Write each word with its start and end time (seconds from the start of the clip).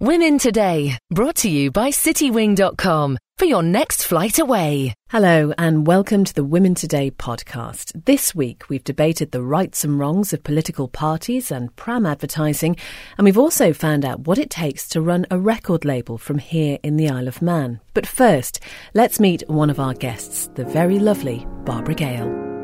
Women 0.00 0.38
Today, 0.38 0.96
brought 1.10 1.34
to 1.38 1.50
you 1.50 1.72
by 1.72 1.90
citywing.com 1.90 3.18
for 3.36 3.44
your 3.46 3.64
next 3.64 4.04
flight 4.04 4.38
away. 4.38 4.94
Hello, 5.08 5.52
and 5.58 5.88
welcome 5.88 6.22
to 6.22 6.32
the 6.32 6.44
Women 6.44 6.76
Today 6.76 7.10
podcast. 7.10 8.04
This 8.04 8.32
week, 8.32 8.68
we've 8.68 8.84
debated 8.84 9.32
the 9.32 9.42
rights 9.42 9.82
and 9.82 9.98
wrongs 9.98 10.32
of 10.32 10.44
political 10.44 10.86
parties 10.86 11.50
and 11.50 11.74
pram 11.74 12.06
advertising, 12.06 12.76
and 13.16 13.24
we've 13.24 13.36
also 13.36 13.72
found 13.72 14.04
out 14.04 14.20
what 14.20 14.38
it 14.38 14.50
takes 14.50 14.88
to 14.90 15.00
run 15.00 15.26
a 15.32 15.38
record 15.40 15.84
label 15.84 16.16
from 16.16 16.38
here 16.38 16.78
in 16.84 16.96
the 16.96 17.08
Isle 17.08 17.26
of 17.26 17.42
Man. 17.42 17.80
But 17.92 18.06
first, 18.06 18.60
let's 18.94 19.18
meet 19.18 19.42
one 19.48 19.68
of 19.68 19.80
our 19.80 19.94
guests, 19.94 20.48
the 20.54 20.64
very 20.64 21.00
lovely 21.00 21.44
Barbara 21.64 21.96
Gale. 21.96 22.57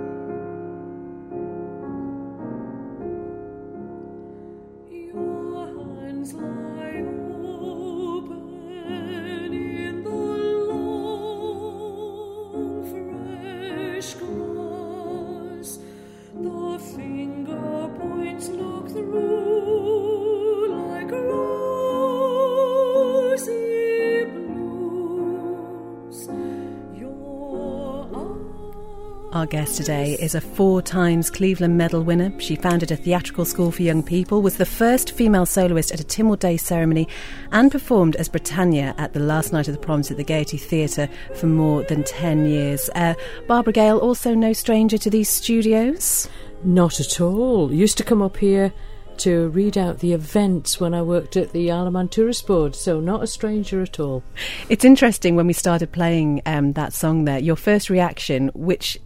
Our 29.35 29.47
guest 29.47 29.77
today 29.77 30.13
is 30.21 30.37
a 30.37 30.41
four 30.41 30.81
times 30.81 31.29
Cleveland 31.29 31.77
Medal 31.77 32.05
winner. 32.05 32.33
She 32.39 32.55
founded 32.55 32.93
a 32.93 32.97
theatrical 32.97 33.45
school 33.45 33.73
for 33.73 33.83
young 33.83 34.01
people, 34.01 34.43
was 34.43 34.59
the 34.59 34.65
first 34.65 35.11
female 35.11 35.45
soloist 35.45 35.91
at 35.91 36.01
a 36.01 36.05
Tynwald 36.05 36.39
Day 36.39 36.57
ceremony, 36.57 37.09
and 37.51 37.73
performed 37.73 38.15
as 38.15 38.29
Britannia 38.29 38.95
at 38.97 39.13
the 39.13 39.19
last 39.19 39.53
night 39.53 39.67
of 39.67 39.75
the 39.75 39.81
proms 39.81 40.09
at 40.09 40.19
the 40.19 40.23
Gaiety 40.23 40.57
Theatre 40.57 41.09
for 41.35 41.47
more 41.47 41.83
than 41.83 42.05
10 42.05 42.47
years. 42.47 42.89
Uh, 42.95 43.15
Barbara 43.49 43.73
Gale, 43.73 43.99
also 43.99 44.35
no 44.35 44.53
stranger 44.53 44.99
to 44.99 45.11
these 45.11 45.31
studios? 45.31 46.29
Not 46.63 47.01
at 47.01 47.21
all. 47.21 47.73
Used 47.73 47.99
to 47.99 48.05
come 48.05 48.23
up 48.23 48.37
here 48.37 48.73
to 49.17 49.49
read 49.49 49.77
out 49.77 49.99
the 49.99 50.13
events 50.13 50.79
when 50.79 50.95
I 50.95 51.03
worked 51.03 51.37
at 51.37 51.51
the 51.51 51.73
Isle 51.73 51.89
of 51.89 51.93
Man 51.93 52.07
Tourist 52.07 52.47
Board, 52.47 52.77
so 52.77 53.01
not 53.01 53.25
a 53.25 53.27
stranger 53.27 53.83
at 53.83 53.99
all. 53.99 54.23
It's 54.69 54.85
interesting 54.85 55.35
when 55.35 55.49
we 55.49 55.53
started 55.55 55.91
playing 55.91 56.41
um, 56.47 56.75
that 56.75 56.93
song 56.93 57.25
there, 57.25 57.41
your 57.41 57.57
first 57.57 57.91
reaction, 57.91 58.53
which 58.55 58.97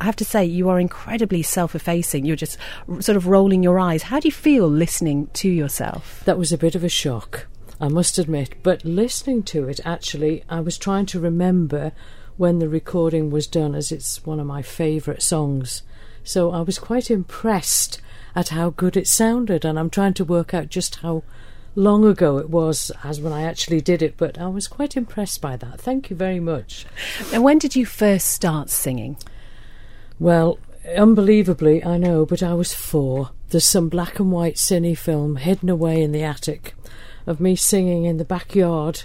I 0.00 0.04
have 0.04 0.16
to 0.16 0.24
say, 0.24 0.44
you 0.44 0.68
are 0.68 0.78
incredibly 0.78 1.42
self 1.42 1.74
effacing. 1.74 2.24
You're 2.24 2.36
just 2.36 2.58
sort 3.00 3.16
of 3.16 3.26
rolling 3.26 3.62
your 3.62 3.78
eyes. 3.78 4.04
How 4.04 4.20
do 4.20 4.28
you 4.28 4.32
feel 4.32 4.68
listening 4.68 5.28
to 5.34 5.48
yourself? 5.48 6.22
That 6.24 6.38
was 6.38 6.52
a 6.52 6.58
bit 6.58 6.74
of 6.74 6.84
a 6.84 6.88
shock, 6.88 7.46
I 7.80 7.88
must 7.88 8.18
admit. 8.18 8.54
But 8.62 8.84
listening 8.84 9.42
to 9.44 9.68
it, 9.68 9.80
actually, 9.84 10.44
I 10.48 10.60
was 10.60 10.78
trying 10.78 11.06
to 11.06 11.20
remember 11.20 11.92
when 12.36 12.58
the 12.58 12.68
recording 12.68 13.30
was 13.30 13.46
done, 13.46 13.74
as 13.74 13.90
it's 13.90 14.24
one 14.26 14.40
of 14.40 14.46
my 14.46 14.62
favourite 14.62 15.22
songs. 15.22 15.82
So 16.22 16.50
I 16.50 16.60
was 16.60 16.78
quite 16.78 17.10
impressed 17.10 18.00
at 18.34 18.50
how 18.50 18.70
good 18.70 18.96
it 18.96 19.06
sounded, 19.06 19.64
and 19.64 19.78
I'm 19.78 19.90
trying 19.90 20.14
to 20.14 20.24
work 20.24 20.52
out 20.52 20.68
just 20.68 20.96
how 20.96 21.22
long 21.74 22.04
ago 22.04 22.38
it 22.38 22.50
was 22.50 22.90
as 23.04 23.20
when 23.20 23.32
I 23.32 23.42
actually 23.42 23.80
did 23.80 24.02
it, 24.02 24.16
but 24.16 24.38
I 24.38 24.48
was 24.48 24.66
quite 24.66 24.96
impressed 24.96 25.40
by 25.40 25.56
that. 25.56 25.80
Thank 25.80 26.10
you 26.10 26.16
very 26.16 26.40
much. 26.40 26.86
And 27.32 27.42
when 27.42 27.58
did 27.58 27.76
you 27.76 27.86
first 27.86 28.28
start 28.28 28.70
singing? 28.70 29.16
Well, 30.18 30.58
unbelievably, 30.96 31.84
I 31.84 31.98
know, 31.98 32.24
but 32.24 32.42
I 32.42 32.54
was 32.54 32.72
four. 32.72 33.30
There's 33.50 33.68
some 33.68 33.90
black 33.90 34.18
and 34.18 34.32
white 34.32 34.54
cine 34.54 34.96
film 34.96 35.36
hidden 35.36 35.68
away 35.68 36.00
in 36.02 36.12
the 36.12 36.22
attic 36.22 36.74
of 37.26 37.40
me 37.40 37.54
singing 37.54 38.04
in 38.04 38.16
the 38.16 38.24
backyard 38.24 39.02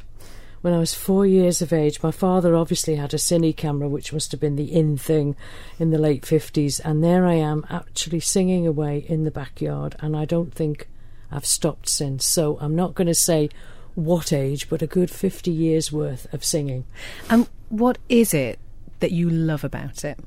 when 0.61 0.73
I 0.73 0.79
was 0.79 0.93
four 0.93 1.25
years 1.25 1.61
of 1.61 1.73
age. 1.73 2.01
My 2.01 2.11
father 2.11 2.55
obviously 2.55 2.95
had 2.95 3.13
a 3.13 3.17
cine 3.17 3.55
camera, 3.55 3.89
which 3.89 4.13
must 4.13 4.31
have 4.31 4.39
been 4.39 4.55
the 4.55 4.71
in 4.73 4.97
thing 4.97 5.35
in 5.79 5.89
the 5.89 5.97
late 5.97 6.21
50s, 6.21 6.79
and 6.83 7.03
there 7.03 7.25
I 7.25 7.33
am 7.33 7.65
actually 7.69 8.21
singing 8.21 8.65
away 8.65 9.05
in 9.07 9.23
the 9.23 9.31
backyard, 9.31 9.95
and 9.99 10.15
I 10.15 10.23
don't 10.23 10.53
think 10.53 10.87
I've 11.29 11.45
stopped 11.45 11.89
since. 11.89 12.25
So 12.25 12.57
I'm 12.61 12.75
not 12.75 12.95
going 12.95 13.07
to 13.07 13.15
say 13.15 13.49
what 13.95 14.31
age, 14.31 14.69
but 14.69 14.81
a 14.81 14.87
good 14.87 15.11
50 15.11 15.51
years 15.51 15.91
worth 15.91 16.33
of 16.33 16.45
singing. 16.45 16.85
And 17.29 17.49
what 17.67 17.97
is 18.07 18.33
it 18.33 18.59
that 19.01 19.11
you 19.11 19.29
love 19.29 19.65
about 19.65 20.05
it? 20.05 20.17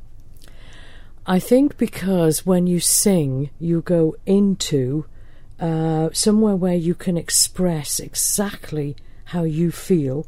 I 1.26 1.38
think 1.38 1.78
because 1.78 2.44
when 2.44 2.66
you 2.66 2.80
sing, 2.80 3.48
you 3.58 3.80
go 3.80 4.14
into 4.26 5.06
uh, 5.58 6.10
somewhere 6.12 6.54
where 6.54 6.74
you 6.74 6.94
can 6.94 7.16
express 7.16 7.98
exactly 7.98 8.96
how 9.26 9.44
you 9.44 9.70
feel. 9.70 10.26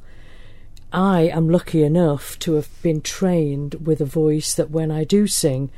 I 0.90 1.22
am 1.22 1.50
lucky 1.50 1.82
enough 1.82 2.38
to 2.40 2.54
have 2.54 2.70
been 2.80 3.02
trained 3.02 3.74
with 3.86 4.00
a 4.00 4.06
voice 4.06 4.54
that 4.54 4.70
when 4.70 4.90
I 4.90 5.04
do 5.04 5.26
sing, 5.26 5.70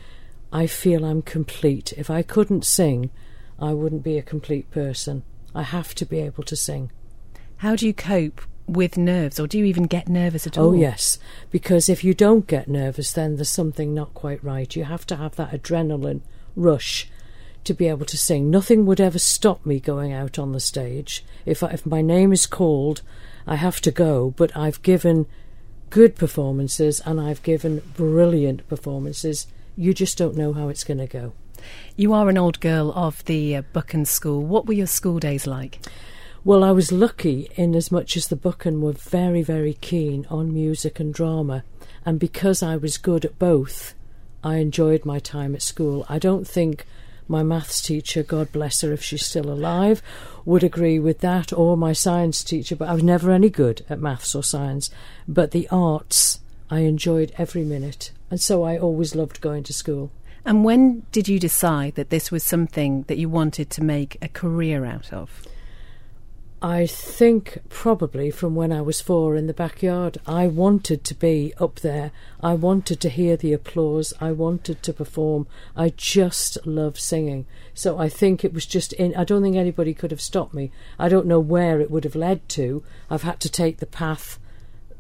I 0.53 0.69
feel 0.69 1.05
I'm 1.05 1.23
complete. 1.23 1.93
If 1.97 2.11
I 2.11 2.23
couldn't 2.23 2.65
sing, 2.65 3.11
I 3.59 3.73
wouldn't 3.73 4.05
be 4.05 4.19
a 4.19 4.23
complete 4.23 4.71
person. 4.71 5.25
I 5.53 5.63
have 5.63 5.97
to 5.97 6.07
be 6.07 6.21
able 6.21 6.45
to 6.45 6.55
sing. 6.55 6.93
How 7.57 7.75
do 7.75 7.89
you 7.89 7.93
cope 7.93 8.43
with 8.69 8.97
nerves, 8.97 9.41
or 9.41 9.47
do 9.47 9.59
you 9.59 9.65
even 9.65 9.85
get 9.85 10.09
nervous 10.09 10.47
at 10.47 10.59
oh, 10.59 10.63
all? 10.63 10.69
Oh, 10.71 10.73
yes, 10.75 11.19
because 11.51 11.89
if 11.89 12.05
you 12.05 12.15
don't 12.15 12.47
get 12.47 12.69
nervous, 12.69 13.13
then 13.13 13.37
there's 13.37 13.49
something 13.49 13.95
not 13.95 14.15
quite 14.15 14.43
right. 14.45 14.75
You 14.77 14.85
have 14.85 15.07
to 15.07 15.17
have 15.17 15.37
that 15.37 15.53
adrenaline 15.53 16.21
rush 16.55 17.09
to 17.65 17.75
be 17.75 17.89
able 17.89 18.07
to 18.07 18.19
sing. 18.19 18.51
Nothing 18.51 18.87
would 18.87 19.01
ever 19.01 19.19
stop 19.19 19.65
me 19.67 19.81
going 19.81 20.13
out 20.13 20.39
on 20.39 20.53
the 20.53 20.61
stage. 20.61 21.25
If, 21.45 21.63
I, 21.63 21.69
if 21.69 21.87
my 21.87 22.03
name 22.03 22.33
is 22.33 22.47
called, 22.47 23.03
I 23.47 23.57
have 23.57 23.81
to 23.83 23.91
go, 23.91 24.33
but 24.37 24.57
I've 24.57 24.83
given 24.83 25.27
good 25.91 26.17
performances 26.17 27.01
and 27.05 27.21
I've 27.21 27.43
given 27.43 27.83
brilliant 27.97 28.67
performances. 28.69 29.47
You 29.77 29.95
just 29.95 30.19
don't 30.19 30.37
know 30.37 30.53
how 30.53 30.69
it's 30.69 30.85
going 30.85 30.99
to 30.99 31.07
go. 31.07 31.33
You 31.97 32.13
are 32.13 32.29
an 32.29 32.39
old 32.39 32.61
girl 32.61 32.93
of 32.95 33.25
the 33.25 33.57
uh, 33.57 33.63
Buchan 33.73 34.05
School. 34.05 34.43
What 34.43 34.67
were 34.67 34.75
your 34.75 34.87
school 34.87 35.19
days 35.19 35.47
like? 35.47 35.81
Well, 36.49 36.65
I 36.65 36.71
was 36.71 36.91
lucky 36.91 37.51
in 37.57 37.75
as 37.75 37.93
much 37.93 38.17
as 38.17 38.29
the 38.29 38.35
Buchan 38.35 38.81
were 38.81 38.95
very, 38.95 39.43
very 39.43 39.75
keen 39.75 40.27
on 40.31 40.55
music 40.55 40.99
and 40.99 41.13
drama, 41.13 41.63
and 42.07 42.19
because 42.19 42.63
I 42.63 42.75
was 42.75 42.97
good 42.97 43.27
at 43.27 43.39
both, 43.39 43.93
I 44.43 44.57
enjoyed 44.57 45.05
my 45.05 45.19
time 45.19 45.55
at 45.55 45.61
school. 45.61 46.07
I 46.09 46.19
don't 46.19 46.49
think 46.49 46.87
my 47.29 47.43
maths 47.43 47.83
teacher, 47.83 48.23
God 48.23 48.51
bless 48.51 48.81
her 48.81 48.95
if 48.95 49.03
she's 49.03 49.27
still 49.27 49.51
alive, 49.51 50.01
would 50.47 50.65
agree 50.65 50.99
with 50.99 51.19
that, 51.19 51.53
or 51.53 51.77
my 51.77 51.93
science 51.93 52.43
teacher, 52.43 52.77
but 52.77 52.89
I 52.89 52.95
was 52.95 53.03
never 53.03 53.31
any 53.31 53.51
good 53.51 53.85
at 53.91 54.01
maths 54.01 54.35
or 54.35 54.43
science. 54.43 54.89
But 55.29 55.51
the 55.51 55.69
arts, 55.71 56.41
I 56.71 56.79
enjoyed 56.79 57.31
every 57.37 57.63
minute, 57.63 58.11
and 58.31 58.41
so 58.41 58.63
I 58.63 58.79
always 58.79 59.15
loved 59.15 59.43
going 59.43 59.65
to 59.65 59.75
school. 59.75 60.11
And 60.47 60.65
when 60.65 61.05
did 61.13 61.29
you 61.29 61.39
decide 61.39 61.97
that 61.97 62.09
this 62.09 62.31
was 62.31 62.43
something 62.43 63.03
that 63.03 63.19
you 63.19 63.29
wanted 63.29 63.69
to 63.69 63.85
make 63.85 64.17
a 64.23 64.29
career 64.29 64.87
out 64.87 65.13
of? 65.13 65.43
I 66.61 66.87
think 66.87 67.59
probably 67.69 68.33
from 68.33 68.57
when 68.57 68.73
I 68.73 68.81
was 68.81 69.01
four 69.01 69.37
in 69.37 69.47
the 69.47 69.55
backyard, 69.55 70.19
I 70.27 70.49
wanted 70.49 71.05
to 71.05 71.15
be 71.15 71.55
up 71.59 71.81
there. 71.81 72.11
I 72.43 72.55
wanted 72.55 73.01
to 73.01 73.09
hear 73.09 73.37
the 73.37 73.53
applause. 73.53 74.13
I 74.21 74.33
wanted 74.33 74.83
to 74.83 74.93
perform. 74.93 75.47
I 75.77 75.91
just 75.91 76.59
love 76.67 76.99
singing. 76.99 77.47
So 77.75 77.97
I 77.97 78.09
think 78.09 78.45
it 78.45 78.53
was 78.53 78.67
just 78.67 78.93
in. 78.95 79.15
I 79.15 79.23
don't 79.23 79.43
think 79.43 79.57
anybody 79.57 79.95
could 79.95 80.11
have 80.11 80.21
stopped 80.21 80.53
me. 80.53 80.73
I 80.99 81.09
don't 81.09 81.27
know 81.27 81.39
where 81.39 81.81
it 81.81 81.93
would 81.93 82.03
have 82.03 82.17
led 82.17 82.49
to. 82.51 82.83
I've 83.09 83.23
had 83.23 83.39
to 83.41 83.49
take 83.49 83.79
the 83.79 83.87
path 83.87 84.41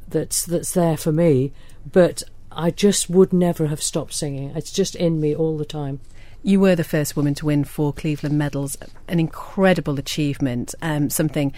that's 0.06 0.46
that's 0.46 0.72
there 0.72 0.96
for 0.96 1.10
me, 1.10 1.52
but 1.90 2.22
I 2.52 2.70
just 2.70 3.10
would 3.10 3.32
never 3.32 3.66
have 3.66 3.82
stopped 3.82 4.14
singing. 4.14 4.50
It's 4.54 4.70
just 4.70 4.94
in 4.94 5.20
me 5.20 5.34
all 5.34 5.58
the 5.58 5.64
time. 5.64 5.98
You 6.42 6.60
were 6.60 6.76
the 6.76 6.84
first 6.84 7.16
woman 7.16 7.34
to 7.34 7.46
win 7.46 7.64
four 7.64 7.92
Cleveland 7.92 8.38
medals, 8.38 8.76
an 9.08 9.18
incredible 9.18 9.98
achievement, 9.98 10.74
um, 10.82 11.10
something 11.10 11.52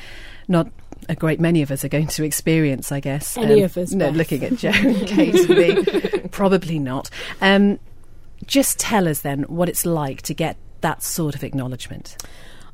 not 0.49 0.69
a 1.09 1.15
great 1.15 1.41
many 1.41 1.63
of 1.63 1.71
us 1.71 1.85
are 1.85 1.89
going 1.89 2.07
to 2.09 2.25
experience, 2.25 2.93
I 2.93 3.01
guess. 3.01 3.37
Any 3.37 3.61
um, 3.61 3.65
of 3.65 3.77
us? 3.77 3.93
No, 3.93 4.07
Beth. 4.07 4.17
looking 4.17 4.45
at 4.45 4.57
Joe 4.57 4.71
and 4.71 5.07
Kate 5.07 5.49
me, 5.49 6.29
probably 6.29 6.79
not. 6.79 7.11
Um, 7.41 7.79
just 8.47 8.79
tell 8.79 9.09
us 9.09 9.21
then 9.21 9.43
what 9.45 9.69
it's 9.69 9.87
like 9.87 10.23
to 10.23 10.35
get 10.35 10.57
that 10.81 11.03
sort 11.03 11.35
of 11.35 11.45
acknowledgement. 11.45 12.17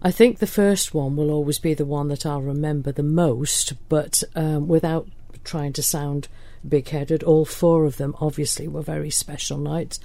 I 0.03 0.11
think 0.11 0.39
the 0.39 0.47
first 0.47 0.95
one 0.95 1.17
will 1.17 1.31
always 1.31 1.59
be 1.59 1.75
the 1.75 1.85
one 1.85 2.09
that 2.09 2.27
I'll 2.27 2.43
remember 2.43 2.93
the 2.93 3.03
most, 3.03 3.73
but 3.89 4.23
um, 4.35 4.69
without 4.69 5.09
trying 5.45 5.73
to 5.75 5.83
sound 5.83 6.29
big 6.67 6.89
headed, 6.89 7.23
all 7.23 7.45
four 7.45 7.85
of 7.85 7.97
them 7.97 8.15
obviously 8.21 8.69
were 8.69 8.83
very 8.83 9.11
special 9.11 9.59
nights. 9.59 9.99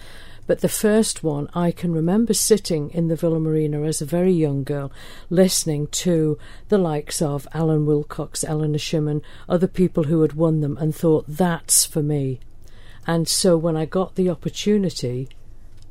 But 0.48 0.62
the 0.62 0.70
first 0.70 1.24
one, 1.24 1.48
I 1.54 1.72
can 1.72 1.94
remember 1.94 2.34
sitting 2.34 2.90
in 2.90 3.08
the 3.08 3.16
Villa 3.16 3.40
Marina 3.40 3.84
as 3.84 4.02
a 4.02 4.06
very 4.06 4.34
young 4.34 4.64
girl, 4.64 4.92
listening 5.30 5.88
to 5.88 6.38
the 6.70 6.78
likes 6.78 7.22
of 7.22 7.48
Alan 7.54 7.86
Wilcox, 7.86 8.44
Eleanor 8.44 8.80
Shimmin, 8.80 9.22
other 9.48 9.68
people 9.68 10.06
who 10.06 10.22
had 10.22 10.34
won 10.34 10.62
them, 10.62 10.78
and 10.78 10.96
thought, 10.96 11.26
that's 11.28 11.86
for 11.86 12.04
me. 12.04 12.40
And 13.08 13.28
so 13.28 13.58
when 13.58 13.78
I 13.78 13.86
got 13.86 14.16
the 14.16 14.30
opportunity, 14.30 15.30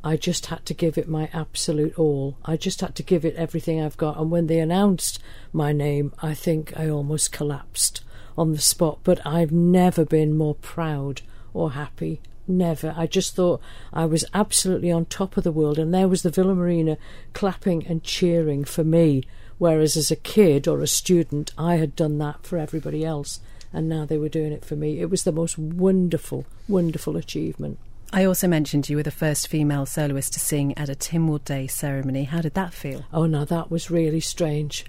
I 0.03 0.17
just 0.17 0.47
had 0.47 0.65
to 0.67 0.75
give 0.75 0.97
it 0.97 1.09
my 1.09 1.29
absolute 1.33 1.99
all. 1.99 2.37
I 2.45 2.57
just 2.57 2.81
had 2.81 2.95
to 2.97 3.03
give 3.03 3.25
it 3.25 3.37
everything 3.37 3.81
I've 3.81 3.97
got. 3.97 4.19
And 4.19 4.31
when 4.31 4.47
they 4.47 4.59
announced 4.59 5.21
my 5.53 5.73
name, 5.73 6.13
I 6.23 6.35
think 6.35 6.73
I 6.77 6.89
almost 6.89 7.33
collapsed 7.33 8.03
on 8.37 8.53
the 8.53 8.59
spot. 8.59 9.01
But 9.05 9.25
I've 9.27 9.53
never 9.53 10.05
been 10.05 10.37
more 10.37 10.55
proud 10.55 11.23
or 11.53 11.73
happy. 11.73 12.21
Never. 12.47 12.95
I 12.97 13.07
just 13.07 13.37
thought 13.37 13.61
I 13.93 14.07
was 14.07 14.25
absolutely 14.35 14.91
on 14.91 15.07
top 15.07 15.37
of 15.37 15.45
the 15.45 15.53
world. 15.53 15.79
And 15.79 15.95
there 15.95 16.09
was 16.09 16.23
the 16.23 16.31
Villa 16.31 16.55
Marina 16.55 16.97
clapping 17.33 17.87
and 17.87 18.03
cheering 18.03 18.65
for 18.65 18.85
me. 18.85 19.25
Whereas 19.59 19.97
as 19.97 20.11
a 20.11 20.17
kid 20.17 20.67
or 20.67 20.81
a 20.81 20.87
student, 20.87 21.53
I 21.59 21.77
had 21.77 21.95
done 21.95 22.19
that 22.19 22.45
for 22.47 22.59
everybody 22.59 23.05
else. 23.05 23.41
And 23.73 23.89
now 23.89 24.05
they 24.05 24.19
were 24.19 24.29
doing 24.29 24.53
it 24.53 24.65
for 24.65 24.75
me. 24.75 25.01
It 25.01 25.11
was 25.11 25.25
the 25.25 25.33
most 25.33 25.59
wonderful, 25.59 26.47
wonderful 26.67 27.17
achievement. 27.17 27.79
I 28.13 28.25
also 28.25 28.49
mentioned 28.49 28.89
you 28.89 28.97
were 28.97 29.05
the 29.05 29.13
first 29.13 29.47
female 29.47 29.87
soloist 29.87 30.33
to 30.33 30.41
sing 30.41 30.77
at 30.77 30.89
a 30.89 30.97
Tynwald 30.97 31.45
Day 31.45 31.69
ceremony. 31.69 32.25
How 32.25 32.41
did 32.41 32.55
that 32.55 32.75
feel? 32.75 33.05
Oh, 33.13 33.27
no, 33.27 33.45
that 33.45 33.71
was 33.71 33.91
really 33.91 34.19
strange 34.19 34.85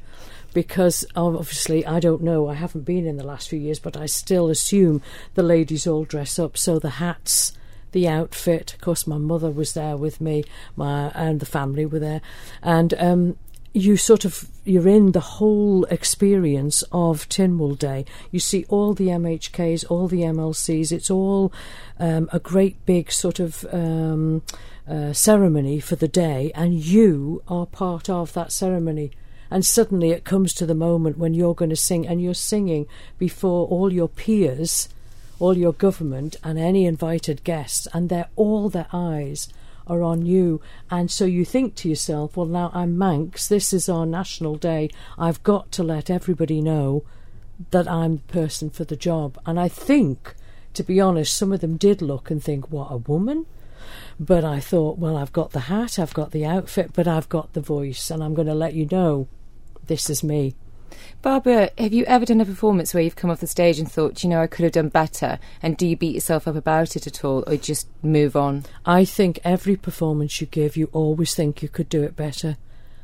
because 0.53 1.05
obviously 1.15 1.85
I 1.85 1.99
don't 1.99 2.21
know, 2.21 2.47
I 2.47 2.55
haven't 2.55 2.85
been 2.85 3.05
in 3.05 3.17
the 3.17 3.25
last 3.25 3.49
few 3.49 3.59
years, 3.59 3.79
but 3.79 3.97
I 3.97 4.05
still 4.05 4.49
assume 4.49 5.01
the 5.35 5.43
ladies 5.43 5.87
all 5.87 6.03
dress 6.03 6.37
up. 6.39 6.57
So 6.57 6.79
the 6.79 6.91
hats, 6.91 7.53
the 7.91 8.07
outfit, 8.07 8.73
of 8.73 8.81
course, 8.81 9.07
my 9.07 9.17
mother 9.17 9.51
was 9.51 9.73
there 9.73 9.97
with 9.97 10.21
me, 10.21 10.43
my 10.75 11.11
and 11.15 11.39
the 11.39 11.45
family 11.45 11.85
were 11.85 11.99
there, 11.99 12.21
and 12.61 12.93
um, 12.95 13.37
you 13.73 13.95
sort 13.95 14.25
of 14.25 14.49
you're 14.63 14.87
in 14.87 15.13
the 15.13 15.19
whole 15.19 15.85
experience 15.85 16.83
of 16.91 17.27
Tynwald 17.29 17.79
Day. 17.79 18.05
You 18.29 18.39
see 18.39 18.65
all 18.69 18.93
the 18.93 19.07
MHKs, 19.07 19.85
all 19.89 20.07
the 20.07 20.21
MLCs. 20.21 20.91
It's 20.91 21.09
all 21.09 21.51
um, 21.99 22.29
a 22.31 22.39
great 22.39 22.85
big 22.85 23.11
sort 23.11 23.39
of 23.39 23.65
um, 23.71 24.43
uh, 24.87 25.13
ceremony 25.13 25.79
for 25.79 25.95
the 25.95 26.07
day, 26.07 26.51
and 26.53 26.73
you 26.73 27.41
are 27.47 27.65
part 27.65 28.09
of 28.09 28.33
that 28.33 28.51
ceremony. 28.51 29.11
And 29.51 29.65
suddenly 29.65 30.11
it 30.11 30.23
comes 30.23 30.53
to 30.53 30.65
the 30.65 30.73
moment 30.73 31.17
when 31.17 31.33
you're 31.33 31.53
going 31.53 31.69
to 31.69 31.75
sing, 31.75 32.07
and 32.07 32.21
you're 32.21 32.33
singing 32.33 32.87
before 33.19 33.67
all 33.67 33.91
your 33.91 34.07
peers, 34.07 34.87
all 35.39 35.57
your 35.57 35.73
government, 35.73 36.37
and 36.43 36.57
any 36.57 36.85
invited 36.85 37.43
guests, 37.43 37.87
and 37.93 38.07
they're 38.07 38.29
all 38.37 38.69
their 38.69 38.87
eyes 38.93 39.49
are 39.87 40.03
on 40.03 40.25
you. 40.25 40.61
And 40.89 41.11
so 41.11 41.25
you 41.25 41.43
think 41.43 41.75
to 41.75 41.89
yourself, 41.89 42.37
well, 42.37 42.45
now 42.45 42.71
I'm 42.73 42.97
Manx, 42.97 43.47
this 43.47 43.73
is 43.73 43.89
our 43.89 44.05
national 44.05 44.55
day, 44.55 44.89
I've 45.17 45.43
got 45.43 45.71
to 45.73 45.83
let 45.83 46.09
everybody 46.09 46.61
know 46.61 47.03
that 47.71 47.87
I'm 47.87 48.17
the 48.17 48.33
person 48.33 48.69
for 48.69 48.85
the 48.85 48.95
job. 48.95 49.37
And 49.45 49.59
I 49.59 49.67
think, 49.67 50.33
to 50.75 50.83
be 50.83 51.01
honest, 51.01 51.35
some 51.35 51.51
of 51.51 51.59
them 51.59 51.75
did 51.75 52.01
look 52.01 52.31
and 52.31 52.41
think, 52.41 52.71
what, 52.71 52.87
a 52.89 52.97
woman? 52.97 53.47
But 54.19 54.45
I 54.45 54.59
thought, 54.59 54.97
well, 54.97 55.17
I've 55.17 55.33
got 55.33 55.51
the 55.51 55.61
hat, 55.61 55.99
I've 55.99 56.13
got 56.13 56.31
the 56.31 56.45
outfit, 56.45 56.91
but 56.93 57.07
I've 57.07 57.27
got 57.27 57.53
the 57.53 57.61
voice, 57.61 58.09
and 58.09 58.23
I'm 58.23 58.33
going 58.33 58.47
to 58.47 58.53
let 58.53 58.73
you 58.73 58.87
know 58.89 59.27
this 59.91 60.09
is 60.09 60.23
me. 60.23 60.55
Barbara, 61.21 61.69
have 61.77 61.91
you 61.91 62.05
ever 62.05 62.25
done 62.25 62.39
a 62.39 62.45
performance 62.45 62.93
where 62.93 63.03
you've 63.03 63.17
come 63.17 63.29
off 63.29 63.41
the 63.41 63.45
stage 63.47 63.77
and 63.77 63.91
thought, 63.91 64.23
you 64.23 64.29
know, 64.29 64.41
I 64.41 64.47
could 64.47 64.63
have 64.63 64.71
done 64.71 64.87
better? 64.87 65.37
And 65.61 65.75
do 65.75 65.85
you 65.85 65.97
beat 65.97 66.15
yourself 66.15 66.47
up 66.47 66.55
about 66.55 66.95
it 66.95 67.07
at 67.07 67.25
all 67.25 67.43
or 67.45 67.57
just 67.57 67.89
move 68.01 68.37
on? 68.37 68.63
I 68.85 69.03
think 69.03 69.41
every 69.43 69.75
performance 69.75 70.39
you 70.39 70.47
give, 70.47 70.77
you 70.77 70.89
always 70.93 71.35
think 71.35 71.61
you 71.61 71.67
could 71.67 71.89
do 71.89 72.03
it 72.03 72.15
better. 72.15 72.55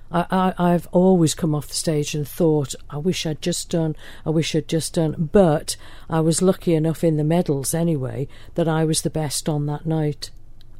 I, 0.09 0.53
I, 0.57 0.71
have 0.71 0.87
always 0.93 1.35
come 1.35 1.53
off 1.53 1.67
the 1.67 1.73
stage 1.73 2.15
and 2.15 2.25
thought, 2.25 2.73
I 2.89 2.97
wish 2.97 3.25
I'd 3.25 3.41
just 3.41 3.69
done, 3.69 3.97
I 4.25 4.29
wish 4.29 4.55
I'd 4.55 4.69
just 4.69 4.93
done. 4.93 5.29
But 5.33 5.75
I 6.09 6.21
was 6.21 6.41
lucky 6.41 6.73
enough 6.73 7.03
in 7.03 7.17
the 7.17 7.25
medals 7.25 7.73
anyway 7.73 8.29
that 8.55 8.69
I 8.69 8.85
was 8.85 9.01
the 9.01 9.09
best 9.09 9.49
on 9.49 9.65
that 9.65 9.85
night. 9.85 10.31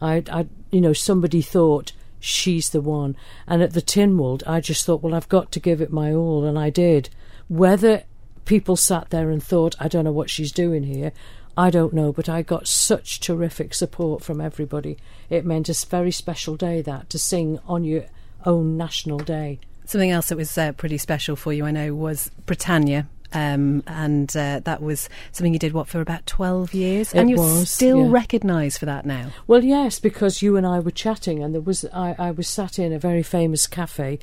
I, 0.02 0.24
I 0.32 0.48
you 0.72 0.80
know, 0.80 0.94
somebody 0.94 1.42
thought, 1.42 1.92
she's 2.20 2.70
the 2.70 2.82
one. 2.82 3.16
And 3.48 3.62
at 3.62 3.74
the 3.74 3.82
Tynwald, 3.82 4.44
I 4.48 4.60
just 4.60 4.86
thought, 4.86 5.02
well, 5.02 5.16
I've 5.16 5.30
got 5.30 5.52
to 5.54 5.60
give 5.60 5.82
it 5.82 5.92
my 5.92 6.14
all, 6.14 6.46
and 6.46 6.58
I 6.58 6.70
did. 6.70 7.10
Whether 7.48 8.04
people 8.46 8.76
sat 8.76 9.10
there 9.10 9.30
and 9.30 9.44
thought, 9.44 9.76
I 9.80 9.88
don't 9.88 10.06
know 10.06 10.12
what 10.12 10.30
she's 10.30 10.52
doing 10.52 10.84
here, 10.84 11.12
I 11.58 11.72
don't 11.72 11.94
know, 11.94 12.14
but 12.14 12.30
I 12.30 12.44
got 12.44 12.68
such 12.68 13.20
terrific 13.20 13.74
support 13.74 14.24
from 14.24 14.40
everybody. 14.40 14.98
It 15.30 15.46
meant 15.46 15.70
a 15.70 15.86
very 15.88 16.12
special 16.12 16.56
day 16.56 16.84
that 16.84 17.10
to 17.10 17.18
sing 17.18 17.60
on 17.66 17.84
your 17.84 18.06
own 18.46 18.78
national 18.78 19.18
day. 19.18 19.60
Something 19.86 20.12
else 20.12 20.30
that 20.30 20.38
was 20.38 20.56
uh, 20.58 20.74
pretty 20.74 20.98
special 20.98 21.36
for 21.36 21.52
you, 21.52 21.66
I 21.66 21.72
know, 21.72 21.96
was 21.96 22.30
Britannia. 22.46 23.08
Um, 23.38 23.84
and 23.86 24.36
uh, 24.36 24.62
that 24.64 24.82
was 24.82 25.10
something 25.32 25.54
you 25.54 25.60
did 25.60 25.74
what 25.74 25.88
for 25.88 26.02
about 26.02 26.26
12 26.26 26.74
years 26.74 27.14
it 27.14 27.20
and 27.20 27.30
you're 27.30 27.38
was, 27.38 27.70
still 27.70 28.06
yeah. 28.06 28.12
recognised 28.12 28.80
for 28.80 28.88
that 28.88 29.06
now 29.06 29.30
well 29.46 29.64
yes 29.64 30.00
because 30.00 30.42
you 30.42 30.58
and 30.58 30.66
i 30.66 30.80
were 30.80 30.92
chatting 30.92 31.44
and 31.44 31.54
there 31.54 31.62
was 31.62 31.86
I, 31.94 32.16
I 32.18 32.32
was 32.32 32.48
sat 32.48 32.80
in 32.80 32.92
a 32.94 33.00
very 33.00 33.22
famous 33.22 33.68
cafe 33.68 34.18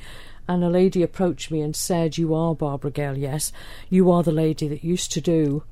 and 0.47 0.63
a 0.63 0.69
lady 0.69 1.01
approached 1.01 1.49
me 1.49 1.61
and 1.61 1.75
said, 1.75 2.17
You 2.17 2.33
are 2.35 2.53
Barbara 2.53 2.91
Gale, 2.91 3.17
yes. 3.17 3.51
You 3.89 4.11
are 4.11 4.23
the 4.23 4.31
lady 4.31 4.67
that 4.67 4.83
used 4.83 5.11
to 5.13 5.21
do 5.21 5.63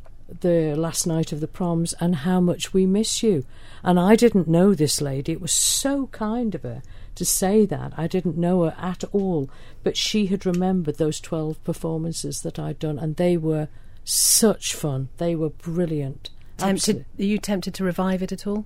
the 0.42 0.74
last 0.76 1.06
night 1.06 1.32
of 1.32 1.42
the 1.42 1.48
proms, 1.48 1.94
and 2.00 2.16
how 2.18 2.40
much 2.40 2.74
we 2.74 2.86
miss 2.86 3.22
you. 3.22 3.46
And 3.84 4.00
I 4.00 4.16
didn't 4.16 4.48
know 4.48 4.74
this 4.74 5.02
lady. 5.02 5.34
It 5.34 5.42
was 5.42 5.52
so 5.52 6.08
kind 6.08 6.56
of 6.56 6.64
her 6.64 6.82
to 7.16 7.26
say 7.26 7.66
that. 7.66 7.94
I 7.98 8.08
didn't 8.08 8.38
know 8.38 8.64
her 8.64 8.76
at 8.78 9.04
all, 9.12 9.50
but 9.84 9.98
she 9.98 10.28
had 10.28 10.46
remembered 10.46 10.98
those 10.98 11.20
12 11.20 11.64
performances 11.64 12.42
that 12.42 12.60
I'd 12.60 12.80
done, 12.80 12.98
and 12.98 13.16
they 13.16 13.38
were 13.38 13.68
such 14.04 14.74
fun. 14.74 15.10
They 15.18 15.36
were 15.36 15.50
brilliant. 15.50 16.30
Tempted, 16.58 17.06
are 17.20 17.24
you 17.24 17.38
tempted 17.38 17.74
to 17.76 17.84
revive 17.84 18.22
it 18.22 18.32
at 18.32 18.48
all? 18.48 18.66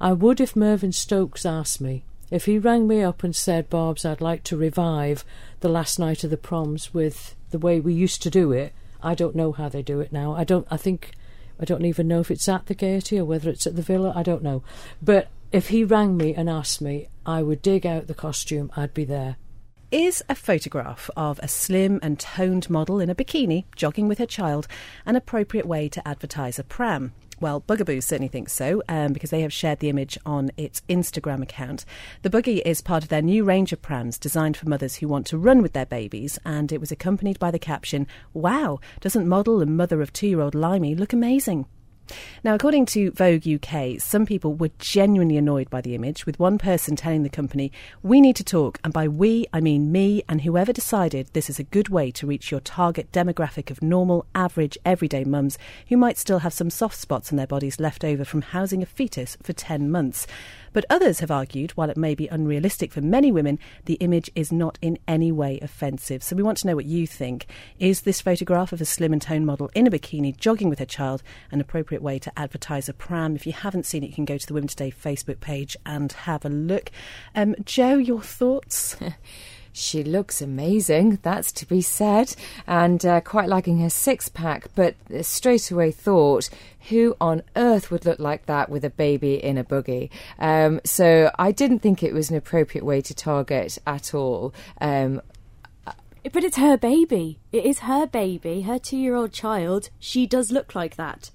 I 0.00 0.12
would 0.12 0.40
if 0.40 0.56
Mervyn 0.56 0.92
Stokes 0.92 1.46
asked 1.46 1.80
me. 1.80 2.04
If 2.30 2.46
he 2.46 2.58
rang 2.58 2.88
me 2.88 3.02
up 3.02 3.22
and 3.22 3.36
said, 3.36 3.70
Barb's, 3.70 4.04
I'd 4.04 4.20
like 4.20 4.42
to 4.44 4.56
revive 4.56 5.24
the 5.60 5.68
last 5.68 5.98
night 5.98 6.24
of 6.24 6.30
the 6.30 6.36
proms 6.36 6.92
with 6.92 7.34
the 7.50 7.58
way 7.58 7.80
we 7.80 7.94
used 7.94 8.22
to 8.22 8.30
do 8.30 8.50
it, 8.52 8.72
I 9.02 9.14
don't 9.14 9.36
know 9.36 9.52
how 9.52 9.68
they 9.68 9.82
do 9.82 10.00
it 10.00 10.12
now. 10.12 10.34
I 10.34 10.44
don't, 10.44 10.66
I 10.70 10.76
think, 10.76 11.12
I 11.60 11.64
don't 11.64 11.84
even 11.84 12.08
know 12.08 12.20
if 12.20 12.30
it's 12.30 12.48
at 12.48 12.66
the 12.66 12.74
Gaiety 12.74 13.18
or 13.18 13.24
whether 13.24 13.50
it's 13.50 13.66
at 13.66 13.76
the 13.76 13.82
Villa, 13.82 14.12
I 14.16 14.22
don't 14.22 14.42
know. 14.42 14.62
But 15.02 15.28
if 15.54 15.68
he 15.68 15.84
rang 15.84 16.16
me 16.16 16.34
and 16.34 16.50
asked 16.50 16.82
me, 16.82 17.06
I 17.24 17.40
would 17.40 17.62
dig 17.62 17.86
out 17.86 18.08
the 18.08 18.14
costume, 18.14 18.72
I'd 18.76 18.92
be 18.92 19.04
there. 19.04 19.36
Is 19.92 20.20
a 20.28 20.34
photograph 20.34 21.08
of 21.16 21.38
a 21.38 21.46
slim 21.46 22.00
and 22.02 22.18
toned 22.18 22.68
model 22.68 22.98
in 22.98 23.08
a 23.08 23.14
bikini 23.14 23.64
jogging 23.76 24.08
with 24.08 24.18
her 24.18 24.26
child 24.26 24.66
an 25.06 25.14
appropriate 25.14 25.64
way 25.64 25.88
to 25.90 26.08
advertise 26.08 26.58
a 26.58 26.64
pram? 26.64 27.12
Well, 27.38 27.60
Bugaboo 27.60 28.00
certainly 28.00 28.26
thinks 28.26 28.52
so 28.52 28.82
um, 28.88 29.12
because 29.12 29.30
they 29.30 29.42
have 29.42 29.52
shared 29.52 29.78
the 29.78 29.90
image 29.90 30.18
on 30.26 30.50
its 30.56 30.82
Instagram 30.88 31.40
account. 31.40 31.84
The 32.22 32.30
Buggy 32.30 32.58
is 32.58 32.80
part 32.80 33.04
of 33.04 33.08
their 33.08 33.22
new 33.22 33.44
range 33.44 33.72
of 33.72 33.80
prams 33.80 34.18
designed 34.18 34.56
for 34.56 34.68
mothers 34.68 34.96
who 34.96 35.06
want 35.06 35.24
to 35.28 35.38
run 35.38 35.62
with 35.62 35.72
their 35.72 35.86
babies, 35.86 36.36
and 36.44 36.72
it 36.72 36.80
was 36.80 36.90
accompanied 36.90 37.38
by 37.38 37.52
the 37.52 37.60
caption, 37.60 38.08
Wow, 38.32 38.80
doesn't 39.00 39.28
model 39.28 39.60
and 39.60 39.76
mother 39.76 40.02
of 40.02 40.12
two 40.12 40.26
year 40.26 40.40
old 40.40 40.56
Limey 40.56 40.96
look 40.96 41.12
amazing? 41.12 41.66
Now, 42.42 42.54
according 42.54 42.86
to 42.86 43.10
Vogue 43.12 43.46
UK, 43.46 44.00
some 44.00 44.26
people 44.26 44.54
were 44.54 44.70
genuinely 44.78 45.36
annoyed 45.36 45.70
by 45.70 45.80
the 45.80 45.94
image, 45.94 46.26
with 46.26 46.38
one 46.38 46.58
person 46.58 46.96
telling 46.96 47.22
the 47.22 47.28
company, 47.28 47.72
We 48.02 48.20
need 48.20 48.36
to 48.36 48.44
talk, 48.44 48.78
and 48.84 48.92
by 48.92 49.08
we, 49.08 49.46
I 49.52 49.60
mean 49.60 49.90
me 49.90 50.22
and 50.28 50.42
whoever 50.42 50.72
decided 50.72 51.28
this 51.32 51.48
is 51.48 51.58
a 51.58 51.64
good 51.64 51.88
way 51.88 52.10
to 52.12 52.26
reach 52.26 52.50
your 52.50 52.60
target 52.60 53.10
demographic 53.12 53.70
of 53.70 53.82
normal, 53.82 54.26
average, 54.34 54.76
everyday 54.84 55.24
mums 55.24 55.58
who 55.88 55.96
might 55.96 56.18
still 56.18 56.40
have 56.40 56.52
some 56.52 56.70
soft 56.70 56.96
spots 56.96 57.30
in 57.30 57.36
their 57.36 57.46
bodies 57.46 57.80
left 57.80 58.04
over 58.04 58.24
from 58.24 58.42
housing 58.42 58.82
a 58.82 58.86
fetus 58.86 59.36
for 59.42 59.52
10 59.52 59.90
months. 59.90 60.26
But 60.74 60.84
others 60.90 61.20
have 61.20 61.30
argued, 61.30 61.70
while 61.70 61.88
it 61.88 61.96
may 61.96 62.14
be 62.14 62.28
unrealistic 62.28 62.92
for 62.92 63.00
many 63.00 63.32
women, 63.32 63.58
the 63.86 63.94
image 63.94 64.30
is 64.34 64.52
not 64.52 64.76
in 64.82 64.98
any 65.08 65.32
way 65.32 65.58
offensive. 65.62 66.22
So 66.22 66.36
we 66.36 66.42
want 66.42 66.58
to 66.58 66.66
know 66.66 66.76
what 66.76 66.84
you 66.84 67.06
think. 67.06 67.46
Is 67.78 68.02
this 68.02 68.20
photograph 68.20 68.72
of 68.72 68.82
a 68.82 68.84
slim 68.84 69.12
and 69.12 69.22
toned 69.22 69.46
model 69.46 69.70
in 69.74 69.86
a 69.86 69.90
bikini 69.90 70.36
jogging 70.36 70.68
with 70.68 70.80
her 70.80 70.84
child 70.84 71.22
an 71.50 71.60
appropriate 71.60 72.02
way 72.02 72.18
to 72.18 72.38
advertise 72.38 72.88
a 72.88 72.92
pram? 72.92 73.36
If 73.36 73.46
you 73.46 73.54
haven't 73.54 73.86
seen 73.86 74.02
it, 74.02 74.08
you 74.08 74.14
can 74.14 74.26
go 74.26 74.36
to 74.36 74.46
the 74.46 74.52
Women's 74.52 74.74
Day 74.74 74.90
Facebook 74.90 75.40
page 75.40 75.76
and 75.86 76.12
have 76.12 76.44
a 76.44 76.50
look. 76.50 76.90
Um, 77.34 77.54
Jo, 77.64 77.96
your 77.96 78.20
thoughts? 78.20 78.96
She 79.76 80.04
looks 80.04 80.40
amazing, 80.40 81.18
that's 81.22 81.50
to 81.50 81.66
be 81.66 81.82
said, 81.82 82.36
and 82.64 83.04
uh, 83.04 83.20
quite 83.20 83.48
liking 83.48 83.80
her 83.80 83.90
six 83.90 84.28
pack, 84.28 84.68
but 84.76 84.94
straight 85.22 85.68
away 85.72 85.90
thought, 85.90 86.48
who 86.90 87.16
on 87.20 87.42
earth 87.56 87.90
would 87.90 88.06
look 88.06 88.20
like 88.20 88.46
that 88.46 88.70
with 88.70 88.84
a 88.84 88.90
baby 88.90 89.34
in 89.34 89.58
a 89.58 89.64
buggy? 89.64 90.12
Um, 90.38 90.80
so 90.84 91.28
I 91.40 91.50
didn't 91.50 91.80
think 91.80 92.04
it 92.04 92.14
was 92.14 92.30
an 92.30 92.36
appropriate 92.36 92.84
way 92.84 93.00
to 93.00 93.12
target 93.14 93.78
at 93.84 94.14
all. 94.14 94.54
Um, 94.80 95.20
but 96.32 96.44
it's 96.44 96.56
her 96.56 96.76
baby. 96.76 97.40
It 97.50 97.66
is 97.66 97.80
her 97.80 98.06
baby, 98.06 98.62
her 98.62 98.78
two 98.78 98.96
year 98.96 99.16
old 99.16 99.32
child. 99.32 99.90
She 99.98 100.24
does 100.24 100.52
look 100.52 100.76
like 100.76 100.94
that. 100.94 101.32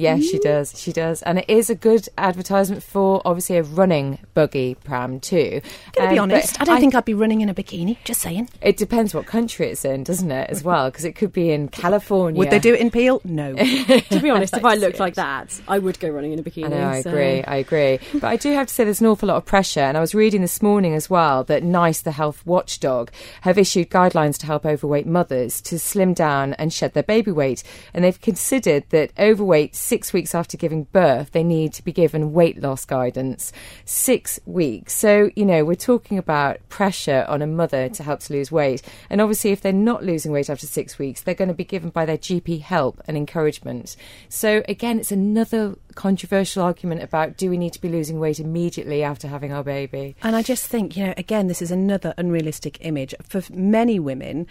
Yeah, 0.00 0.18
she 0.18 0.38
does. 0.38 0.78
She 0.80 0.92
does. 0.92 1.22
And 1.22 1.38
it 1.40 1.44
is 1.48 1.70
a 1.70 1.74
good 1.74 2.08
advertisement 2.18 2.82
for 2.82 3.20
obviously 3.24 3.56
a 3.56 3.62
running 3.62 4.18
buggy 4.34 4.74
pram 4.76 5.20
too. 5.20 5.60
Gonna 5.96 6.10
be 6.10 6.18
Um, 6.18 6.28
but 6.28 6.34
honest, 6.34 6.60
I 6.60 6.64
don't 6.64 6.80
think 6.80 6.94
I'd 6.94 7.04
be 7.04 7.14
running 7.14 7.40
in 7.40 7.48
a 7.48 7.54
bikini. 7.54 7.96
Just 8.04 8.20
saying. 8.22 8.48
it 8.62 8.76
depends 8.76 9.14
what 9.14 9.26
country 9.26 9.68
it's 9.68 9.84
in, 9.84 10.04
doesn't 10.04 10.30
it, 10.30 10.48
as 10.50 10.64
well? 10.64 10.90
Because 10.90 11.04
it 11.04 11.14
could 11.14 11.32
be 11.32 11.50
in 11.50 11.68
California. 11.68 12.38
Would 12.38 12.50
they 12.50 12.58
do 12.58 12.74
it 12.74 12.80
in 12.80 12.90
Peel? 12.90 13.20
No. 13.24 13.54
to 13.56 14.20
be 14.20 14.30
honest, 14.30 14.54
if 14.56 14.64
I 14.64 14.74
looked 14.74 14.98
like 14.98 15.14
that, 15.14 15.60
I 15.68 15.78
would 15.78 15.98
go 16.00 16.08
running 16.08 16.32
in 16.32 16.38
a 16.38 16.42
bikini. 16.42 16.66
I 16.66 16.68
know, 16.68 16.88
I 16.88 17.00
so- 17.02 17.10
agree, 17.10 17.42
I 17.44 17.56
agree. 17.56 17.98
But 18.14 18.24
I 18.24 18.36
do 18.36 18.52
have 18.52 18.66
to 18.68 18.74
say 18.74 18.84
there's 18.84 19.00
an 19.00 19.06
awful 19.06 19.28
lot 19.28 19.36
of 19.36 19.44
pressure. 19.44 19.80
And 19.80 19.96
I 19.96 20.00
was 20.00 20.14
reading 20.14 20.40
this 20.40 20.62
morning 20.62 20.94
as 20.94 21.10
well 21.10 21.44
that 21.44 21.62
NICE, 21.62 22.00
the 22.02 22.12
health 22.12 22.44
watchdog, 22.46 23.10
have 23.42 23.58
issued 23.58 23.90
guidelines 23.90 24.38
to 24.38 24.46
help 24.46 24.64
overweight 24.64 25.06
mothers 25.06 25.60
to 25.62 25.78
slim 25.78 26.14
down 26.14 26.54
and 26.54 26.72
shed 26.72 26.94
their 26.94 27.02
baby 27.02 27.30
weight. 27.30 27.62
And 27.92 28.04
they've 28.04 28.20
considered 28.20 28.84
that 28.90 29.10
overweight 29.18 29.74
six 29.90 30.12
weeks 30.12 30.36
after 30.36 30.56
giving 30.56 30.84
birth, 30.92 31.32
they 31.32 31.42
need 31.42 31.72
to 31.72 31.82
be 31.82 31.90
given 31.90 32.32
weight 32.32 32.62
loss 32.62 32.84
guidance. 32.84 33.52
Six 33.84 34.38
weeks. 34.46 34.94
So, 34.94 35.30
you 35.34 35.44
know, 35.44 35.64
we're 35.64 35.74
talking 35.74 36.16
about 36.16 36.60
pressure 36.68 37.26
on 37.26 37.42
a 37.42 37.46
mother 37.48 37.88
to 37.88 38.04
help 38.04 38.20
to 38.20 38.32
lose 38.32 38.52
weight. 38.52 38.82
And 39.10 39.20
obviously, 39.20 39.50
if 39.50 39.62
they're 39.62 39.72
not 39.72 40.04
losing 40.04 40.30
weight 40.30 40.48
after 40.48 40.68
six 40.68 40.96
weeks, 40.96 41.22
they're 41.22 41.34
going 41.34 41.48
to 41.48 41.54
be 41.54 41.64
given 41.64 41.90
by 41.90 42.06
their 42.06 42.16
GP 42.16 42.60
help 42.60 43.02
and 43.08 43.16
encouragement. 43.16 43.96
So, 44.28 44.62
again, 44.68 45.00
it's 45.00 45.10
another 45.10 45.74
controversial 45.96 46.62
argument 46.62 47.02
about 47.02 47.36
do 47.36 47.50
we 47.50 47.58
need 47.58 47.72
to 47.72 47.80
be 47.80 47.88
losing 47.88 48.20
weight 48.20 48.38
immediately 48.38 49.02
after 49.02 49.26
having 49.26 49.52
our 49.52 49.64
baby? 49.64 50.14
And 50.22 50.36
I 50.36 50.42
just 50.42 50.66
think, 50.66 50.96
you 50.96 51.06
know, 51.06 51.14
again, 51.16 51.48
this 51.48 51.60
is 51.60 51.72
another 51.72 52.14
unrealistic 52.16 52.78
image. 52.80 53.12
For 53.28 53.42
many 53.52 53.98
women, 53.98 54.46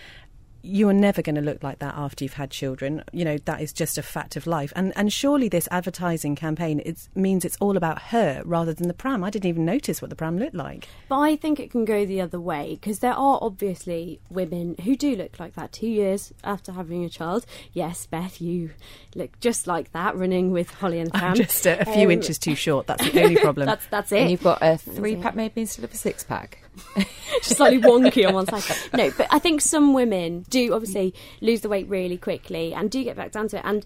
you 0.61 0.89
are 0.89 0.93
never 0.93 1.21
going 1.21 1.35
to 1.35 1.41
look 1.41 1.63
like 1.63 1.79
that 1.79 1.95
after 1.95 2.23
you've 2.23 2.33
had 2.33 2.51
children. 2.51 3.03
You 3.11 3.25
know, 3.25 3.37
that 3.45 3.61
is 3.61 3.71
just 3.73 3.97
a 3.97 4.01
fact 4.01 4.35
of 4.35 4.47
life. 4.47 4.73
And 4.75 4.93
and 4.95 5.11
surely 5.11 5.49
this 5.49 5.67
advertising 5.71 6.35
campaign 6.35 6.81
it 6.85 7.07
means 7.15 7.45
it's 7.45 7.57
all 7.59 7.77
about 7.77 8.01
her 8.03 8.41
rather 8.45 8.73
than 8.73 8.87
the 8.87 8.93
pram. 8.93 9.23
I 9.23 9.29
didn't 9.29 9.49
even 9.49 9.65
notice 9.65 10.01
what 10.01 10.09
the 10.09 10.15
pram 10.15 10.37
looked 10.37 10.55
like. 10.55 10.87
But 11.07 11.19
I 11.19 11.35
think 11.35 11.59
it 11.59 11.71
can 11.71 11.85
go 11.85 12.05
the 12.05 12.21
other 12.21 12.39
way 12.39 12.71
because 12.75 12.99
there 12.99 13.13
are 13.13 13.39
obviously 13.41 14.19
women 14.29 14.75
who 14.83 14.95
do 14.95 15.15
look 15.15 15.39
like 15.39 15.55
that 15.55 15.71
two 15.71 15.87
years 15.87 16.33
after 16.43 16.71
having 16.71 17.03
a 17.05 17.09
child. 17.09 17.45
Yes, 17.73 18.05
Beth, 18.05 18.41
you 18.41 18.71
look 19.15 19.39
just 19.39 19.67
like 19.67 19.91
that 19.93 20.15
running 20.15 20.51
with 20.51 20.69
Holly 20.71 20.99
and 20.99 21.09
I'm 21.13 21.35
just 21.35 21.65
a, 21.65 21.81
a 21.81 21.85
few 21.85 22.05
Um, 22.05 22.11
inches 22.11 22.37
too 22.39 22.55
short. 22.55 22.87
That's 22.87 23.09
the 23.11 23.21
only 23.23 23.37
problem. 23.37 23.65
That's 23.67 23.85
that's 23.87 24.11
it. 24.11 24.21
And 24.21 24.31
you've 24.31 24.43
got 24.43 24.59
a 24.61 24.77
three 24.77 25.15
pack 25.15 25.35
maybe 25.35 25.61
instead 25.61 25.85
of 25.85 25.93
a 25.93 25.97
six 25.97 26.23
pack. 26.23 26.63
just 27.41 27.57
slightly 27.57 27.79
wonky 27.79 28.27
on 28.27 28.33
one 28.33 28.45
side. 28.45 28.77
No, 28.93 29.11
but 29.11 29.27
I 29.31 29.39
think 29.39 29.61
some 29.61 29.93
women 29.93 30.45
do 30.49 30.73
obviously 30.73 31.13
lose 31.41 31.61
the 31.61 31.69
weight 31.69 31.87
really 31.87 32.17
quickly 32.17 32.73
and 32.73 32.89
do 32.89 33.03
get 33.03 33.15
back 33.15 33.31
down 33.31 33.47
to 33.49 33.57
it. 33.57 33.63
And 33.65 33.85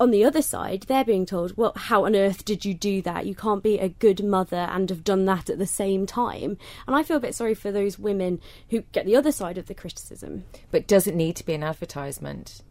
on 0.00 0.10
the 0.10 0.24
other 0.24 0.42
side, 0.42 0.82
they're 0.82 1.04
being 1.04 1.26
told, 1.26 1.56
well, 1.56 1.72
how 1.74 2.04
on 2.04 2.14
earth 2.14 2.44
did 2.44 2.64
you 2.64 2.74
do 2.74 3.02
that? 3.02 3.26
You 3.26 3.34
can't 3.34 3.62
be 3.62 3.78
a 3.78 3.88
good 3.88 4.22
mother 4.22 4.68
and 4.70 4.88
have 4.90 5.02
done 5.02 5.24
that 5.24 5.50
at 5.50 5.58
the 5.58 5.66
same 5.66 6.06
time. 6.06 6.56
And 6.86 6.94
I 6.94 7.02
feel 7.02 7.16
a 7.16 7.20
bit 7.20 7.34
sorry 7.34 7.54
for 7.54 7.72
those 7.72 7.98
women 7.98 8.40
who 8.70 8.82
get 8.92 9.06
the 9.06 9.16
other 9.16 9.32
side 9.32 9.58
of 9.58 9.66
the 9.66 9.74
criticism. 9.74 10.44
But 10.70 10.86
does 10.86 11.06
it 11.06 11.14
need 11.14 11.36
to 11.36 11.46
be 11.46 11.54
an 11.54 11.64
advertisement? 11.64 12.62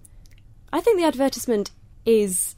I 0.72 0.80
think 0.80 0.98
the 0.98 1.06
advertisement 1.06 1.72
is 2.06 2.56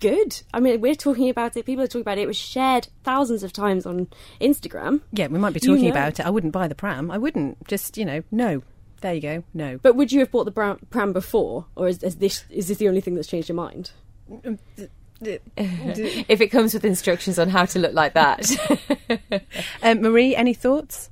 good. 0.00 0.42
I 0.54 0.60
mean, 0.60 0.80
we're 0.80 0.94
talking 0.94 1.28
about 1.28 1.56
it, 1.56 1.66
people 1.66 1.84
are 1.84 1.86
talking 1.86 2.00
about 2.02 2.18
it. 2.18 2.22
It 2.22 2.26
was 2.26 2.36
shared 2.36 2.88
thousands 3.04 3.42
of 3.42 3.52
times 3.52 3.86
on 3.86 4.08
Instagram. 4.40 5.00
yeah, 5.12 5.26
we 5.28 5.38
might 5.38 5.52
be 5.54 5.60
You 5.62 5.68
talking 5.74 5.84
know. 5.84 5.90
about 5.90 6.20
it. 6.20 6.26
I 6.26 6.30
wouldn't 6.30 6.52
buy 6.52 6.68
the 6.68 6.74
pram. 6.74 7.10
I 7.10 7.18
wouldn't. 7.18 7.66
Just 7.68 7.96
you 7.98 8.04
know, 8.04 8.22
no. 8.30 8.62
There 9.00 9.14
you 9.14 9.20
go. 9.20 9.44
No. 9.52 9.78
But 9.82 9.96
would 9.96 10.12
you 10.12 10.20
have 10.20 10.30
bought 10.30 10.44
the 10.44 10.52
bra- 10.52 10.76
pram 10.90 11.12
before, 11.12 11.66
or 11.74 11.88
is, 11.88 12.02
is 12.04 12.16
this 12.16 12.44
is 12.50 12.68
this 12.68 12.78
the 12.78 12.88
only 12.88 13.00
thing 13.00 13.14
that's 13.16 13.26
changed 13.28 13.48
your 13.48 13.56
mind? 13.56 13.90
If 15.24 16.40
it 16.40 16.48
comes 16.48 16.74
with 16.74 16.84
instructions 16.84 17.38
on 17.38 17.48
how 17.48 17.64
to 17.66 17.78
look 17.78 17.92
like 17.94 18.14
that. 18.14 18.50
Um, 19.82 20.00
Marie, 20.02 20.34
any 20.34 20.54
thoughts? 20.54 21.10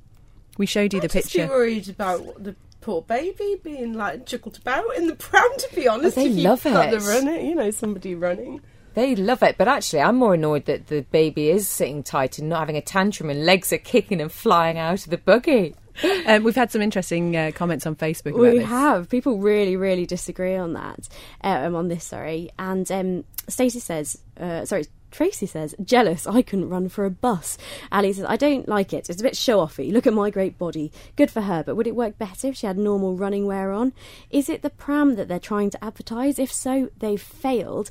We 0.57 0.65
showed 0.65 0.93
you 0.93 0.99
the 0.99 1.05
I'd 1.05 1.11
just 1.11 1.25
picture. 1.31 1.47
be 1.47 1.49
worried 1.49 1.89
about 1.89 2.25
what 2.25 2.43
the 2.43 2.55
poor 2.81 3.01
baby 3.01 3.55
being 3.63 3.93
like 3.93 4.25
juggled 4.25 4.57
about 4.57 4.95
in 4.97 5.07
the 5.07 5.15
pram. 5.27 5.49
To 5.57 5.75
be 5.75 5.87
honest, 5.87 6.15
they 6.15 6.25
if 6.25 6.31
you've 6.35 6.43
love 6.43 6.63
got 6.63 6.93
it. 6.93 6.99
the 6.99 7.05
runner, 7.07 7.37
you 7.39 7.55
know, 7.55 7.71
somebody 7.71 8.15
running. 8.15 8.61
They 8.93 9.15
love 9.15 9.41
it, 9.41 9.57
but 9.57 9.69
actually, 9.69 10.01
I'm 10.01 10.17
more 10.17 10.33
annoyed 10.33 10.65
that 10.65 10.87
the 10.87 11.01
baby 11.11 11.49
is 11.49 11.65
sitting 11.65 12.03
tight 12.03 12.39
and 12.39 12.49
not 12.49 12.59
having 12.59 12.75
a 12.75 12.81
tantrum, 12.81 13.29
and 13.29 13.45
legs 13.45 13.71
are 13.71 13.77
kicking 13.77 14.19
and 14.19 14.29
flying 14.29 14.77
out 14.77 15.05
of 15.05 15.09
the 15.11 15.17
buggy. 15.17 15.75
Um, 16.25 16.43
we've 16.43 16.55
had 16.55 16.71
some 16.71 16.81
interesting 16.81 17.35
uh, 17.35 17.51
comments 17.53 17.85
on 17.85 17.95
Facebook 17.97 18.29
about 18.31 18.39
We 18.53 18.59
this. 18.59 18.67
have 18.69 19.09
people 19.09 19.37
really, 19.39 19.75
really 19.75 20.05
disagree 20.05 20.55
on 20.55 20.71
that, 20.73 21.07
um, 21.41 21.75
on 21.75 21.89
this. 21.89 22.05
Sorry, 22.05 22.49
and 22.57 22.89
um, 22.91 23.23
Stacey 23.49 23.79
says, 23.79 24.17
uh, 24.39 24.63
sorry. 24.65 24.85
Tracy 25.11 25.45
says, 25.45 25.75
jealous, 25.83 26.25
I 26.25 26.41
couldn't 26.41 26.69
run 26.69 26.89
for 26.89 27.05
a 27.05 27.11
bus. 27.11 27.57
Ali 27.91 28.13
says, 28.13 28.25
I 28.27 28.37
don't 28.37 28.67
like 28.67 28.93
it. 28.93 29.09
It's 29.09 29.21
a 29.21 29.23
bit 29.23 29.37
show 29.37 29.59
offy. 29.59 29.91
Look 29.91 30.07
at 30.07 30.13
my 30.13 30.29
great 30.29 30.57
body. 30.57 30.91
Good 31.15 31.29
for 31.29 31.41
her, 31.41 31.63
but 31.63 31.75
would 31.75 31.87
it 31.87 31.95
work 31.95 32.17
better 32.17 32.47
if 32.47 32.55
she 32.55 32.67
had 32.67 32.77
normal 32.77 33.15
running 33.15 33.45
wear 33.45 33.71
on? 33.71 33.93
Is 34.29 34.49
it 34.49 34.61
the 34.61 34.69
pram 34.69 35.15
that 35.15 35.27
they're 35.27 35.39
trying 35.39 35.69
to 35.71 35.83
advertise? 35.83 36.39
If 36.39 36.51
so, 36.51 36.89
they've 36.97 37.21
failed. 37.21 37.89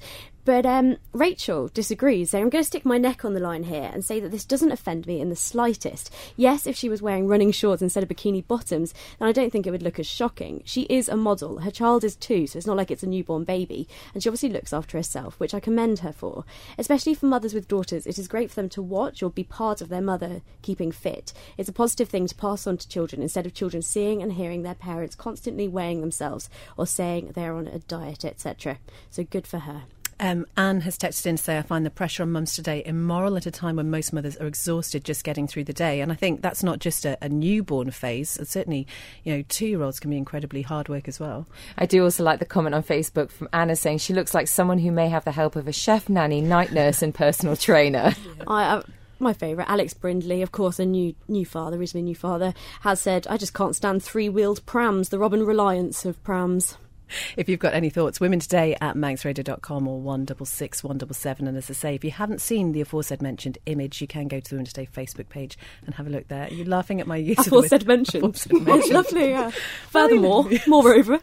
But 0.51 0.67
um, 0.67 0.97
Rachel 1.13 1.69
disagrees, 1.69 2.31
saying, 2.31 2.43
I'm 2.43 2.51
going 2.51 2.65
to 2.65 2.67
stick 2.67 2.85
my 2.85 2.99
neck 2.99 3.25
on 3.25 3.35
the 3.35 3.39
line 3.39 3.63
here 3.63 3.89
and 3.95 4.05
say 4.05 4.19
that 4.19 4.33
this 4.33 4.45
doesn't 4.45 4.73
offend 4.73 5.07
me 5.07 5.21
in 5.21 5.29
the 5.29 5.37
slightest. 5.37 6.13
Yes, 6.37 6.67
if 6.67 6.75
she 6.75 6.89
was 6.89 7.01
wearing 7.01 7.29
running 7.29 7.53
shorts 7.53 7.83
instead 7.83 8.03
of 8.03 8.09
bikini 8.09 8.45
bottoms, 8.45 8.93
then 9.21 9.29
I 9.29 9.33
don't 9.33 9.53
think 9.53 9.65
it 9.65 9.71
would 9.71 9.85
look 9.85 10.01
as 10.01 10.09
shocking. 10.09 10.63
She 10.65 10.87
is 10.91 11.09
a 11.09 11.17
model. 11.17 11.59
Her 11.61 11.71
child 11.71 12.03
is 12.03 12.17
two, 12.17 12.49
so 12.49 12.57
it's 12.57 12.67
not 12.67 12.77
like 12.77 12.91
it's 12.91 13.05
a 13.05 13.07
newborn 13.07 13.45
baby. 13.45 13.87
And 14.13 14.25
she 14.25 14.29
obviously 14.29 14.49
looks 14.49 14.73
after 14.73 14.99
herself, 14.99 15.39
which 15.39 15.55
I 15.55 15.61
commend 15.61 16.01
her 16.01 16.11
for. 16.11 16.45
Especially 16.77 17.15
for 17.15 17.27
mothers 17.27 17.55
with 17.55 17.69
daughters, 17.69 18.05
it 18.05 18.19
is 18.19 18.27
great 18.27 18.51
for 18.51 18.57
them 18.57 18.71
to 18.71 18.83
watch 18.83 19.23
or 19.23 19.31
be 19.31 19.45
part 19.45 19.81
of 19.81 19.89
their 19.89 20.03
mother 20.03 20.43
keeping 20.63 20.91
fit. 20.91 21.33
It's 21.59 21.69
a 21.69 21.73
positive 21.73 22.09
thing 22.09 22.27
to 22.27 22.35
pass 22.35 22.67
on 22.67 22.77
to 22.79 22.89
children 22.89 23.23
instead 23.23 23.47
of 23.47 23.55
children 23.55 23.83
seeing 23.83 24.21
and 24.21 24.33
hearing 24.33 24.65
their 24.65 24.75
parents 24.75 25.15
constantly 25.15 25.69
weighing 25.69 26.01
themselves 26.01 26.51
or 26.77 26.89
saying 26.89 27.35
they're 27.37 27.55
on 27.55 27.69
a 27.69 27.79
diet, 27.79 28.25
etc. 28.25 28.81
So 29.11 29.23
good 29.23 29.47
for 29.47 29.61
her. 29.61 29.85
Um, 30.21 30.47
Anne 30.55 30.83
has 30.83 30.99
texted 30.99 31.25
in 31.27 31.37
to 31.37 31.43
say, 31.43 31.57
I 31.57 31.63
find 31.63 31.85
the 31.85 31.91
pressure 31.91 32.23
on 32.23 32.33
mums 32.33 32.55
today 32.55 32.83
immoral 32.85 33.39
at 33.39 33.47
a 33.47 33.51
time 33.51 33.77
when 33.77 33.91
most 33.91 34.13
mothers 34.13 34.37
are 34.37 34.47
exhausted 34.47 35.03
just 35.03 35.25
getting 35.25 35.47
through 35.47 35.65
the 35.65 35.73
day. 35.73 36.03
And 36.03 36.13
I 36.13 36.15
think 36.15 36.43
that's 36.43 36.63
not 36.63 36.79
just 36.79 37.07
a, 37.07 37.17
a 37.23 37.29
newborn 37.31 37.91
phase. 37.91 38.37
And 38.37 38.47
certainly, 38.47 38.87
you 39.25 39.35
know, 39.35 39.43
two 39.49 39.67
year 39.67 39.83
olds 39.83 39.99
can 39.99 40.11
be 40.11 40.19
incredibly 40.19 40.61
hard 40.61 40.91
work 40.91 41.09
as 41.09 41.19
well. 41.19 41.47
I 41.79 41.87
do 41.87 42.05
also 42.05 42.23
like 42.23 42.39
the 42.39 42.45
comment 42.45 42.75
on 42.75 42.83
Facebook 42.83 43.31
from 43.31 43.49
Anna 43.55 43.75
saying 43.75 43.99
she 43.99 44.13
looks 44.13 44.35
like 44.35 44.47
someone 44.47 44.79
who 44.79 44.93
may 44.93 45.09
have 45.09 45.25
the 45.25 45.33
help 45.33 45.57
of 45.57 45.67
a 45.67 45.73
chef, 45.73 46.11
nanny, 46.11 46.43
night 46.43 46.71
nurse, 46.71 47.01
and 47.01 47.15
personal 47.15 47.57
trainer. 47.57 48.15
I, 48.47 48.65
uh, 48.65 48.83
my 49.21 49.33
favourite, 49.33 49.71
Alex 49.71 49.95
Brindley, 49.95 50.43
of 50.43 50.53
course, 50.53 50.79
a 50.79 50.85
new 50.85 51.15
new 51.29 51.47
father, 51.47 51.79
recently 51.79 52.03
new 52.03 52.15
father, 52.15 52.53
has 52.81 53.01
said, 53.01 53.27
"I 53.29 53.37
just 53.37 53.55
can't 53.55 53.77
stand 53.77 54.03
three 54.03 54.29
wheeled 54.29 54.65
prams, 54.67 55.09
the 55.09 55.19
Robin 55.19 55.45
Reliants 55.45 56.05
of 56.05 56.23
prams." 56.25 56.77
If 57.37 57.49
you've 57.49 57.59
got 57.61 57.75
any 57.75 57.91
thoughts, 57.91 58.21
women 58.21 58.41
today 58.41 58.77
at 58.81 58.97
manxradio.com 58.97 59.89
or 59.89 60.01
166 60.01 60.83
177. 60.85 61.47
And 61.49 61.57
as 61.57 61.71
I 61.71 61.75
say, 61.75 61.95
if 61.95 62.05
you 62.05 62.11
haven't 62.11 62.41
seen 62.41 62.73
the 62.73 62.81
aforesaid 62.81 63.23
mentioned 63.23 63.59
image, 63.67 64.01
you 64.01 64.07
can 64.07 64.29
go 64.29 64.41
to 64.41 64.49
the 64.51 64.57
Women 64.57 64.67
Today 64.67 64.87
Facebook 64.93 65.29
page 65.29 65.57
and 65.87 65.95
have 65.97 66.07
a 66.07 66.11
look 66.11 66.29
there. 66.29 66.45
Are 66.47 66.53
you 66.55 66.65
laughing 66.65 67.01
at 67.01 67.07
my 67.07 67.17
use 67.17 67.39
of 67.39 67.45
the 67.45 67.51
Aforesaid 67.51 67.83
word- 67.83 67.89
mentioned. 67.89 68.25
Aforesaid 68.25 68.53
It's 68.57 68.65
mentioned. 68.67 68.93
lovely, 68.95 69.29
yeah. 69.31 69.51
Furthermore, 69.91 70.49
moreover, 70.67 71.21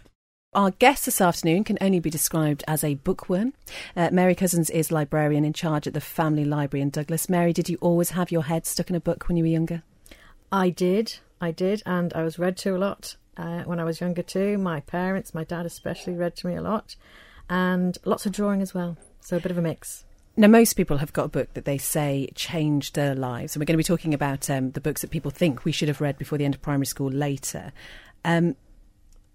Our 0.54 0.72
guest 0.72 1.06
this 1.06 1.22
afternoon 1.22 1.64
can 1.64 1.78
only 1.82 2.00
be 2.00 2.10
described 2.10 2.64
as 2.68 2.84
a 2.84 2.96
bookworm. 2.96 3.54
Uh, 3.96 4.10
Mary 4.12 4.34
Cousins 4.36 4.70
is 4.70 4.92
librarian 4.92 5.46
in 5.46 5.54
charge 5.54 5.88
at 5.88 5.94
the 5.94 6.02
Family 6.02 6.46
Library 6.46 6.82
in 6.82 6.90
Douglas. 6.90 7.30
Mary, 7.30 7.54
did 7.54 7.70
you 7.70 7.78
always 7.82 8.12
have 8.12 8.32
your 8.32 8.44
head 8.44 8.66
stuck 8.66 8.90
in 8.90 8.96
a 8.96 9.00
book 9.00 9.28
when 9.28 9.38
you 9.38 9.44
were 9.44 9.48
younger? 9.50 9.84
I 10.52 10.70
did, 10.70 11.18
I 11.42 11.52
did, 11.52 11.84
and 11.86 12.14
I 12.14 12.24
was 12.24 12.40
read 12.40 12.56
to 12.58 12.76
a 12.76 12.80
lot 12.80 13.18
uh, 13.38 13.64
when 13.64 13.80
I 13.80 13.84
was 13.84 14.02
younger 14.02 14.24
too. 14.24 14.58
My 14.58 14.82
parents, 14.82 15.34
my 15.34 15.44
dad 15.44 15.66
especially, 15.66 16.14
read 16.14 16.36
to 16.38 16.48
me 16.48 16.56
a 16.56 16.62
lot, 16.62 16.96
and 17.50 17.98
lots 18.06 18.26
of 18.26 18.32
drawing 18.32 18.62
as 18.62 18.74
well. 18.74 18.98
So 19.22 19.38
a 19.38 19.40
bit 19.40 19.52
of 19.52 19.58
a 19.58 19.62
mix. 19.62 20.04
Now, 20.40 20.48
most 20.48 20.74
people 20.74 20.98
have 20.98 21.14
got 21.14 21.26
a 21.26 21.30
book 21.30 21.54
that 21.56 21.66
they 21.66 21.80
say 21.80 22.30
changed 22.36 22.96
their 22.96 23.16
lives, 23.16 23.56
and 23.56 23.62
we're 23.62 23.66
going 23.66 23.74
to 23.74 23.78
be 23.78 23.84
talking 23.84 24.14
about 24.14 24.50
um, 24.50 24.72
the 24.72 24.82
books 24.82 25.02
that 25.02 25.10
people 25.10 25.32
think 25.32 25.66
we 25.66 25.72
should 25.72 25.88
have 25.88 26.00
read 26.00 26.18
before 26.18 26.38
the 26.38 26.46
end 26.46 26.54
of 26.54 26.62
primary 26.62 26.86
school 26.86 27.10
later. 27.10 27.74
Um, 28.24 28.56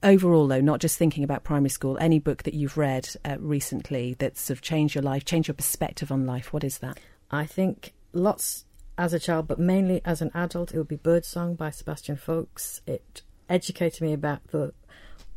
overall, 0.03 0.47
though, 0.47 0.61
not 0.61 0.81
just 0.81 0.99
thinking 0.99 1.25
about 1.25 1.43
primary 1.43 1.71
school, 1.71 1.99
any 2.01 2.21
book 2.21 2.45
that 2.45 2.55
you've 2.55 2.77
read 2.77 3.09
uh, 3.25 3.37
recently 3.41 4.15
that's 4.19 4.41
sort 4.41 4.59
of 4.59 4.63
changed 4.63 4.95
your 4.95 5.03
life, 5.03 5.25
changed 5.25 5.49
your 5.49 5.55
perspective 5.55 6.13
on 6.13 6.25
life, 6.25 6.53
what 6.53 6.63
is 6.63 6.79
that? 6.79 7.01
I 7.31 7.47
think 7.47 7.95
lots 8.13 8.65
as 8.99 9.13
a 9.13 9.19
child, 9.19 9.49
but 9.49 9.59
mainly 9.59 10.03
as 10.05 10.23
an 10.23 10.31
adult, 10.35 10.73
it 10.73 10.79
would 10.79 10.89
be 10.89 10.97
Birdsong 10.97 11.55
by 11.55 11.71
Sebastian 11.71 12.17
Faulks. 12.17 12.81
It 12.87 13.23
educated 13.53 14.01
me 14.01 14.13
about 14.13 14.41
the 14.49 14.73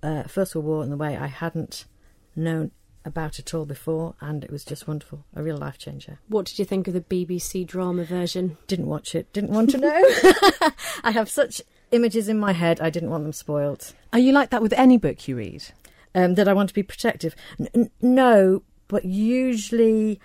uh, 0.01 0.24
First 0.24 0.55
World 0.55 0.65
War 0.65 0.84
in 0.84 0.89
the 0.89 0.98
way 0.98 1.17
I 1.17 1.27
hadn't 1.27 1.86
known 2.36 2.72
about 3.03 3.38
it 3.38 3.53
all 3.53 3.65
before, 3.65 4.15
and 4.19 4.43
it 4.43 4.51
was 4.51 4.65
just 4.65 4.88
wonderful. 4.88 5.25
A 5.36 5.43
real 5.43 5.57
life 5.57 5.77
changer. 5.77 6.17
what 6.27 6.48
did 6.48 6.57
you 6.57 6.65
think 6.65 6.88
of 6.88 6.93
the 6.95 7.01
BBC 7.01 7.65
drama 7.67 8.03
version? 8.03 8.57
Didn't 8.67 8.88
watch 8.88 9.13
it, 9.13 9.31
didn't 9.31 9.51
want 9.51 9.69
to 9.72 9.77
know. 9.77 9.91
I 11.03 11.12
have 11.12 11.29
such 11.29 11.62
images 11.91 12.27
in 12.27 12.39
my 12.39 12.53
head, 12.53 12.81
I 12.81 12.89
didn't 12.89 13.12
want 13.12 13.24
them 13.24 13.34
spoilt. 13.34 13.93
Are 14.12 14.19
you 14.19 14.31
like 14.31 14.50
that 14.50 14.62
with 14.62 14.74
any 14.74 14.98
book 14.98 15.27
you 15.27 15.36
read? 15.38 15.63
Um, 16.15 16.36
that 16.36 16.48
I 16.48 16.53
want 16.53 16.69
to 16.69 16.75
be 16.75 16.81
protective. 16.81 17.36
N- 17.60 17.69
n- 17.75 17.91
no, 18.01 18.63
but 18.88 19.05
usually 19.05 20.19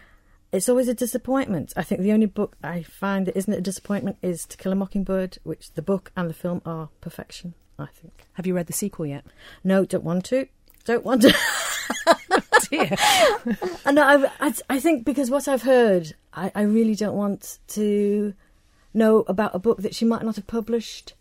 it's 0.52 0.68
always 0.68 0.88
a 0.88 0.94
disappointment. 0.94 1.72
I 1.76 1.82
think 1.82 2.00
the 2.00 2.12
only 2.12 2.26
book 2.26 2.56
I 2.62 2.82
find 2.82 3.26
that 3.26 3.36
isn't 3.36 3.52
a 3.52 3.60
disappointment 3.60 4.16
is 4.22 4.46
To 4.46 4.56
Kill 4.56 4.72
a 4.72 4.74
Mockingbird, 4.76 5.38
which 5.42 5.72
the 5.74 5.82
book 5.82 6.12
and 6.16 6.30
the 6.30 6.34
film 6.34 6.62
are 6.64 6.88
perfection. 7.00 7.54
I 7.80 7.86
think. 7.86 8.26
Have 8.34 8.46
you 8.46 8.54
read 8.54 8.66
the 8.66 8.72
sequel 8.72 9.06
yet? 9.06 9.24
No, 9.64 9.84
don't 9.84 10.04
want 10.04 10.24
to. 10.26 10.46
Don't 10.84 11.04
want 11.04 11.22
to. 11.22 11.34
Dear. 12.70 12.96
And 13.84 13.98
I, 13.98 14.30
I, 14.40 14.54
I 14.68 14.80
think 14.80 15.04
because 15.04 15.30
what 15.30 15.48
I've 15.48 15.62
heard, 15.62 16.14
I, 16.32 16.52
I 16.54 16.62
really 16.62 16.94
don't 16.94 17.16
want 17.16 17.58
to 17.68 18.34
know 18.94 19.20
about 19.28 19.54
a 19.54 19.58
book 19.58 19.82
that 19.82 19.94
she 19.94 20.04
might 20.04 20.22
not 20.22 20.36
have 20.36 20.46
published 20.46 21.14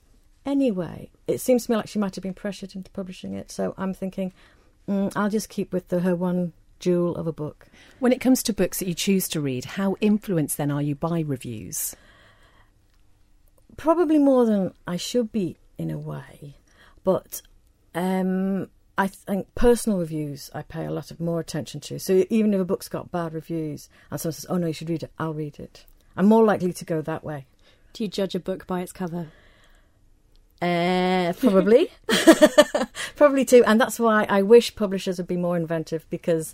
anyway. 0.45 1.09
It 1.27 1.39
seems 1.41 1.65
to 1.65 1.71
me 1.71 1.77
like 1.77 1.87
she 1.87 1.99
might 1.99 2.15
have 2.15 2.23
been 2.23 2.33
pressured 2.33 2.75
into 2.75 2.89
publishing 2.91 3.33
it. 3.33 3.51
So 3.51 3.73
I'm 3.77 3.93
thinking, 3.93 4.33
mm, 4.87 5.11
I'll 5.15 5.29
just 5.29 5.49
keep 5.49 5.73
with 5.73 5.89
the, 5.89 6.01
her 6.01 6.15
one 6.15 6.53
jewel 6.79 7.15
of 7.15 7.27
a 7.27 7.33
book. 7.33 7.67
When 7.99 8.11
it 8.11 8.21
comes 8.21 8.41
to 8.43 8.53
books 8.53 8.79
that 8.79 8.87
you 8.87 8.93
choose 8.93 9.27
to 9.29 9.41
read, 9.41 9.65
how 9.65 9.95
influenced 10.01 10.57
then 10.57 10.71
are 10.71 10.81
you 10.81 10.95
by 10.95 11.21
reviews? 11.21 11.95
Probably 13.77 14.17
more 14.17 14.45
than 14.45 14.73
I 14.87 14.97
should 14.97 15.31
be 15.31 15.57
in 15.79 15.89
a 15.89 15.97
way, 15.97 16.55
but 17.03 17.41
um, 17.95 18.69
I 18.97 19.07
think 19.07 19.55
personal 19.55 19.97
reviews 19.97 20.51
I 20.53 20.61
pay 20.61 20.85
a 20.85 20.91
lot 20.91 21.09
of 21.09 21.21
more 21.21 21.39
attention 21.39 21.79
to. 21.81 21.99
So 21.99 22.25
even 22.29 22.53
if 22.53 22.59
a 22.59 22.65
book's 22.65 22.89
got 22.89 23.11
bad 23.11 23.33
reviews 23.33 23.89
and 24.11 24.19
someone 24.19 24.33
says, 24.33 24.45
"Oh 24.49 24.57
no, 24.57 24.67
you 24.67 24.73
should 24.73 24.89
read 24.89 25.03
it," 25.03 25.11
I'll 25.17 25.33
read 25.33 25.57
it. 25.57 25.85
I'm 26.17 26.25
more 26.25 26.43
likely 26.43 26.73
to 26.73 26.85
go 26.85 27.01
that 27.01 27.23
way. 27.23 27.47
Do 27.93 28.03
you 28.03 28.09
judge 28.09 28.35
a 28.35 28.39
book 28.39 28.67
by 28.67 28.81
its 28.81 28.91
cover? 28.91 29.27
Uh, 30.61 31.31
probably, 31.39 31.89
probably 33.15 33.45
too, 33.45 33.63
and 33.65 33.79
that's 33.79 33.97
why 33.97 34.25
I 34.29 34.41
wish 34.41 34.75
publishers 34.75 35.17
would 35.17 35.27
be 35.27 35.37
more 35.37 35.55
inventive 35.55 36.05
because 36.09 36.53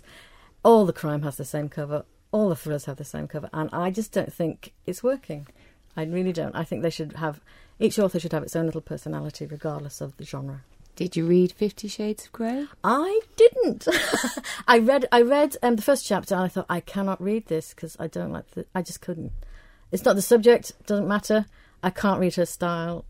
all 0.62 0.86
the 0.86 0.92
crime 0.92 1.22
has 1.22 1.36
the 1.36 1.44
same 1.44 1.68
cover, 1.68 2.04
all 2.30 2.48
the 2.48 2.54
thrillers 2.54 2.84
have 2.84 2.98
the 2.98 3.04
same 3.04 3.26
cover, 3.26 3.50
and 3.52 3.68
I 3.72 3.90
just 3.90 4.12
don't 4.12 4.32
think 4.32 4.72
it's 4.86 5.02
working. 5.02 5.48
I 5.96 6.04
really 6.04 6.32
don't. 6.32 6.54
I 6.54 6.62
think 6.62 6.82
they 6.82 6.90
should 6.90 7.14
have 7.14 7.40
each 7.78 7.98
author 7.98 8.18
should 8.18 8.32
have 8.32 8.42
its 8.42 8.56
own 8.56 8.66
little 8.66 8.80
personality, 8.80 9.46
regardless 9.46 10.00
of 10.00 10.16
the 10.16 10.24
genre. 10.24 10.62
Did 10.96 11.14
you 11.14 11.26
read 11.26 11.52
Fifty 11.52 11.88
Shades 11.88 12.24
of 12.24 12.32
Grey? 12.32 12.66
I 12.82 13.20
didn't. 13.36 13.86
I 14.68 14.78
read. 14.78 15.06
I 15.12 15.20
read 15.20 15.56
um, 15.62 15.76
the 15.76 15.82
first 15.82 16.06
chapter, 16.06 16.34
and 16.34 16.44
I 16.44 16.48
thought 16.48 16.66
I 16.70 16.80
cannot 16.80 17.22
read 17.22 17.46
this 17.46 17.74
because 17.74 17.96
I 18.00 18.06
don't 18.06 18.32
like. 18.32 18.50
The, 18.52 18.64
I 18.74 18.80
just 18.80 19.02
couldn't. 19.02 19.32
It's 19.92 20.04
not 20.04 20.16
the 20.16 20.22
subject. 20.22 20.72
Doesn't 20.86 21.06
matter. 21.06 21.46
I 21.82 21.90
can't 21.90 22.18
read 22.18 22.34
her 22.36 22.46
style. 22.46 23.04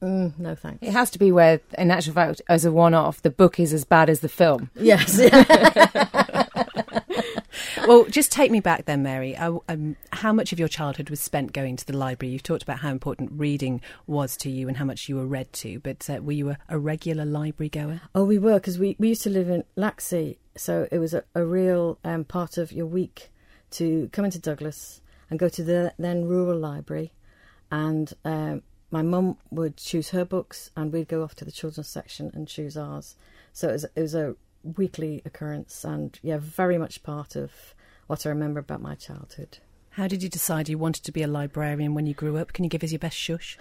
Mm, 0.00 0.38
no 0.38 0.54
thanks. 0.54 0.78
It 0.82 0.92
has 0.92 1.10
to 1.10 1.18
be 1.18 1.32
where, 1.32 1.60
in 1.76 1.90
actual 1.90 2.14
fact, 2.14 2.42
as 2.48 2.64
a 2.64 2.72
one-off, 2.72 3.22
the 3.22 3.30
book 3.30 3.60
is 3.60 3.72
as 3.72 3.84
bad 3.84 4.10
as 4.10 4.20
the 4.20 4.28
film. 4.28 4.70
Yes. 4.74 5.20
well, 7.86 8.04
just 8.04 8.32
take 8.32 8.50
me 8.50 8.60
back 8.60 8.84
then, 8.84 9.02
Mary. 9.02 9.36
I, 9.36 9.46
um, 9.68 9.96
how 10.12 10.32
much 10.32 10.52
of 10.52 10.58
your 10.58 10.68
childhood 10.68 11.10
was 11.10 11.20
spent 11.20 11.52
going 11.52 11.76
to 11.76 11.86
the 11.86 11.96
library? 11.96 12.32
You've 12.32 12.42
talked 12.42 12.62
about 12.62 12.78
how 12.80 12.90
important 12.90 13.32
reading 13.34 13.80
was 14.06 14.36
to 14.38 14.50
you 14.50 14.68
and 14.68 14.76
how 14.76 14.84
much 14.84 15.08
you 15.08 15.16
were 15.16 15.26
read 15.26 15.52
to, 15.54 15.80
but 15.80 16.08
uh, 16.08 16.20
were 16.22 16.32
you 16.32 16.50
a, 16.50 16.58
a 16.68 16.78
regular 16.78 17.24
library 17.24 17.68
goer? 17.68 18.00
oh, 18.14 18.24
we 18.24 18.38
were 18.38 18.54
because 18.54 18.78
we, 18.78 18.96
we 18.98 19.08
used 19.08 19.22
to 19.22 19.30
live 19.30 19.48
in 19.48 19.64
Laxey, 19.76 20.36
so 20.56 20.86
it 20.90 20.98
was 20.98 21.14
a, 21.14 21.24
a 21.34 21.44
real 21.44 21.98
um, 22.04 22.24
part 22.24 22.58
of 22.58 22.72
your 22.72 22.86
week 22.86 23.30
to 23.70 24.08
come 24.12 24.24
into 24.24 24.38
Douglas 24.38 25.00
and 25.30 25.38
go 25.38 25.48
to 25.48 25.62
the 25.62 25.92
then 25.98 26.26
rural 26.26 26.58
library, 26.58 27.12
and 27.70 28.12
um, 28.24 28.62
my 28.90 29.02
mum 29.02 29.38
would 29.50 29.76
choose 29.76 30.10
her 30.10 30.24
books, 30.24 30.70
and 30.76 30.92
we'd 30.92 31.08
go 31.08 31.22
off 31.22 31.34
to 31.36 31.44
the 31.44 31.52
children's 31.52 31.88
section 31.88 32.30
and 32.34 32.46
choose 32.46 32.76
ours. 32.76 33.16
So 33.52 33.68
it 33.68 33.72
was, 33.72 33.84
it 33.96 34.00
was 34.00 34.14
a 34.14 34.36
weekly 34.62 35.22
occurrence, 35.24 35.84
and 35.84 36.18
yeah, 36.22 36.38
very 36.40 36.78
much 36.78 37.02
part 37.02 37.36
of 37.36 37.52
what 38.06 38.26
I 38.26 38.30
remember 38.30 38.60
about 38.60 38.82
my 38.82 38.94
childhood. 38.94 39.58
How 39.96 40.08
did 40.08 40.22
you 40.22 40.30
decide 40.30 40.70
you 40.70 40.78
wanted 40.78 41.04
to 41.04 41.12
be 41.12 41.22
a 41.22 41.26
librarian 41.26 41.94
when 41.94 42.06
you 42.06 42.14
grew 42.14 42.38
up? 42.38 42.54
Can 42.54 42.64
you 42.64 42.70
give 42.70 42.82
us 42.82 42.92
your 42.92 42.98
best 42.98 43.16
shush? 43.16 43.58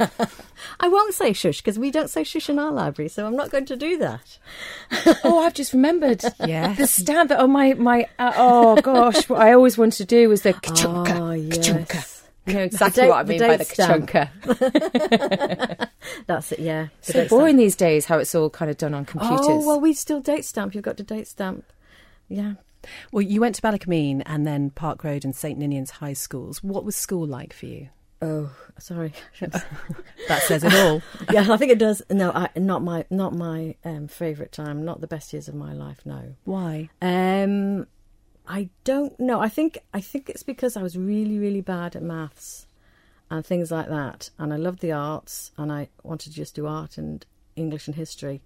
I 0.80 0.88
won't 0.88 1.12
say 1.12 1.34
shush 1.34 1.60
because 1.60 1.78
we 1.78 1.90
don't 1.90 2.08
say 2.08 2.24
shush 2.24 2.48
in 2.48 2.58
our 2.58 2.72
library, 2.72 3.10
so 3.10 3.26
I'm 3.26 3.36
not 3.36 3.50
going 3.50 3.66
to 3.66 3.76
do 3.76 3.98
that. 3.98 4.38
oh, 5.24 5.44
I've 5.44 5.52
just 5.52 5.74
remembered. 5.74 6.24
Yeah, 6.46 6.72
The 6.72 6.86
stamp 6.86 7.28
that 7.28 7.38
on 7.38 7.50
my 7.50 7.74
my 7.74 8.06
uh, 8.18 8.32
oh 8.34 8.80
gosh, 8.80 9.28
what 9.28 9.42
I 9.42 9.52
always 9.52 9.76
wanted 9.76 9.98
to 9.98 10.04
do 10.06 10.30
was 10.30 10.40
the 10.40 10.54
kachunka. 10.54 11.16
Oh, 11.16 11.54
kachunka. 11.54 12.13
You 12.46 12.54
know 12.54 12.62
exactly 12.64 13.08
what 13.08 13.16
I 13.16 13.22
mean 13.22 13.38
by 13.38 13.56
the 13.56 13.64
kachunka. 13.64 14.28
That's 16.26 16.52
it, 16.52 16.58
yeah. 16.58 16.88
So 17.00 17.26
boring 17.26 17.54
stamp. 17.54 17.58
these 17.58 17.76
days 17.76 18.04
how 18.04 18.18
it's 18.18 18.34
all 18.34 18.50
kind 18.50 18.70
of 18.70 18.76
done 18.76 18.92
on 18.92 19.06
computers. 19.06 19.40
Oh, 19.42 19.66
well, 19.66 19.80
we 19.80 19.94
still 19.94 20.20
date 20.20 20.44
stamp. 20.44 20.74
You've 20.74 20.84
got 20.84 20.98
to 20.98 21.02
date 21.02 21.26
stamp. 21.26 21.64
Yeah. 22.28 22.54
Well, 23.12 23.22
you 23.22 23.40
went 23.40 23.54
to 23.54 23.62
Ballakermeen 23.62 24.22
and 24.26 24.46
then 24.46 24.68
Park 24.68 25.04
Road 25.04 25.24
and 25.24 25.34
St 25.34 25.58
Ninian's 25.58 25.90
high 25.90 26.12
schools. 26.12 26.62
What 26.62 26.84
was 26.84 26.96
school 26.96 27.26
like 27.26 27.54
for 27.54 27.64
you? 27.64 27.88
Oh, 28.20 28.50
sorry. 28.78 29.12
That 29.40 30.42
says 30.42 30.64
it 30.64 30.74
all. 30.74 31.02
yeah, 31.30 31.50
I 31.50 31.56
think 31.56 31.72
it 31.72 31.78
does. 31.78 32.02
No, 32.10 32.30
I, 32.30 32.48
not 32.56 32.82
my 32.82 33.04
not 33.10 33.34
my 33.34 33.76
um, 33.84 34.08
favourite 34.08 34.52
time. 34.52 34.84
Not 34.84 35.00
the 35.00 35.06
best 35.06 35.32
years 35.32 35.48
of 35.48 35.54
my 35.54 35.72
life. 35.72 36.00
No. 36.04 36.34
Why? 36.44 36.88
Um, 37.02 37.86
I 38.46 38.68
don't 38.84 39.18
know. 39.18 39.40
I 39.40 39.48
think 39.48 39.78
I 39.92 40.00
think 40.00 40.28
it's 40.28 40.42
because 40.42 40.76
I 40.76 40.82
was 40.82 40.96
really 40.98 41.38
really 41.38 41.62
bad 41.62 41.96
at 41.96 42.02
maths 42.02 42.66
and 43.30 43.44
things 43.44 43.70
like 43.70 43.88
that, 43.88 44.30
and 44.38 44.52
I 44.52 44.56
loved 44.56 44.80
the 44.80 44.92
arts, 44.92 45.50
and 45.56 45.72
I 45.72 45.88
wanted 46.02 46.30
to 46.30 46.36
just 46.36 46.54
do 46.54 46.66
art 46.66 46.98
and 46.98 47.24
English 47.56 47.86
and 47.88 47.96
history, 47.96 48.42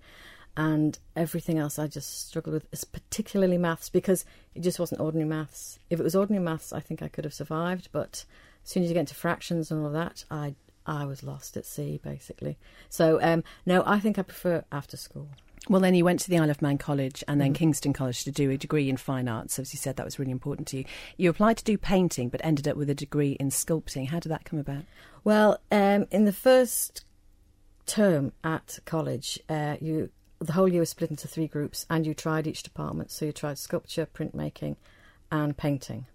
and 0.56 0.98
everything 1.16 1.58
else 1.58 1.78
I 1.78 1.88
just 1.88 2.28
struggled 2.28 2.54
with, 2.54 2.66
is 2.72 2.84
particularly 2.84 3.58
maths 3.58 3.88
because 3.88 4.24
it 4.54 4.60
just 4.60 4.78
wasn't 4.78 5.00
ordinary 5.00 5.28
maths. 5.28 5.78
If 5.90 5.98
it 5.98 6.04
was 6.04 6.14
ordinary 6.14 6.44
maths, 6.44 6.72
I 6.72 6.80
think 6.80 7.02
I 7.02 7.08
could 7.08 7.24
have 7.24 7.34
survived, 7.34 7.88
but 7.90 8.24
as 8.64 8.70
soon 8.70 8.84
as 8.84 8.88
you 8.88 8.94
get 8.94 9.00
into 9.00 9.14
fractions 9.14 9.70
and 9.70 9.84
all 9.84 9.90
that, 9.90 10.24
I 10.30 10.54
I 10.86 11.04
was 11.04 11.22
lost 11.22 11.56
at 11.56 11.66
sea 11.66 12.00
basically. 12.02 12.56
So 12.88 13.20
um, 13.20 13.42
no, 13.66 13.82
I 13.84 13.98
think 13.98 14.18
I 14.18 14.22
prefer 14.22 14.64
after 14.70 14.96
school. 14.96 15.28
Well, 15.68 15.80
then 15.80 15.94
you 15.94 16.04
went 16.04 16.20
to 16.20 16.30
the 16.30 16.38
Isle 16.38 16.50
of 16.50 16.62
Man 16.62 16.78
College 16.78 17.22
and 17.28 17.40
then 17.40 17.52
Kingston 17.52 17.92
College 17.92 18.24
to 18.24 18.30
do 18.30 18.50
a 18.50 18.56
degree 18.56 18.88
in 18.88 18.96
fine 18.96 19.28
arts. 19.28 19.58
As 19.58 19.72
you 19.72 19.78
said, 19.78 19.96
that 19.96 20.04
was 20.04 20.18
really 20.18 20.30
important 20.30 20.68
to 20.68 20.78
you. 20.78 20.84
You 21.16 21.30
applied 21.30 21.58
to 21.58 21.64
do 21.64 21.76
painting, 21.76 22.28
but 22.28 22.40
ended 22.44 22.68
up 22.68 22.76
with 22.76 22.88
a 22.88 22.94
degree 22.94 23.32
in 23.32 23.50
sculpting. 23.50 24.08
How 24.08 24.20
did 24.20 24.30
that 24.30 24.44
come 24.44 24.58
about? 24.58 24.84
Well, 25.24 25.58
um, 25.70 26.06
in 26.10 26.24
the 26.24 26.32
first 26.32 27.04
term 27.86 28.32
at 28.44 28.78
college, 28.84 29.38
uh, 29.48 29.76
you 29.80 30.10
the 30.40 30.52
whole 30.52 30.68
year 30.68 30.80
was 30.80 30.90
split 30.90 31.10
into 31.10 31.26
three 31.26 31.48
groups, 31.48 31.84
and 31.90 32.06
you 32.06 32.14
tried 32.14 32.46
each 32.46 32.62
department. 32.62 33.10
So 33.10 33.24
you 33.24 33.32
tried 33.32 33.58
sculpture, 33.58 34.06
printmaking, 34.06 34.76
and 35.32 35.56
painting. 35.56 36.06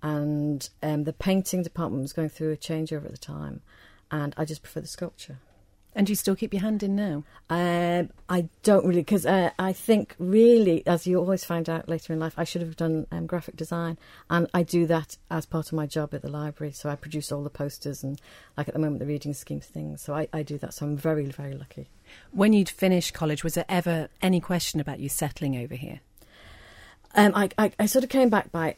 And 0.00 0.68
um, 0.80 1.04
the 1.04 1.12
painting 1.12 1.64
department 1.64 2.02
was 2.02 2.12
going 2.12 2.28
through 2.28 2.52
a 2.52 2.56
changeover 2.56 3.06
at 3.06 3.10
the 3.10 3.18
time, 3.18 3.62
and 4.12 4.32
I 4.36 4.44
just 4.44 4.62
prefer 4.62 4.80
the 4.80 4.86
sculpture. 4.86 5.38
And 5.94 6.06
do 6.06 6.12
you 6.12 6.16
still 6.16 6.36
keep 6.36 6.52
your 6.54 6.62
hand 6.62 6.82
in 6.82 6.94
now? 6.94 7.24
Um, 7.50 8.10
I 8.28 8.48
don't 8.62 8.86
really, 8.86 9.00
because 9.00 9.26
uh, 9.26 9.50
I 9.58 9.72
think 9.72 10.14
really, 10.18 10.86
as 10.86 11.06
you 11.06 11.18
always 11.18 11.44
find 11.44 11.68
out 11.68 11.88
later 11.88 12.12
in 12.12 12.20
life, 12.20 12.34
I 12.36 12.44
should 12.44 12.60
have 12.62 12.76
done 12.76 13.06
um, 13.10 13.26
graphic 13.26 13.56
design, 13.56 13.98
and 14.30 14.48
I 14.54 14.62
do 14.62 14.86
that 14.86 15.16
as 15.30 15.44
part 15.46 15.66
of 15.66 15.72
my 15.72 15.86
job 15.86 16.14
at 16.14 16.22
the 16.22 16.30
library. 16.30 16.72
So 16.72 16.88
I 16.88 16.94
produce 16.94 17.32
all 17.32 17.42
the 17.42 17.50
posters 17.50 18.04
and, 18.04 18.20
like 18.56 18.68
at 18.68 18.74
the 18.74 18.80
moment, 18.80 19.00
the 19.00 19.06
reading 19.06 19.34
schemes 19.34 19.66
things. 19.66 20.00
So 20.00 20.14
I, 20.14 20.28
I 20.32 20.42
do 20.42 20.56
that. 20.58 20.74
So 20.74 20.86
I'm 20.86 20.96
very, 20.96 21.24
very 21.26 21.54
lucky. 21.54 21.88
When 22.30 22.52
you'd 22.52 22.68
finished 22.68 23.12
college, 23.12 23.42
was 23.42 23.54
there 23.54 23.66
ever 23.68 24.08
any 24.22 24.40
question 24.40 24.78
about 24.80 25.00
you 25.00 25.08
settling 25.08 25.56
over 25.56 25.74
here? 25.74 26.00
Um, 27.14 27.32
I, 27.34 27.48
I, 27.58 27.72
I 27.78 27.86
sort 27.86 28.04
of 28.04 28.10
came 28.10 28.28
back 28.28 28.52
by 28.52 28.76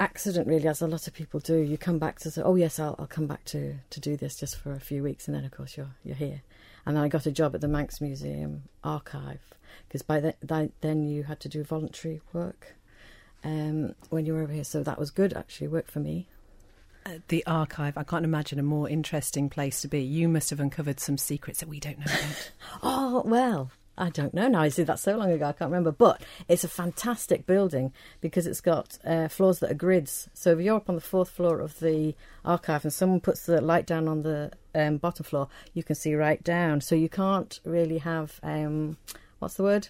accident, 0.00 0.46
really, 0.46 0.68
as 0.68 0.82
a 0.82 0.86
lot 0.86 1.06
of 1.06 1.14
people 1.14 1.40
do. 1.40 1.56
You 1.56 1.78
come 1.78 1.98
back 1.98 2.18
to 2.20 2.30
say, 2.30 2.42
"Oh 2.42 2.54
yes, 2.54 2.78
I'll, 2.78 2.96
I'll 2.98 3.06
come 3.06 3.26
back 3.26 3.44
to, 3.46 3.74
to 3.90 4.00
do 4.00 4.16
this 4.16 4.36
just 4.36 4.56
for 4.56 4.72
a 4.72 4.80
few 4.80 5.02
weeks," 5.02 5.26
and 5.26 5.36
then 5.36 5.44
of 5.44 5.50
course 5.50 5.76
you're 5.76 5.94
you're 6.04 6.16
here. 6.16 6.42
And 6.84 6.96
then 6.96 7.02
I 7.02 7.08
got 7.08 7.26
a 7.26 7.32
job 7.32 7.54
at 7.54 7.60
the 7.60 7.68
Manx 7.68 8.00
Museum 8.00 8.62
archive 8.84 9.40
because 9.88 10.02
by 10.02 10.20
the, 10.20 10.34
then 10.80 11.02
you 11.02 11.24
had 11.24 11.40
to 11.40 11.48
do 11.48 11.64
voluntary 11.64 12.20
work 12.32 12.76
um, 13.44 13.94
when 14.10 14.26
you 14.26 14.34
were 14.34 14.42
over 14.42 14.52
here. 14.52 14.64
So 14.64 14.82
that 14.82 14.98
was 14.98 15.10
good, 15.10 15.32
actually, 15.32 15.68
worked 15.68 15.90
for 15.90 16.00
me. 16.00 16.28
Uh, 17.04 17.18
the 17.28 17.46
archive, 17.46 17.96
I 17.96 18.02
can't 18.02 18.24
imagine 18.24 18.58
a 18.58 18.64
more 18.64 18.88
interesting 18.88 19.48
place 19.48 19.80
to 19.82 19.88
be. 19.88 20.00
You 20.00 20.28
must 20.28 20.50
have 20.50 20.58
uncovered 20.58 20.98
some 20.98 21.18
secrets 21.18 21.60
that 21.60 21.68
we 21.68 21.78
don't 21.78 21.98
know 21.98 22.06
about. 22.06 22.50
Oh, 22.82 23.22
well, 23.24 23.70
I 23.98 24.10
don't 24.10 24.34
know 24.34 24.48
now. 24.48 24.60
I 24.60 24.68
see 24.68 24.82
that 24.82 24.98
so 24.98 25.16
long 25.16 25.30
ago, 25.30 25.46
I 25.46 25.52
can't 25.52 25.70
remember. 25.70 25.92
But 25.92 26.22
it's 26.48 26.64
a 26.64 26.68
fantastic 26.68 27.46
building 27.46 27.92
because 28.20 28.46
it's 28.46 28.60
got 28.60 28.98
uh, 29.04 29.28
floors 29.28 29.60
that 29.60 29.70
are 29.70 29.74
grids. 29.74 30.28
So 30.34 30.52
if 30.52 30.60
you're 30.60 30.76
up 30.76 30.88
on 30.88 30.96
the 30.96 31.00
fourth 31.00 31.30
floor 31.30 31.60
of 31.60 31.80
the 31.80 32.14
archive 32.44 32.84
and 32.84 32.92
someone 32.92 33.20
puts 33.20 33.46
the 33.46 33.60
light 33.60 33.86
down 33.86 34.06
on 34.08 34.22
the 34.22 34.52
um, 34.74 34.98
bottom 34.98 35.24
floor, 35.24 35.48
you 35.72 35.82
can 35.82 35.96
see 35.96 36.14
right 36.14 36.42
down. 36.42 36.80
So 36.80 36.94
you 36.94 37.08
can't 37.08 37.58
really 37.64 37.98
have, 37.98 38.38
um, 38.42 38.98
what's 39.38 39.54
the 39.54 39.62
word? 39.62 39.88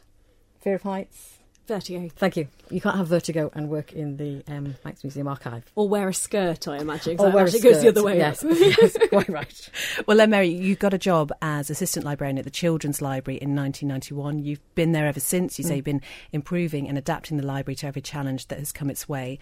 Fear 0.61 0.77
of 0.77 0.83
heights? 0.83 1.36
Vertigo. 1.67 2.09
Thank 2.17 2.37
you. 2.37 2.49
You 2.71 2.81
can't 2.81 2.97
have 2.97 3.09
vertigo 3.09 3.51
and 3.55 3.69
work 3.69 3.93
in 3.93 4.17
the 4.17 4.43
um, 4.53 4.75
Manx 4.85 5.03
Museum 5.05 5.29
archive. 5.29 5.65
Or 5.75 5.89
wear 5.89 6.09
a 6.09 6.15
skirt, 6.15 6.69
I 6.69 6.79
imagine. 6.79 7.17
'cause 7.17 7.25
Or 7.25 7.29
that 7.31 7.35
wear 7.35 7.45
a 7.45 7.47
actually 7.49 7.61
goes 7.61 7.83
the 7.83 7.89
other 7.89 8.03
way 8.05 8.19
Yes, 8.19 8.43
yes, 8.49 8.97
quite 9.09 9.29
right. 9.29 9.71
Well, 10.07 10.17
then, 10.17 10.31
Mary, 10.31 10.49
you 10.49 10.77
got 10.77 10.95
a 10.95 10.99
job 10.99 11.33
as 11.43 11.71
assistant 11.71 12.05
librarian 12.05 12.39
at 12.39 12.45
the 12.45 12.51
Children's 12.51 13.03
Library 13.03 13.37
in 13.39 13.55
1991. 13.57 14.39
You've 14.45 14.75
been 14.75 14.93
there 14.93 15.07
ever 15.07 15.21
since. 15.21 15.59
You 15.59 15.65
say 15.65 15.77
you've 15.77 15.85
been 15.85 16.03
improving 16.33 16.89
and 16.89 16.97
adapting 16.97 17.37
the 17.37 17.47
library 17.47 17.77
to 17.77 17.87
every 17.87 18.03
challenge 18.03 18.49
that 18.49 18.59
has 18.59 18.73
come 18.73 18.91
its 18.91 19.09
way. 19.09 19.39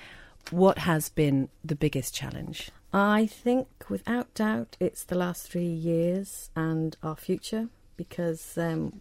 What 0.50 0.78
has 0.78 1.08
been 1.08 1.48
the 1.64 1.74
biggest 1.74 2.14
challenge? 2.14 2.70
I 2.92 3.26
think, 3.26 3.66
without 3.88 4.32
doubt, 4.34 4.76
it's 4.78 5.04
the 5.04 5.14
last 5.16 5.50
three 5.50 5.64
years 5.64 6.50
and 6.54 6.96
our 7.02 7.16
future 7.16 7.68
because 7.96 8.56
um, 8.58 9.00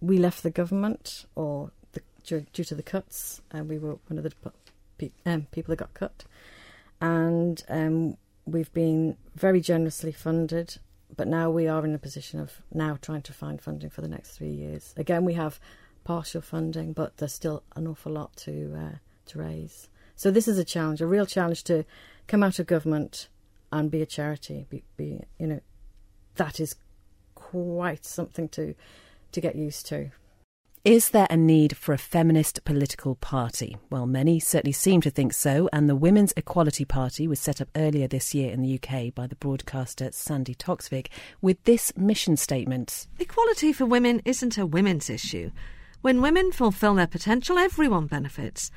we 0.00 0.18
left 0.18 0.42
the 0.42 0.50
government 0.50 1.26
or 1.34 1.70
the, 1.70 1.83
due, 2.24 2.44
to 2.52 2.74
the 2.74 2.82
cuts, 2.82 3.40
and 3.50 3.68
we 3.68 3.78
were 3.78 3.96
one 4.08 4.18
of 4.18 4.24
the 4.24 4.32
pe- 4.98 5.10
um, 5.26 5.46
people 5.52 5.72
that 5.72 5.78
got 5.78 5.94
cut. 5.94 6.24
And 7.00 7.62
um, 7.68 8.16
we've 8.46 8.72
been 8.72 9.16
very 9.34 9.60
generously 9.60 10.12
funded, 10.12 10.78
but 11.14 11.28
now 11.28 11.50
we 11.50 11.68
are 11.68 11.84
in 11.84 11.94
a 11.94 11.98
position 11.98 12.40
of 12.40 12.62
now 12.72 12.98
trying 13.00 13.22
to 13.22 13.32
find 13.32 13.60
funding 13.60 13.90
for 13.90 14.00
the 14.00 14.08
next 14.08 14.36
three 14.36 14.50
years. 14.50 14.94
Again, 14.96 15.24
we 15.24 15.34
have 15.34 15.60
partial 16.04 16.40
funding, 16.40 16.92
but 16.92 17.16
there's 17.16 17.34
still 17.34 17.62
an 17.76 17.86
awful 17.86 18.12
lot 18.12 18.36
to 18.36 18.74
uh, 18.76 18.96
to 19.26 19.38
raise. 19.38 19.88
So 20.16 20.30
this 20.30 20.46
is 20.46 20.58
a 20.58 20.64
challenge, 20.64 21.00
a 21.00 21.06
real 21.06 21.26
challenge 21.26 21.64
to 21.64 21.84
come 22.26 22.42
out 22.42 22.58
of 22.58 22.66
government 22.66 23.28
and 23.72 23.90
be 23.90 24.02
a 24.02 24.06
charity. 24.06 24.66
Be, 24.68 24.84
be 24.96 25.20
you 25.38 25.46
know, 25.46 25.60
that 26.36 26.60
is 26.60 26.76
quite 27.34 28.04
something 28.04 28.48
to 28.50 28.74
to 29.32 29.40
get 29.40 29.56
used 29.56 29.86
to. 29.86 30.10
Is 30.84 31.08
there 31.08 31.26
a 31.30 31.36
need 31.38 31.78
for 31.78 31.94
a 31.94 31.98
feminist 31.98 32.62
political 32.66 33.14
party? 33.14 33.78
Well, 33.88 34.06
many 34.06 34.38
certainly 34.38 34.72
seem 34.72 35.00
to 35.00 35.10
think 35.10 35.32
so, 35.32 35.66
and 35.72 35.88
the 35.88 35.96
Women's 35.96 36.34
Equality 36.36 36.84
Party 36.84 37.26
was 37.26 37.40
set 37.40 37.62
up 37.62 37.70
earlier 37.74 38.06
this 38.06 38.34
year 38.34 38.52
in 38.52 38.60
the 38.60 38.74
UK 38.74 39.14
by 39.14 39.26
the 39.26 39.36
broadcaster 39.36 40.10
Sandi 40.12 40.54
Toksvig 40.54 41.06
with 41.40 41.64
this 41.64 41.90
mission 41.96 42.36
statement. 42.36 43.06
Equality 43.18 43.72
for 43.72 43.86
women 43.86 44.20
isn't 44.26 44.58
a 44.58 44.66
women's 44.66 45.08
issue. 45.08 45.52
When 46.02 46.20
women 46.20 46.52
fulfil 46.52 46.96
their 46.96 47.06
potential, 47.06 47.56
everyone 47.56 48.06
benefits. 48.06 48.70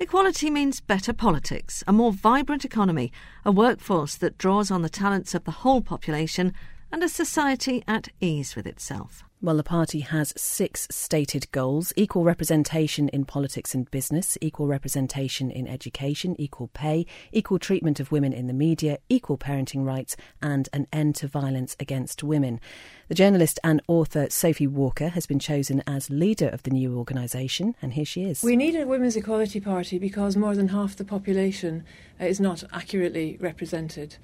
Equality 0.00 0.50
means 0.50 0.80
better 0.80 1.12
politics, 1.12 1.84
a 1.86 1.92
more 1.92 2.10
vibrant 2.10 2.64
economy, 2.64 3.12
a 3.44 3.52
workforce 3.52 4.16
that 4.16 4.36
draws 4.36 4.72
on 4.72 4.82
the 4.82 4.88
talents 4.88 5.32
of 5.32 5.44
the 5.44 5.52
whole 5.62 5.80
population, 5.80 6.54
and 6.90 7.04
a 7.04 7.08
society 7.08 7.84
at 7.86 8.08
ease 8.20 8.56
with 8.56 8.66
itself. 8.66 9.22
Well, 9.44 9.56
the 9.56 9.64
party 9.64 9.98
has 9.98 10.32
six 10.36 10.86
stated 10.88 11.50
goals 11.50 11.92
equal 11.96 12.22
representation 12.22 13.08
in 13.08 13.24
politics 13.24 13.74
and 13.74 13.90
business, 13.90 14.38
equal 14.40 14.68
representation 14.68 15.50
in 15.50 15.66
education, 15.66 16.36
equal 16.38 16.68
pay, 16.68 17.06
equal 17.32 17.58
treatment 17.58 17.98
of 17.98 18.12
women 18.12 18.32
in 18.32 18.46
the 18.46 18.52
media, 18.52 18.98
equal 19.08 19.36
parenting 19.36 19.84
rights, 19.84 20.16
and 20.40 20.68
an 20.72 20.86
end 20.92 21.16
to 21.16 21.26
violence 21.26 21.74
against 21.80 22.22
women. 22.22 22.60
The 23.08 23.16
journalist 23.16 23.58
and 23.64 23.82
author 23.88 24.30
Sophie 24.30 24.68
Walker 24.68 25.08
has 25.08 25.26
been 25.26 25.40
chosen 25.40 25.82
as 25.88 26.08
leader 26.08 26.46
of 26.46 26.62
the 26.62 26.70
new 26.70 26.96
organisation, 26.96 27.74
and 27.82 27.94
here 27.94 28.04
she 28.04 28.22
is. 28.22 28.44
We 28.44 28.54
need 28.54 28.76
a 28.76 28.86
women's 28.86 29.16
equality 29.16 29.58
party 29.58 29.98
because 29.98 30.36
more 30.36 30.54
than 30.54 30.68
half 30.68 30.94
the 30.94 31.04
population 31.04 31.82
uh, 32.20 32.26
is 32.26 32.38
not 32.38 32.62
accurately 32.72 33.38
represented. 33.40 34.18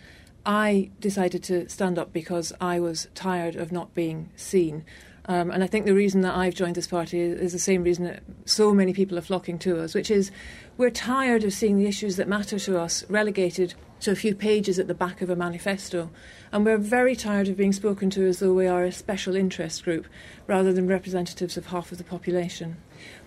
I 0.46 0.90
decided 1.00 1.42
to 1.44 1.68
stand 1.68 1.98
up 1.98 2.12
because 2.12 2.52
I 2.60 2.78
was 2.78 3.08
tired 3.16 3.56
of 3.56 3.72
not 3.72 3.94
being 3.94 4.30
seen. 4.36 4.84
Um, 5.28 5.50
and 5.50 5.62
I 5.62 5.66
think 5.66 5.84
the 5.84 5.94
reason 5.94 6.22
that 6.22 6.34
I've 6.34 6.54
joined 6.54 6.74
this 6.74 6.86
party 6.86 7.20
is, 7.20 7.38
is 7.38 7.52
the 7.52 7.58
same 7.58 7.82
reason 7.82 8.04
that 8.06 8.22
so 8.46 8.72
many 8.72 8.94
people 8.94 9.18
are 9.18 9.22
flocking 9.22 9.58
to 9.60 9.78
us, 9.78 9.94
which 9.94 10.10
is 10.10 10.30
we're 10.78 10.90
tired 10.90 11.44
of 11.44 11.52
seeing 11.52 11.76
the 11.76 11.86
issues 11.86 12.16
that 12.16 12.28
matter 12.28 12.58
to 12.58 12.80
us 12.80 13.04
relegated 13.10 13.74
to 14.00 14.10
a 14.10 14.16
few 14.16 14.34
pages 14.34 14.78
at 14.78 14.86
the 14.86 14.94
back 14.94 15.20
of 15.20 15.28
a 15.28 15.36
manifesto. 15.36 16.10
And 16.50 16.64
we're 16.64 16.78
very 16.78 17.14
tired 17.14 17.48
of 17.48 17.56
being 17.56 17.72
spoken 17.72 18.08
to 18.10 18.26
as 18.26 18.38
though 18.38 18.54
we 18.54 18.66
are 18.66 18.84
a 18.84 18.92
special 18.92 19.36
interest 19.36 19.84
group 19.84 20.06
rather 20.46 20.72
than 20.72 20.86
representatives 20.86 21.56
of 21.56 21.66
half 21.66 21.92
of 21.92 21.98
the 21.98 22.04
population. 22.04 22.78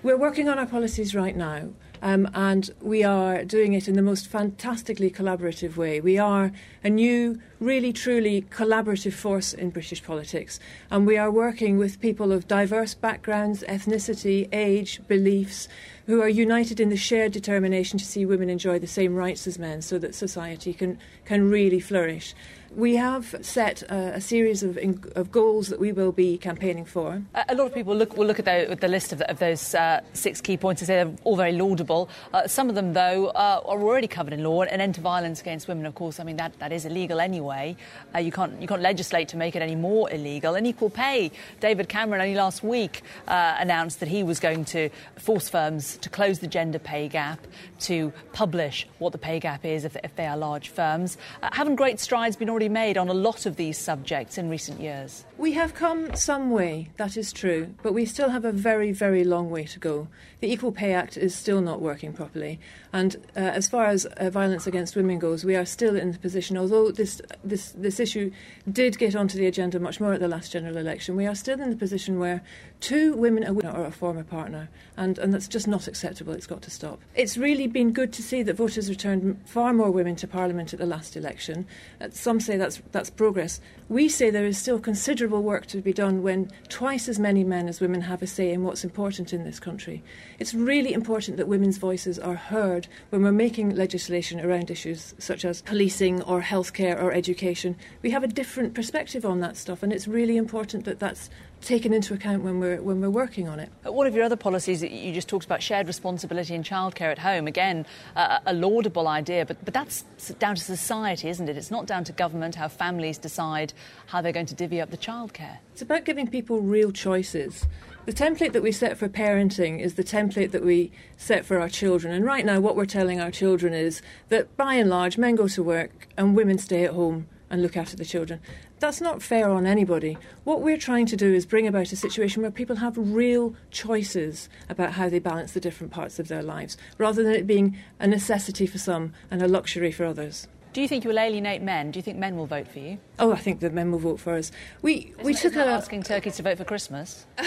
We're 0.02 0.18
working 0.18 0.50
on 0.50 0.58
our 0.58 0.66
policies 0.66 1.14
right 1.14 1.36
now, 1.36 1.70
um, 2.02 2.28
and 2.34 2.72
we 2.82 3.04
are 3.04 3.44
doing 3.46 3.74
it 3.74 3.88
in 3.88 3.96
the 3.96 4.02
most 4.02 4.28
fantastically 4.28 5.12
collaborative 5.12 5.76
way. 5.76 6.02
We 6.02 6.18
are 6.18 6.52
a 6.84 6.90
new, 6.90 7.40
really, 7.62 7.94
truly 7.94 8.42
collaborative 8.50 9.14
force 9.14 9.54
in 9.54 9.70
British 9.70 10.04
politics, 10.04 10.60
and 10.90 11.06
we 11.06 11.16
are 11.16 11.32
working 11.32 11.78
with 11.78 12.02
people 12.02 12.32
of 12.32 12.48
diverse 12.48 12.96
backgrounds, 12.96 13.64
ethnicity, 13.70 14.50
age, 14.52 15.00
beliefs, 15.08 15.68
who 16.08 16.22
are 16.22 16.28
united 16.28 16.80
in 16.80 16.90
the 16.90 16.98
shared 16.98 17.32
determination 17.32 18.00
to 18.00 18.04
see 18.04 18.26
women 18.26 18.50
enjoy 18.50 18.80
the 18.80 18.88
same 18.88 19.16
rights 19.16 19.46
as 19.46 19.60
men 19.60 19.82
so 19.82 20.00
that 20.00 20.16
society 20.16 20.74
can, 20.74 20.98
can 21.24 21.50
really 21.50 21.80
flourish. 21.80 22.34
We 22.76 22.96
have 22.96 23.36
set 23.42 23.82
a, 23.84 24.16
a 24.16 24.22
series 24.22 24.64
of, 24.64 24.80
of 25.16 25.30
goals 25.30 25.68
that 25.68 25.80
we 25.80 25.92
will 25.92 26.14
be 26.14 26.38
campaigning 26.38 26.86
for. 26.86 27.22
A 27.50 27.54
lot 27.54 27.68
of 27.68 27.74
people 27.74 27.94
look, 27.94 28.16
will 28.16 28.26
look 28.26 28.40
at 28.40 28.46
the, 28.46 28.78
the 28.80 28.88
list 28.88 29.12
of, 29.12 29.20
the, 29.20 29.30
of 29.30 29.40
those 29.40 29.76
uh, 29.76 30.00
six 30.14 30.40
key 30.40 30.56
points 30.56 30.82
and 30.82 30.88
say 30.88 30.96
they're 31.04 31.14
all 31.26 31.36
very 31.36 31.52
laudable. 31.52 32.10
Uh, 32.34 32.48
some 32.48 32.70
of 32.70 32.76
them, 32.76 32.94
though, 32.94 33.28
uh, 33.28 33.62
are 33.66 33.82
already 33.82 34.08
covered 34.08 34.32
in 34.32 34.44
law. 34.44 34.64
An 34.64 34.80
end 34.80 34.96
to 34.96 35.02
violence 35.02 35.42
against 35.42 35.68
women, 35.68 35.86
of 35.86 35.96
course, 35.96 36.18
I 36.18 36.24
mean, 36.24 36.38
that, 36.38 36.58
that 36.60 36.72
is 36.72 36.86
illegal 36.86 37.20
anyway. 37.20 37.51
Uh, 37.52 38.20
you, 38.20 38.32
can't, 38.32 38.62
you 38.62 38.68
can't 38.68 38.82
legislate 38.82 39.28
to 39.30 39.38
make 39.38 39.56
it 39.56 39.62
any 39.62 39.76
more 39.76 40.12
illegal. 40.12 40.56
And 40.56 40.66
equal 40.66 40.90
pay. 40.90 41.32
David 41.60 41.90
Cameron 41.90 42.22
only 42.22 42.36
last 42.36 42.64
week 42.64 43.02
uh, 43.28 43.56
announced 43.60 44.00
that 44.00 44.10
he 44.10 44.24
was 44.24 44.40
going 44.40 44.66
to 44.66 44.90
force 45.18 45.50
firms 45.50 45.98
to 45.98 46.10
close 46.10 46.40
the 46.40 46.48
gender 46.48 46.80
pay 46.80 47.08
gap, 47.08 47.40
to 47.82 48.12
publish 48.34 48.88
what 49.00 49.12
the 49.12 49.18
pay 49.18 49.40
gap 49.40 49.66
is 49.66 49.86
if, 49.86 49.96
if 50.04 50.16
they 50.16 50.26
are 50.26 50.38
large 50.38 50.70
firms. 50.70 51.18
Uh, 51.42 51.50
haven't 51.52 51.76
great 51.76 52.00
strides 52.00 52.36
been 52.36 52.50
already 52.50 52.70
made 52.70 52.98
on 52.98 53.10
a 53.10 53.14
lot 53.14 53.46
of 53.46 53.56
these 53.56 53.78
subjects 53.78 54.38
in 54.38 54.50
recent 54.50 54.80
years? 54.80 55.26
We 55.42 55.54
have 55.54 55.74
come 55.74 56.16
some 56.16 56.52
way, 56.52 56.90
that 56.98 57.18
is 57.18 57.34
true, 57.34 57.74
but 57.82 57.96
we 57.96 58.06
still 58.06 58.30
have 58.30 58.46
a 58.46 58.52
very, 58.52 58.92
very 58.92 59.24
long 59.24 59.50
way 59.50 59.64
to 59.64 59.80
go. 59.80 60.08
The 60.40 60.54
Equal 60.54 60.72
Pay 60.72 60.94
Act 60.94 61.18
is 61.18 61.34
still 61.34 61.62
not 61.62 61.82
working 61.82 62.14
properly, 62.14 62.60
and 62.94 63.16
uh, 63.36 63.40
as 63.40 63.68
far 63.68 63.88
as 63.88 64.06
uh, 64.06 64.30
violence 64.30 64.68
against 64.68 64.96
women 64.96 65.18
goes, 65.18 65.44
we 65.44 65.56
are 65.56 65.66
still 65.66 65.96
in 65.96 66.12
the 66.12 66.20
position, 66.20 66.60
although 66.60 66.92
this, 66.92 67.24
this, 67.44 67.72
this 67.76 68.00
issue 68.00 68.30
did 68.72 69.00
get 69.00 69.16
onto 69.16 69.36
the 69.36 69.48
agenda 69.48 69.80
much 69.80 70.00
more 70.00 70.14
at 70.14 70.20
the 70.20 70.28
last 70.28 70.52
general 70.52 70.78
election, 70.78 71.16
we 71.16 71.26
are 71.26 71.34
still 71.34 71.60
in 71.60 71.72
the 71.72 71.76
position 71.76 72.20
where 72.20 72.44
two 72.82 73.14
women 73.14 73.46
a 73.46 73.54
winner 73.54 73.72
or 73.72 73.86
a 73.86 73.92
former 73.92 74.24
partner, 74.24 74.68
and, 74.98 75.18
and 75.20 75.34
that's 75.34 75.48
just 75.48 75.68
not 75.68 75.88
acceptable. 75.88 76.34
It's 76.34 76.48
got 76.48 76.64
to 76.64 76.72
stop. 76.72 77.00
It's 77.16 77.38
really 77.38 77.68
been 77.68 77.94
good 77.94 78.12
to 78.14 78.24
see 78.24 78.42
that 78.44 78.56
voters 78.56 78.90
returned 78.90 79.40
far 79.46 79.72
more 79.72 79.92
women 79.92 80.16
to 80.18 80.28
Parliament 80.28 80.74
at 80.74 80.80
the 80.80 80.86
last 80.86 81.16
election. 81.16 81.68
Uh, 82.02 82.10
some 82.12 82.40
say 82.40 82.58
that's, 82.58 82.82
that's 82.92 83.12
progress. 83.12 83.62
We 83.88 84.10
say 84.10 84.30
there 84.30 84.46
is 84.46 84.58
still 84.58 84.80
considerable 84.80 85.44
work 85.44 85.68
to 85.68 85.78
be 85.78 85.94
done 85.94 86.24
when 86.24 86.52
twice 86.70 87.08
as 87.08 87.20
many 87.20 87.44
men 87.44 87.70
as 87.70 87.80
women 87.80 88.02
have 88.02 88.24
a 88.24 88.28
say 88.28 88.52
in 88.52 88.64
what's 88.64 88.84
important 88.84 89.32
in 89.32 89.44
this 89.44 89.60
country. 89.60 90.04
It's 90.40 90.54
really 90.54 90.94
important 90.94 91.38
that 91.38 91.48
women's 91.48 91.78
voices 91.78 92.18
are 92.18 92.36
heard 92.36 92.88
when 93.12 93.22
we're 93.22 93.32
making 93.32 93.76
legislation 93.76 94.40
around 94.40 94.72
issues 94.72 95.14
such 95.20 95.46
as 95.46 95.62
policing 95.62 96.24
or 96.24 96.42
healthcare 96.42 97.02
or 97.02 97.14
education. 97.14 97.76
We 98.02 98.10
have 98.10 98.24
a 98.24 98.28
different 98.28 98.74
perspective 98.74 99.24
on 99.24 99.40
that 99.42 99.56
stuff, 99.56 99.84
and 99.84 99.94
it's 99.94 100.08
really 100.08 100.36
important 100.36 100.86
that 100.86 101.00
that's 101.00 101.30
taken 101.62 101.94
into 101.94 102.14
account 102.14 102.44
when 102.44 102.60
we're 102.60 102.82
when 102.82 103.02
we're 103.02 103.10
working 103.10 103.48
on 103.48 103.60
it. 103.60 103.70
One 103.84 104.08
of 104.08 104.16
your 104.16 104.24
other 104.24 104.36
policies 104.36 104.82
that 104.82 104.92
you 104.92 105.14
just 105.14 105.28
talked 105.28 105.46
about, 105.46 105.62
shared 105.62 105.88
responsibility 105.88 106.54
in 106.54 106.64
childcare 106.64 107.12
at 107.12 107.20
home. 107.20 107.48
Again, 107.48 107.86
uh, 108.16 108.40
a 108.46 108.54
laudable 108.54 109.08
idea, 109.08 109.46
but 109.46 109.64
but 109.64 109.74
that's 109.74 110.04
down 110.40 110.56
to 110.56 110.62
society, 110.62 111.30
isn't 111.30 111.48
it? 111.48 111.58
It's 111.58 111.72
not 111.72 111.86
down 111.86 112.04
to 112.06 112.12
government 112.12 112.56
how 112.56 112.68
families 112.68 113.18
decide 113.18 113.74
how 114.08 114.22
they're 114.22 114.32
going 114.32 114.48
to 114.48 114.56
divvy 114.56 114.82
up 114.82 114.92
the 114.92 114.98
childcare. 114.98 115.58
It's 115.74 115.82
about 115.82 116.06
giving 116.06 116.28
people 116.28 116.62
real 116.62 116.92
choices. 116.92 117.66
The 118.06 118.14
template 118.14 118.54
that 118.54 118.64
we 118.64 118.72
set 118.72 118.98
for 118.98 119.08
parenting 119.08 119.80
is 119.80 119.94
the 119.94 120.04
template 120.04 120.52
that 120.52 120.66
we 120.66 120.92
set 121.18 121.46
for 121.46 121.60
our 121.60 121.70
children. 121.70 122.14
And 122.14 122.26
right 122.26 122.44
now, 122.44 122.60
what 122.60 122.76
we're 122.76 122.86
telling 122.86 123.22
our 123.22 123.30
children 123.30 123.74
is 123.74 124.02
that 124.30 124.58
by 124.58 124.74
and 124.74 124.90
large, 124.90 125.20
men 125.20 125.36
go 125.36 125.48
to 125.48 125.62
work 125.62 126.08
and 126.18 126.36
women 126.36 126.58
stay 126.58 126.84
at 126.84 126.94
home 126.94 127.28
and 127.52 127.62
look 127.62 127.78
after 127.78 127.96
the 127.96 128.06
children. 128.06 128.40
That's 128.82 129.00
not 129.00 129.22
fair 129.22 129.48
on 129.48 129.68
anybody. 129.68 130.18
What 130.44 130.62
we're 130.62 130.76
trying 130.78 131.06
to 131.06 131.16
do 131.16 131.32
is 131.32 131.46
bring 131.46 131.68
about 131.68 131.92
a 131.92 131.96
situation 131.96 132.42
where 132.42 132.50
people 132.50 132.78
have 132.78 132.96
real 132.98 133.54
choices 133.70 134.50
about 134.70 134.94
how 134.94 135.08
they 135.08 135.20
balance 135.20 135.52
the 135.52 135.60
different 135.60 135.94
parts 135.94 136.18
of 136.18 136.28
their 136.30 136.42
lives, 136.42 136.78
rather 136.98 137.22
than 137.22 137.34
it 137.34 137.46
being 137.46 137.78
a 138.00 138.08
necessity 138.08 138.66
for 138.66 138.80
some 138.80 139.14
and 139.30 139.44
a 139.44 139.48
luxury 139.48 139.92
for 139.92 140.06
others. 140.06 140.48
Do 140.74 140.82
you 140.82 140.88
think 140.88 141.04
you 141.04 141.10
will 141.10 141.20
alienate 141.20 141.62
men? 141.62 141.92
Do 141.92 142.00
you 142.00 142.04
think 142.04 142.18
men 142.18 142.36
will 142.36 142.48
vote 142.48 142.68
for 142.68 142.80
you? 142.80 142.98
Oh, 143.20 143.32
I 143.34 143.36
think 143.38 143.60
that 143.60 143.72
men 143.72 143.92
will 143.92 144.00
vote 144.00 144.20
for 144.20 144.34
us. 144.36 144.52
We 144.82 145.14
we 145.22 145.34
Isn't- 145.34 145.52
took 145.52 145.52
isn't 145.62 145.70
a 145.70 145.72
asking 145.72 146.04
turkeys 146.04 146.38
to 146.38 146.44
vote 146.44 146.58
for 146.58 146.66
Christmas. 146.66 147.26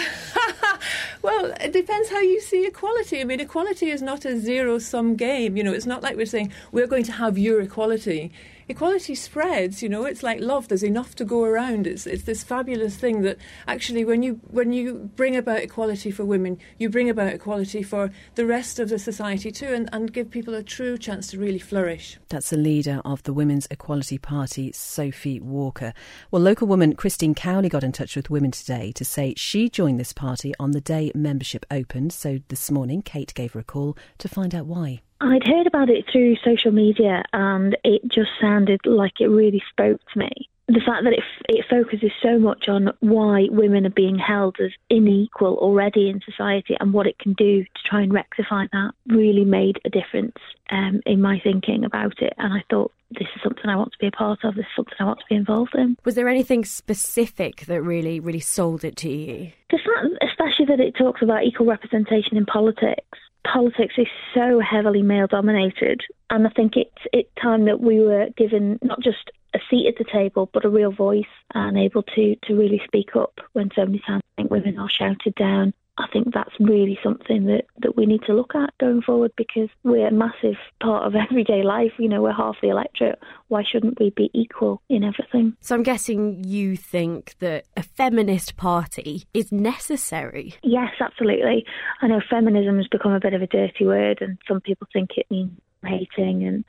Well, 1.21 1.53
it 1.59 1.73
depends 1.73 2.09
how 2.11 2.19
you 2.19 2.39
see 2.39 2.67
equality. 2.67 3.19
I 3.19 3.23
mean, 3.23 3.39
equality 3.39 3.89
is 3.89 4.03
not 4.03 4.25
a 4.25 4.37
zero 4.39 4.77
sum 4.77 5.15
game. 5.15 5.57
You 5.57 5.63
know, 5.63 5.73
it's 5.73 5.87
not 5.87 6.03
like 6.03 6.17
we're 6.17 6.27
saying 6.27 6.51
we're 6.71 6.85
going 6.85 7.05
to 7.05 7.11
have 7.13 7.35
your 7.35 7.61
equality. 7.61 8.31
Equality 8.67 9.15
spreads. 9.15 9.81
You 9.83 9.89
know, 9.89 10.05
it's 10.05 10.23
like 10.23 10.39
love. 10.39 10.67
There's 10.67 10.83
enough 10.83 11.15
to 11.15 11.25
go 11.25 11.43
around. 11.43 11.87
It's 11.87 12.05
it's 12.05 12.23
this 12.23 12.43
fabulous 12.43 12.95
thing 12.95 13.21
that 13.21 13.37
actually, 13.67 14.05
when 14.05 14.23
you 14.23 14.39
when 14.49 14.73
you 14.73 15.11
bring 15.15 15.35
about 15.35 15.59
equality 15.59 16.11
for 16.11 16.25
women, 16.25 16.57
you 16.77 16.89
bring 16.89 17.09
about 17.09 17.33
equality 17.33 17.83
for 17.83 18.11
the 18.35 18.45
rest 18.45 18.79
of 18.79 18.89
the 18.89 18.99
society 18.99 19.51
too, 19.51 19.67
and, 19.67 19.89
and 19.91 20.13
give 20.13 20.29
people 20.29 20.53
a 20.53 20.63
true 20.63 20.97
chance 20.97 21.27
to 21.27 21.39
really 21.39 21.59
flourish. 21.59 22.17
That's 22.29 22.49
the 22.49 22.57
leader 22.57 23.01
of 23.05 23.23
the 23.23 23.33
Women's 23.33 23.67
Equality 23.71 24.17
Party, 24.17 24.71
Sophie 24.71 25.39
Walker. 25.39 25.93
Well, 26.31 26.41
local 26.41 26.67
woman 26.67 26.95
Christine 26.95 27.35
Cowley 27.35 27.69
got 27.69 27.83
in 27.83 27.91
touch 27.91 28.15
with 28.15 28.29
Women 28.29 28.51
Today 28.51 28.91
to 28.93 29.05
say 29.05 29.33
she 29.37 29.69
joined 29.69 29.99
this 29.99 30.13
party 30.13 30.53
on 30.59 30.71
the 30.71 30.81
day 30.81 31.11
membership 31.13 31.65
opened. 31.71 32.13
So 32.13 32.39
this 32.47 32.71
morning, 32.71 33.01
Kate 33.01 33.33
gave 33.33 33.53
her 33.53 33.59
a 33.59 33.63
call 33.63 33.97
to 34.19 34.27
find 34.27 34.53
out 34.53 34.65
why. 34.65 35.01
I'd 35.21 35.47
heard 35.47 35.67
about 35.67 35.89
it 35.89 36.05
through 36.11 36.35
social 36.43 36.71
media 36.71 37.23
and 37.31 37.77
it 37.83 38.01
just 38.07 38.31
sounded 38.41 38.81
like 38.85 39.21
it 39.21 39.27
really 39.27 39.63
spoke 39.69 40.01
to 40.13 40.19
me. 40.19 40.49
The 40.67 40.81
fact 40.83 41.03
that 41.03 41.13
it, 41.13 41.23
it 41.47 41.65
focuses 41.69 42.11
so 42.23 42.39
much 42.39 42.67
on 42.67 42.89
why 42.99 43.47
women 43.51 43.85
are 43.85 43.91
being 43.91 44.17
held 44.17 44.57
as 44.59 44.71
unequal 44.89 45.57
already 45.57 46.09
in 46.09 46.21
society 46.25 46.75
and 46.79 46.91
what 46.91 47.05
it 47.05 47.19
can 47.19 47.33
do 47.33 47.63
to 47.63 47.83
try 47.85 48.01
and 48.01 48.11
rectify 48.11 48.65
that 48.71 48.91
really 49.07 49.45
made 49.45 49.79
a 49.85 49.89
difference 49.89 50.37
um, 50.71 51.01
in 51.05 51.21
my 51.21 51.39
thinking 51.43 51.85
about 51.85 52.19
it. 52.19 52.33
And 52.39 52.51
I 52.51 52.63
thought, 52.69 52.91
this 53.11 53.27
is 53.35 53.41
something 53.43 53.69
I 53.69 53.75
want 53.75 53.91
to 53.91 53.99
be 53.99 54.07
a 54.07 54.11
part 54.11 54.43
of, 54.43 54.55
this 54.55 54.65
is 54.65 54.75
something 54.75 54.95
I 54.99 55.05
want 55.05 55.19
to 55.19 55.25
be 55.29 55.35
involved 55.35 55.75
in. 55.75 55.97
Was 56.03 56.15
there 56.15 56.27
anything 56.27 56.65
specific 56.65 57.67
that 57.67 57.81
really, 57.83 58.19
really 58.19 58.39
sold 58.39 58.83
it 58.83 58.97
to 58.97 59.09
you? 59.09 59.51
The 59.69 59.77
fact, 59.77 60.23
especially 60.23 60.65
that 60.65 60.79
it 60.79 60.95
talks 60.97 61.21
about 61.21 61.43
equal 61.43 61.67
representation 61.67 62.37
in 62.37 62.45
politics 62.47 63.19
politics 63.51 63.95
is 63.97 64.07
so 64.33 64.59
heavily 64.59 65.01
male 65.01 65.27
dominated, 65.27 66.01
and 66.29 66.47
I 66.47 66.49
think 66.49 66.75
it's 66.75 67.01
it's 67.13 67.29
time 67.41 67.65
that 67.65 67.79
we 67.79 67.99
were 67.99 68.27
given 68.37 68.79
not 68.81 69.01
just 69.01 69.31
a 69.53 69.59
seat 69.69 69.87
at 69.87 69.97
the 69.97 70.11
table, 70.11 70.49
but 70.53 70.65
a 70.65 70.69
real 70.69 70.91
voice 70.91 71.23
and 71.53 71.77
able 71.77 72.03
to 72.03 72.35
to 72.43 72.55
really 72.55 72.81
speak 72.85 73.15
up 73.15 73.39
when 73.53 73.69
so 73.75 73.85
many 73.85 73.99
times 73.99 74.21
I 74.37 74.41
think 74.41 74.51
women 74.51 74.77
are 74.77 74.89
shouted 74.89 75.35
down 75.35 75.73
I 75.97 76.07
think 76.11 76.33
that's 76.33 76.51
really 76.59 76.99
something 77.01 77.45
that, 77.45 77.65
that 77.81 77.95
we 77.95 78.05
need 78.05 78.21
to 78.27 78.33
look 78.33 78.53
at 78.53 78.77
going 78.79 79.01
forward 79.01 79.31
because 79.37 79.69
we're 79.83 80.07
a 80.07 80.11
massive 80.11 80.55
part 80.81 81.07
of 81.07 81.15
everyday 81.29 81.63
life. 81.63 81.93
You 81.97 82.09
know, 82.09 82.21
we're 82.21 82.33
half 82.33 82.57
the 82.61 82.69
electorate. 82.69 83.19
Why 83.47 83.63
shouldn't 83.63 83.99
we 83.99 84.09
be 84.09 84.29
equal 84.33 84.81
in 84.89 85.03
everything? 85.03 85.55
So 85.61 85.75
I'm 85.75 85.83
guessing 85.83 86.43
you 86.43 86.75
think 86.75 87.35
that 87.39 87.65
a 87.77 87.83
feminist 87.83 88.57
party 88.57 89.25
is 89.33 89.51
necessary. 89.51 90.55
Yes, 90.63 90.91
absolutely. 90.99 91.65
I 92.01 92.07
know 92.07 92.21
feminism 92.29 92.77
has 92.77 92.87
become 92.87 93.13
a 93.13 93.19
bit 93.19 93.33
of 93.33 93.41
a 93.41 93.47
dirty 93.47 93.85
word, 93.85 94.19
and 94.21 94.37
some 94.47 94.59
people 94.59 94.87
think 94.91 95.11
it 95.15 95.27
means 95.29 95.51
hating 95.85 96.43
and 96.43 96.65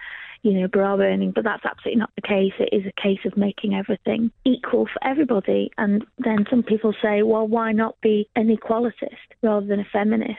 you 0.46 0.52
know, 0.52 0.68
bra 0.68 0.96
burning, 0.96 1.32
but 1.32 1.42
that's 1.42 1.64
absolutely 1.64 1.98
not 1.98 2.12
the 2.14 2.22
case. 2.22 2.52
It 2.60 2.68
is 2.72 2.86
a 2.86 3.02
case 3.02 3.18
of 3.24 3.36
making 3.36 3.74
everything 3.74 4.30
equal 4.44 4.86
for 4.86 5.04
everybody. 5.04 5.72
And 5.76 6.04
then 6.18 6.46
some 6.48 6.62
people 6.62 6.94
say, 7.02 7.22
well, 7.22 7.48
why 7.48 7.72
not 7.72 8.00
be 8.00 8.28
an 8.36 8.56
equalitist 8.56 9.26
rather 9.42 9.66
than 9.66 9.80
a 9.80 9.86
feminist? 9.92 10.38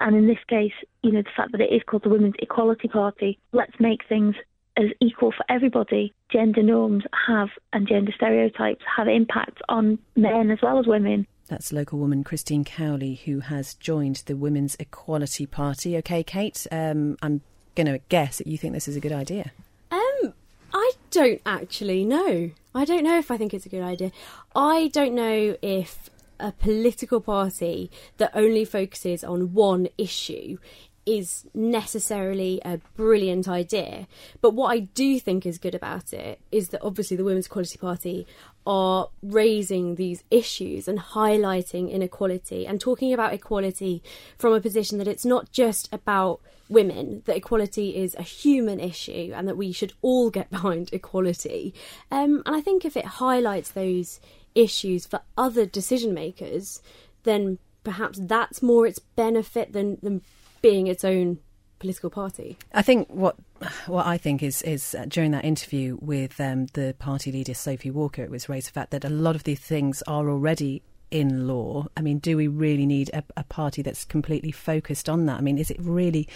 And 0.00 0.16
in 0.16 0.26
this 0.26 0.42
case, 0.48 0.72
you 1.04 1.12
know, 1.12 1.22
the 1.22 1.30
fact 1.36 1.52
that 1.52 1.60
it 1.60 1.72
is 1.72 1.82
called 1.86 2.02
the 2.02 2.08
Women's 2.08 2.34
Equality 2.40 2.88
Party, 2.88 3.38
let's 3.52 3.78
make 3.78 4.00
things 4.08 4.34
as 4.76 4.86
equal 5.00 5.30
for 5.30 5.44
everybody. 5.48 6.12
Gender 6.32 6.64
norms 6.64 7.04
have 7.28 7.50
and 7.72 7.86
gender 7.86 8.10
stereotypes 8.16 8.82
have 8.96 9.06
impact 9.06 9.58
on 9.68 9.96
men 10.16 10.50
as 10.50 10.58
well 10.60 10.80
as 10.80 10.88
women. 10.88 11.24
That's 11.46 11.72
local 11.72 12.00
woman 12.00 12.24
Christine 12.24 12.64
Cowley, 12.64 13.14
who 13.24 13.38
has 13.38 13.74
joined 13.74 14.24
the 14.26 14.34
Women's 14.34 14.74
Equality 14.80 15.46
Party. 15.46 15.96
Okay, 15.98 16.24
Kate, 16.24 16.66
um, 16.72 17.16
I'm 17.22 17.42
going 17.76 17.86
to 17.86 17.98
guess 18.08 18.38
that 18.38 18.48
you 18.48 18.58
think 18.58 18.72
this 18.74 18.88
is 18.88 18.96
a 18.96 19.00
good 19.00 19.12
idea. 19.12 19.52
Um, 19.90 20.34
I 20.72 20.92
don't 21.10 21.40
actually 21.46 22.04
know. 22.04 22.50
I 22.74 22.84
don't 22.84 23.04
know 23.04 23.18
if 23.18 23.30
I 23.30 23.36
think 23.36 23.54
it's 23.54 23.66
a 23.66 23.68
good 23.68 23.82
idea. 23.82 24.10
I 24.54 24.90
don't 24.92 25.14
know 25.14 25.56
if 25.62 26.10
a 26.40 26.52
political 26.52 27.20
party 27.20 27.90
that 28.18 28.30
only 28.34 28.64
focuses 28.64 29.22
on 29.22 29.54
one 29.54 29.88
issue 29.96 30.58
is 31.06 31.46
necessarily 31.54 32.60
a 32.64 32.78
brilliant 32.96 33.48
idea. 33.48 34.08
But 34.40 34.54
what 34.54 34.72
I 34.72 34.80
do 34.80 35.20
think 35.20 35.46
is 35.46 35.56
good 35.56 35.74
about 35.74 36.12
it 36.12 36.40
is 36.50 36.70
that 36.70 36.82
obviously 36.82 37.16
the 37.16 37.24
Women's 37.24 37.46
Equality 37.46 37.78
Party 37.78 38.26
are 38.66 39.08
raising 39.22 39.94
these 39.94 40.24
issues 40.30 40.88
and 40.88 40.98
highlighting 40.98 41.90
inequality 41.90 42.66
and 42.66 42.80
talking 42.80 43.12
about 43.12 43.32
equality 43.32 44.02
from 44.36 44.52
a 44.52 44.60
position 44.60 44.98
that 44.98 45.06
it's 45.06 45.24
not 45.24 45.52
just 45.52 45.88
about 45.92 46.40
women, 46.68 47.22
that 47.26 47.36
equality 47.36 47.96
is 47.96 48.16
a 48.16 48.22
human 48.22 48.80
issue 48.80 49.32
and 49.34 49.46
that 49.46 49.56
we 49.56 49.70
should 49.70 49.92
all 50.02 50.30
get 50.30 50.50
behind 50.56 50.92
equality. 50.92 51.72
Um, 52.10 52.42
and 52.44 52.56
I 52.56 52.60
think 52.60 52.84
if 52.84 52.96
it 52.96 53.04
highlights 53.04 53.70
those 53.70 54.20
issues 54.56 55.06
for 55.06 55.20
other 55.38 55.66
decision 55.66 56.12
makers, 56.12 56.82
then 57.22 57.58
perhaps 57.84 58.18
that's 58.20 58.62
more 58.62 58.84
its 58.84 58.98
benefit 58.98 59.72
than, 59.72 59.98
than 60.02 60.22
being 60.66 60.88
its 60.88 61.04
own 61.04 61.38
political 61.78 62.10
party. 62.10 62.58
I 62.72 62.82
think 62.82 63.08
what 63.08 63.36
what 63.86 64.06
I 64.06 64.18
think 64.18 64.42
is 64.42 64.62
is 64.62 64.94
uh, 64.94 65.04
during 65.08 65.30
that 65.30 65.44
interview 65.44 65.96
with 66.00 66.40
um, 66.40 66.66
the 66.72 66.94
party 66.98 67.30
leader 67.30 67.54
Sophie 67.54 67.90
Walker, 67.90 68.22
it 68.22 68.30
was 68.30 68.48
raised 68.48 68.68
the 68.68 68.72
fact 68.72 68.90
that 68.90 69.04
a 69.04 69.08
lot 69.08 69.36
of 69.36 69.44
these 69.44 69.60
things 69.60 70.02
are 70.08 70.28
already 70.28 70.82
in 71.10 71.46
law. 71.46 71.86
I 71.96 72.00
mean, 72.00 72.18
do 72.18 72.36
we 72.36 72.48
really 72.48 72.84
need 72.84 73.10
a, 73.12 73.22
a, 73.36 73.44
party 73.44 73.80
that's 73.80 74.04
completely 74.04 74.50
focused 74.50 75.08
on 75.08 75.26
that? 75.26 75.38
I 75.38 75.40
mean, 75.40 75.56
is 75.56 75.70
it 75.70 75.76
really 75.78 76.28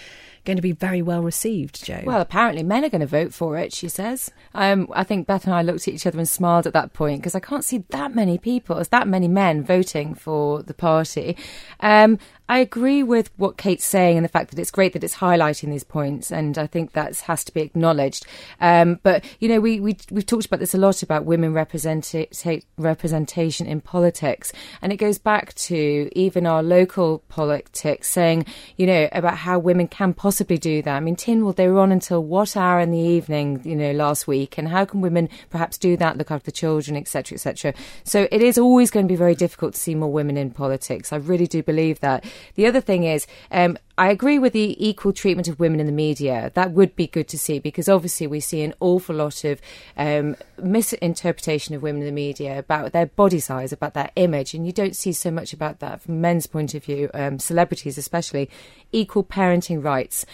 going 0.45 0.57
to 0.57 0.63
be 0.63 0.73
very 0.73 1.03
well 1.03 1.23
received, 1.23 1.85
Joe. 1.85 2.03
Well, 2.05 2.21
apparently 2.21 2.63
men 2.63 2.85
are 2.85 2.89
going 2.89 3.01
to 3.01 3.07
vote 3.07 3.35
for 3.35 3.57
it, 3.57 3.73
she 3.73 3.89
says. 3.89 4.31
Um, 4.55 4.89
I 4.93 5.05
think 5.05 5.27
Beth 5.27 5.45
and 5.45 5.55
I 5.55 5.63
looked 5.63 5.89
at 5.89 5.95
each 5.95 6.07
other 6.07 6.19
and 6.19 6.29
smiled 6.29 6.67
at 6.67 6.73
that 6.73 6.93
point 6.93 7.21
because 7.21 7.35
I 7.35 7.41
can't 7.41 7.65
see 7.65 7.85
that 7.91 8.15
many 8.15 8.39
people, 8.39 8.79
as 8.79 8.89
that 8.89 9.09
many 9.09 9.29
men 9.29 9.63
voting 9.63 10.15
for 10.15 10.63
the 10.63 10.75
party. 10.75 11.37
Um, 11.81 12.19
I 12.51 12.59
agree 12.59 13.03
with 13.05 13.31
what 13.37 13.57
Kate's 13.57 13.85
saying 13.85 14.19
and 14.19 14.25
the 14.25 14.29
fact 14.29 14.51
that 14.51 14.59
it's 14.59 14.73
great 14.73 14.95
that 14.95 15.05
it's 15.05 15.19
highlighting 15.19 15.71
these 15.71 15.85
points, 15.85 16.33
and 16.33 16.59
I 16.59 16.67
think 16.67 16.95
that 16.95 17.17
has 17.21 17.45
to 17.45 17.55
be 17.55 17.61
acknowledged. 17.61 18.27
Um, 18.61 18.99
but 19.05 19.25
you 19.39 19.49
know, 19.49 19.61
we 19.61 19.79
we 19.79 19.97
we've 20.11 20.27
talked 20.27 20.47
about 20.47 20.59
this 20.59 20.75
a 20.75 20.79
lot 20.79 21.05
about 21.05 21.25
women 21.25 21.53
representation 21.53 23.67
in 23.69 23.81
politics, 23.81 24.53
and 24.83 24.93
it 24.93 24.97
goes 24.97 25.19
back 25.19 25.55
to 25.55 26.11
even 26.19 26.45
our 26.45 26.61
local 26.61 27.21
politics 27.29 28.09
saying, 28.09 28.47
you 28.77 28.85
know, 28.85 29.09
about 29.13 29.37
how 29.37 29.61
women 29.61 29.87
can 29.87 30.13
possibly 30.13 30.30
do 30.31 30.83
that. 30.83 30.97
I 30.97 31.01
mean, 31.01 31.17
Tin, 31.17 31.41
Tynwald 31.41 31.57
they 31.57 31.69
were 31.69 31.81
on 31.81 31.93
until 31.93 32.23
what 32.23 32.57
hour 32.57 32.81
in 32.81 32.91
the 32.91 32.99
evening, 32.99 33.61
you 33.65 33.77
know, 33.77 33.93
last 33.93 34.27
week, 34.27 34.59
and 34.59 34.69
how 34.69 34.85
can 34.85 35.01
women 35.01 35.29
perhaps 35.49 35.79
do 35.79 35.97
that, 35.97 36.17
look 36.17 36.31
after 36.31 36.47
the 36.47 36.53
children, 36.53 36.97
etc., 36.97 37.37
etc. 37.37 37.75
So 38.05 38.29
it 38.31 38.43
is 38.43 38.59
always 38.59 38.91
going 38.91 39.07
to 39.07 39.13
be 39.13 39.17
very 39.17 39.35
difficult 39.35 39.75
to 39.75 39.81
see 39.81 39.95
more 39.95 40.13
women 40.13 40.37
in 40.37 40.51
politics. 40.51 41.13
I 41.13 41.17
really 41.17 41.47
do 41.47 41.63
believe 41.63 42.01
that. 42.01 42.25
The 42.55 42.67
other 42.67 42.81
thing 42.81 43.05
is, 43.05 43.27
um, 43.51 43.79
I 44.01 44.09
agree 44.09 44.39
with 44.39 44.55
the 44.55 44.83
equal 44.83 45.13
treatment 45.13 45.47
of 45.47 45.61
women 45.61 45.79
in 45.79 45.85
the 45.85 45.93
media. 45.93 46.51
That 46.55 46.71
would 46.71 46.97
be 46.97 47.07
good 47.07 47.29
to 47.29 47.39
see 47.39 47.59
because 47.59 47.87
obviously 47.87 48.27
we 48.27 48.41
see 48.41 48.63
an 48.63 48.73
awful 48.81 49.15
lot 49.15 49.45
of 49.45 49.61
um, 49.95 50.37
misinterpretation 50.57 51.75
of 51.75 51.83
women 51.83 52.01
in 52.01 52.07
the 52.07 52.13
media 52.13 52.59
about 52.59 52.93
their 52.93 53.05
body 53.05 53.41
size, 53.41 53.75
about 53.75 53.93
their 53.93 54.11
image, 54.17 54.55
and 54.55 54.65
you 54.65 54.73
don't 54.73 54.97
see 54.97 55.13
so 55.13 55.31
much 55.31 55.53
about 55.53 55.81
that 55.81 56.01
from 56.01 56.19
men's 56.19 56.47
point 56.47 56.73
of 56.73 56.83
view, 56.83 57.11
um, 57.13 57.39
celebrities 57.39 57.99
especially. 57.99 58.49
Equal 58.91 59.23
parenting 59.23 59.85
rights. 59.85 60.25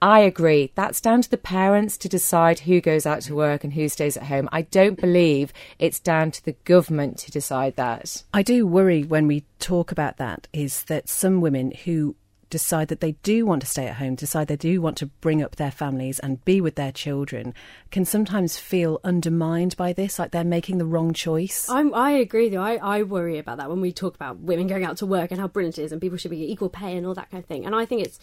I 0.00 0.20
agree. 0.20 0.72
That's 0.74 1.02
down 1.02 1.20
to 1.20 1.30
the 1.30 1.36
parents 1.36 1.98
to 1.98 2.08
decide 2.08 2.60
who 2.60 2.80
goes 2.80 3.04
out 3.04 3.20
to 3.24 3.34
work 3.34 3.64
and 3.64 3.74
who 3.74 3.90
stays 3.90 4.16
at 4.16 4.28
home. 4.28 4.48
I 4.50 4.62
don't 4.62 4.98
believe 4.98 5.52
it's 5.78 6.00
down 6.00 6.30
to 6.30 6.42
the 6.42 6.56
government 6.64 7.18
to 7.18 7.30
decide 7.30 7.76
that. 7.76 8.22
I 8.32 8.42
do 8.42 8.66
worry 8.66 9.04
when 9.04 9.26
we 9.26 9.44
talk 9.58 9.92
about 9.92 10.16
that 10.16 10.48
is 10.54 10.84
that 10.84 11.10
some 11.10 11.42
women 11.42 11.72
who 11.84 12.16
decide 12.50 12.88
that 12.88 13.00
they 13.00 13.12
do 13.22 13.46
want 13.46 13.62
to 13.62 13.66
stay 13.66 13.86
at 13.86 13.96
home, 13.96 14.14
decide 14.14 14.48
they 14.48 14.56
do 14.56 14.82
want 14.82 14.96
to 14.98 15.06
bring 15.06 15.42
up 15.42 15.56
their 15.56 15.70
families 15.70 16.18
and 16.18 16.44
be 16.44 16.60
with 16.60 16.74
their 16.74 16.92
children, 16.92 17.54
can 17.90 18.04
sometimes 18.04 18.58
feel 18.58 19.00
undermined 19.04 19.76
by 19.76 19.92
this, 19.92 20.18
like 20.18 20.32
they're 20.32 20.44
making 20.44 20.78
the 20.78 20.84
wrong 20.84 21.12
choice. 21.12 21.68
I'm, 21.70 21.94
i 21.94 22.10
agree 22.10 22.48
you. 22.48 22.58
I, 22.58 22.76
I 22.76 23.02
worry 23.02 23.38
about 23.38 23.58
that 23.58 23.70
when 23.70 23.80
we 23.80 23.92
talk 23.92 24.14
about 24.14 24.40
women 24.40 24.66
going 24.66 24.84
out 24.84 24.98
to 24.98 25.06
work 25.06 25.30
and 25.30 25.40
how 25.40 25.48
brilliant 25.48 25.78
it 25.78 25.84
is 25.84 25.92
and 25.92 26.00
people 26.00 26.18
should 26.18 26.30
be 26.30 26.50
equal 26.50 26.68
pay 26.68 26.96
and 26.96 27.06
all 27.06 27.14
that 27.14 27.30
kind 27.30 27.42
of 27.42 27.48
thing. 27.48 27.64
And 27.64 27.74
I 27.74 27.86
think 27.86 28.02
it's 28.02 28.18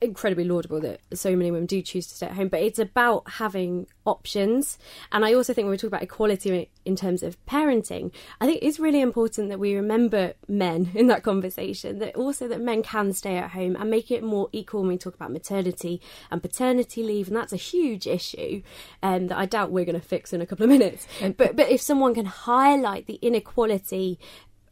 incredibly 0.00 0.44
laudable 0.44 0.80
that 0.80 1.00
so 1.12 1.36
many 1.36 1.50
women 1.50 1.66
do 1.66 1.82
choose 1.82 2.06
to 2.08 2.14
stay 2.14 2.26
at 2.26 2.32
home, 2.32 2.48
but 2.48 2.60
it's 2.60 2.78
about 2.78 3.28
having 3.32 3.86
options. 4.06 4.78
And 5.12 5.24
I 5.24 5.34
also 5.34 5.52
think 5.52 5.66
when 5.66 5.72
we 5.72 5.78
talk 5.78 5.88
about 5.88 6.02
equality 6.02 6.70
in 6.84 6.96
terms 6.96 7.22
of 7.22 7.42
parenting, 7.46 8.12
I 8.40 8.46
think 8.46 8.60
it's 8.62 8.78
really 8.78 9.00
important 9.00 9.48
that 9.48 9.58
we 9.58 9.74
remember 9.74 10.34
men 10.48 10.90
in 10.94 11.06
that 11.08 11.22
conversation, 11.22 11.98
that 11.98 12.16
also 12.16 12.48
that 12.48 12.60
men 12.60 12.82
can 12.82 13.12
stay 13.12 13.36
at 13.36 13.50
home 13.50 13.76
and 13.76 13.90
make 13.90 14.10
it 14.10 14.22
more 14.22 14.48
equal 14.52 14.80
when 14.80 14.90
we 14.90 14.98
talk 14.98 15.14
about 15.14 15.32
maternity 15.32 16.00
and 16.30 16.42
paternity 16.42 17.02
leave. 17.02 17.28
And 17.28 17.36
that's 17.36 17.52
a 17.52 17.56
huge 17.56 18.06
issue 18.06 18.62
um, 19.02 19.28
that 19.28 19.38
I 19.38 19.46
doubt 19.46 19.70
we're 19.70 19.84
going 19.84 20.00
to 20.00 20.06
fix 20.06 20.32
in 20.32 20.40
a 20.40 20.46
couple 20.46 20.64
of 20.64 20.70
minutes. 20.78 21.06
But, 21.20 21.56
but 21.56 21.70
if 21.70 21.80
someone 21.80 22.14
can 22.14 22.26
highlight 22.26 23.06
the 23.06 23.18
inequality 23.22 24.18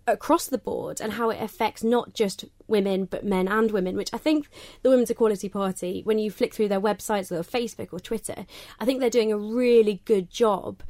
across 0.07 0.47
the 0.47 0.59
board 0.59 1.01
and 1.01 1.13
how 1.13 1.31
it 1.31 1.41
affects 1.41 1.85
not 1.85 2.13
just 2.13 2.45
women 2.67 3.05
but 3.05 3.25
men 3.25 3.47
and 3.47 3.71
women 3.71 3.97
which 3.97 4.11
i 4.13 4.19
think 4.19 4.49
the 4.83 4.91
women's 4.91 5.11
equality 5.11 5.49
party 5.49 6.03
when 6.05 6.19
you 6.19 6.31
flick 6.31 6.55
through 6.55 6.69
their 6.69 6.81
websites 6.81 7.31
or 7.31 7.43
facebook 7.43 7.93
or 7.93 8.01
twitter 8.01 8.47
i 8.81 8.85
think 8.85 8.99
they're 8.99 9.11
doing 9.11 9.33
a 9.33 9.39
really 9.39 10.03
good 10.05 10.31
job 10.31 10.83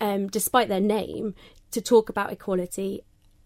um, 0.00 0.28
despite 0.28 0.68
their 0.68 0.80
name 0.80 1.34
to 1.70 1.80
talk 1.80 2.08
about 2.08 2.32
equality 2.32 3.02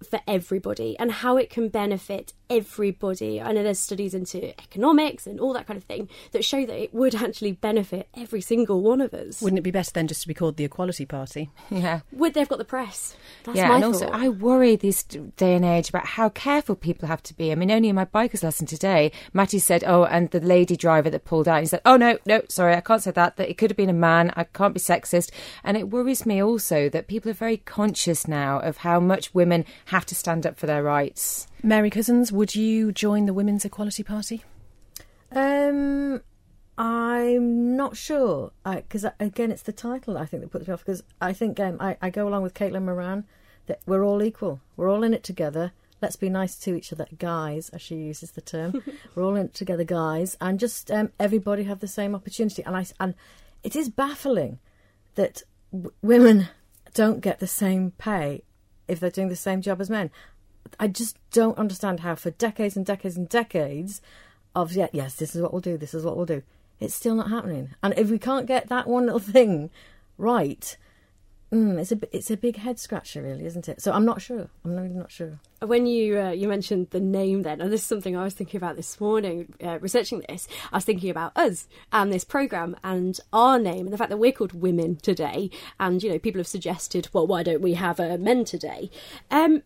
for 0.09 0.21
everybody 0.27 0.99
and 0.99 1.13
how 1.13 1.37
it 1.37 1.51
can 1.51 1.69
benefit 1.69 2.33
everybody. 2.57 3.41
I 3.41 3.53
know 3.53 3.63
there's 3.63 3.79
studies 3.79 4.15
into 4.15 4.49
economics 4.61 5.27
and 5.27 5.41
all 5.41 5.53
that 5.55 5.67
kind 5.67 5.77
of 5.77 5.85
thing 5.85 6.09
that 6.33 6.45
show 6.45 6.65
that 6.67 6.83
it 6.83 6.93
would 6.95 7.15
actually 7.15 7.53
benefit 7.53 8.09
every 8.17 8.41
single 8.41 8.83
one 8.83 9.01
of 9.01 9.15
us. 9.15 9.41
Wouldn't 9.41 9.59
it 9.59 9.63
be 9.63 9.71
better 9.71 9.91
then 9.93 10.07
just 10.07 10.23
to 10.23 10.29
be 10.29 10.35
called 10.35 10.57
the 10.57 10.65
Equality 10.65 11.07
Party? 11.07 11.51
Yeah. 11.71 12.01
Would 12.13 12.35
they've 12.35 12.49
got 12.49 12.59
the 12.59 12.65
press? 12.67 13.17
That's 13.45 13.57
yeah, 13.57 13.69
my 13.69 13.77
and 13.77 13.85
thought. 13.85 14.03
also 14.03 14.09
I 14.09 14.29
worry 14.29 14.77
this 14.77 15.03
day 15.03 15.55
and 15.55 15.65
age 15.65 15.89
about 15.89 16.05
how 16.05 16.29
careful 16.29 16.77
people 16.77 17.09
have 17.09 17.23
to 17.25 17.35
be. 17.35 17.51
I 17.51 17.55
mean, 17.55 17.71
only 17.71 17.89
in 17.89 17.95
my 17.95 18.05
biker's 18.05 18.43
lesson 18.43 18.67
today, 18.67 19.11
Matty 19.33 19.59
said, 19.59 19.83
"Oh, 19.85 20.05
and 20.05 20.31
the 20.31 20.41
lady 20.41 20.77
driver 20.77 21.09
that 21.11 21.25
pulled 21.25 21.49
out," 21.49 21.61
he 21.61 21.67
said, 21.67 21.81
"Oh 21.87 21.97
no, 21.97 22.19
no, 22.27 22.43
sorry, 22.49 22.75
I 22.75 22.81
can't 22.83 23.03
say 23.03 23.11
that. 23.13 23.37
That 23.37 23.49
it 23.49 23.57
could 23.57 23.71
have 23.71 23.77
been 23.77 23.89
a 23.89 23.95
man. 23.95 24.33
I 24.37 24.45
can't 24.45 24.75
be 24.75 24.81
sexist." 24.81 25.31
And 25.65 25.77
it 25.77 25.89
worries 25.91 26.27
me 26.27 26.43
also 26.43 26.89
that 26.91 27.09
people 27.09 27.31
are 27.31 27.35
very 27.35 27.57
conscious 27.57 28.29
now 28.29 28.59
of 28.61 28.79
how 28.79 29.01
much 29.01 29.35
women 29.35 29.65
have 29.87 30.05
to 30.07 30.15
stand 30.15 30.47
up 30.47 30.59
for 30.59 30.67
their 30.67 30.83
rights. 30.83 31.47
Mary 31.63 31.91
Cousins, 31.91 32.33
would 32.33 32.57
you 32.57 32.91
join 32.91 33.27
the 33.27 33.33
Women's 33.33 33.65
Equality 33.65 34.03
Party? 34.03 34.43
Um, 35.31 36.21
I'm 36.77 37.77
not 37.77 37.97
sure 37.97 38.51
because 38.65 39.07
again, 39.21 39.53
it's 39.53 39.63
the 39.63 39.73
title 39.73 40.19
I 40.19 40.27
think 40.27 40.43
that 40.43 40.51
puts 40.51 40.67
me 40.67 40.75
off. 40.75 40.85
Because 40.85 41.05
I 41.21 41.33
think 41.33 41.61
um, 41.61 41.77
I, 41.79 41.97
I 42.03 42.11
go 42.11 42.27
along 42.27 42.43
with 42.43 42.55
Caitlin 42.55 42.83
Moran 42.83 43.25
that 43.67 43.81
we're 43.87 44.05
all 44.05 44.23
equal. 44.23 44.61
We're 44.77 44.91
all 44.91 45.05
in 45.05 45.15
it 45.15 45.23
together. 45.23 45.73
Let's 46.01 46.17
be 46.17 46.29
nice 46.29 46.57
to 46.57 46.75
each 46.75 46.93
other, 46.93 47.07
guys, 47.17 47.69
as 47.69 47.81
she 47.81 47.95
uses 47.95 48.33
the 48.33 48.41
term. 48.41 48.83
we're 49.15 49.23
all 49.23 49.37
in 49.37 49.47
it 49.47 49.55
together, 49.55 49.85
guys, 49.85 50.37
and 50.41 50.59
just 50.59 50.91
um, 50.91 51.13
everybody 51.21 51.63
have 51.63 51.79
the 51.79 51.87
same 51.87 52.17
opportunity. 52.17 52.65
And 52.65 52.77
I 52.77 52.87
and 52.99 53.15
it 53.63 53.77
is 53.77 53.89
baffling 53.89 54.59
that 55.15 55.43
w- 55.71 55.93
women 56.03 56.49
don't 56.93 57.21
get 57.21 57.39
the 57.39 57.47
same 57.47 57.93
pay 57.93 58.43
if 58.89 58.99
they're 58.99 59.11
doing 59.11 59.29
the 59.29 59.37
same 59.37 59.63
job 59.63 59.81
as 59.81 59.89
men. 59.89 60.11
I 60.79 60.89
just 60.89 61.17
don't 61.31 61.59
understand 61.59 62.01
how, 62.01 62.15
for 62.15 62.31
decades 62.31 62.77
and 62.77 62.87
decades 62.87 63.17
and 63.17 63.29
decades 63.29 64.01
of 64.55 64.73
yeah, 64.73 64.89
yes, 64.93 65.15
this 65.15 65.35
is 65.35 65.43
what 65.43 65.53
we'll 65.53 65.61
do, 65.61 65.77
this 65.77 65.95
is 65.95 66.05
what 66.05 66.17
we'll 66.17 66.27
do, 66.27 66.43
it's 66.81 66.95
still 66.95 67.15
not 67.15 67.31
happening. 67.31 67.71
And 67.83 67.95
if 67.97 68.11
we 68.11 68.19
can't 68.19 68.47
get 68.47 68.69
that 68.69 68.87
one 68.87 69.05
little 69.07 69.19
thing 69.37 69.71
right, 70.19 70.77
mm, 71.53 71.79
it's 71.79 71.93
a 71.93 71.99
it's 72.17 72.31
a 72.31 72.37
big 72.37 72.57
head 72.57 72.79
scratcher, 72.79 73.23
really, 73.23 73.47
isn't 73.47 73.69
it? 73.69 73.81
So 73.81 73.93
I'm 73.93 74.05
not 74.05 74.21
sure. 74.23 74.49
I'm 74.65 74.77
really 74.77 74.89
not 74.91 75.11
sure. 75.11 75.39
when 75.67 75.87
you 75.87 76.19
uh, 76.19 76.31
you 76.31 76.49
mentioned 76.49 76.89
the 76.91 77.01
name 77.01 77.43
then 77.43 77.61
and 77.61 77.73
this 77.73 77.83
is 77.83 77.87
something 77.87 78.17
i 78.17 78.25
was 78.25 78.35
thinking 78.35 78.59
about 78.59 78.77
this 78.77 79.01
morning 79.01 79.55
uh, 79.63 79.79
researching 79.81 80.23
this 80.29 80.49
i 80.73 80.77
was 80.77 80.85
thinking 80.85 81.11
about 81.11 81.37
us 81.37 81.69
and 81.93 82.13
this 82.13 82.25
program 82.25 82.75
and 82.83 83.21
our 83.33 83.59
name 83.59 83.87
and 83.87 83.93
the 83.93 83.99
fact 83.99 84.11
that 84.11 84.17
we're 84.17 84.33
called 84.33 84.53
women 84.53 84.97
today 84.97 85.51
and 85.79 86.03
you 86.03 86.11
know 86.11 86.19
people 86.19 86.41
have 86.41 86.47
suggested 86.49 87.09
well 87.13 87.27
why 87.27 87.43
don't 87.43 87.63
we 87.63 87.75
have 87.75 88.01
uh, 88.01 88.17
men 88.19 88.45
today 88.45 88.91
um 89.31 89.63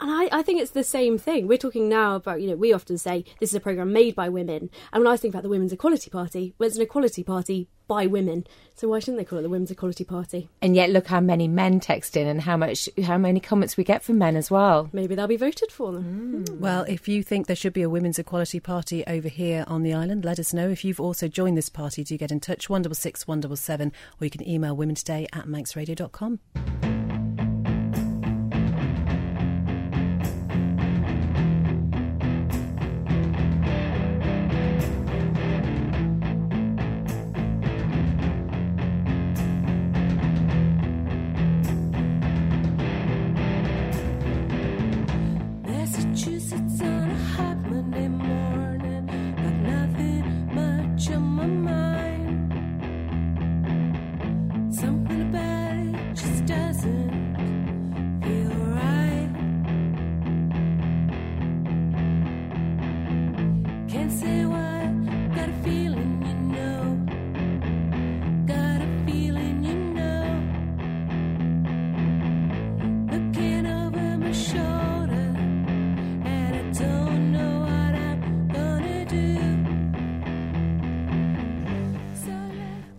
and 0.00 0.10
I, 0.10 0.38
I 0.38 0.42
think 0.42 0.60
it's 0.60 0.70
the 0.72 0.84
same 0.84 1.18
thing. 1.18 1.46
We're 1.46 1.58
talking 1.58 1.88
now 1.88 2.16
about, 2.16 2.40
you 2.40 2.48
know, 2.48 2.56
we 2.56 2.72
often 2.72 2.98
say 2.98 3.24
this 3.38 3.50
is 3.50 3.54
a 3.54 3.60
programme 3.60 3.92
made 3.92 4.14
by 4.14 4.28
women. 4.28 4.70
And 4.92 5.04
when 5.04 5.12
I 5.12 5.16
think 5.16 5.34
about 5.34 5.42
the 5.42 5.48
Women's 5.48 5.72
Equality 5.72 6.10
Party, 6.10 6.54
well, 6.58 6.66
it's 6.66 6.76
an 6.76 6.82
equality 6.82 7.22
party 7.22 7.68
by 7.86 8.06
women. 8.06 8.46
So 8.74 8.88
why 8.88 9.00
shouldn't 9.00 9.18
they 9.18 9.24
call 9.24 9.40
it 9.40 9.42
the 9.42 9.48
Women's 9.48 9.70
Equality 9.70 10.04
Party? 10.04 10.48
And 10.62 10.74
yet, 10.76 10.90
look 10.90 11.08
how 11.08 11.20
many 11.20 11.48
men 11.48 11.80
text 11.80 12.16
in 12.16 12.26
and 12.26 12.40
how 12.40 12.56
much, 12.56 12.88
how 13.02 13.18
many 13.18 13.40
comments 13.40 13.76
we 13.76 13.84
get 13.84 14.02
from 14.02 14.16
men 14.16 14.36
as 14.36 14.50
well. 14.50 14.88
Maybe 14.92 15.14
they'll 15.14 15.26
be 15.26 15.36
voted 15.36 15.72
for 15.72 15.92
them. 15.92 16.44
Mm. 16.44 16.48
Hmm. 16.48 16.60
Well, 16.60 16.84
if 16.84 17.08
you 17.08 17.22
think 17.22 17.46
there 17.46 17.56
should 17.56 17.72
be 17.72 17.82
a 17.82 17.90
Women's 17.90 18.18
Equality 18.18 18.60
Party 18.60 19.04
over 19.06 19.28
here 19.28 19.64
on 19.66 19.82
the 19.82 19.92
island, 19.92 20.24
let 20.24 20.38
us 20.38 20.54
know. 20.54 20.70
If 20.70 20.84
you've 20.84 21.00
also 21.00 21.28
joined 21.28 21.58
this 21.58 21.68
party, 21.68 22.04
do 22.04 22.16
get 22.16 22.30
in 22.30 22.40
touch, 22.40 22.70
166 22.70 23.26
177, 23.26 23.92
or 24.20 24.24
you 24.24 24.30
can 24.30 24.48
email 24.48 24.74
women 24.74 24.94
today 24.94 25.26
at 25.32 25.46
manxradio.com. 25.46 26.38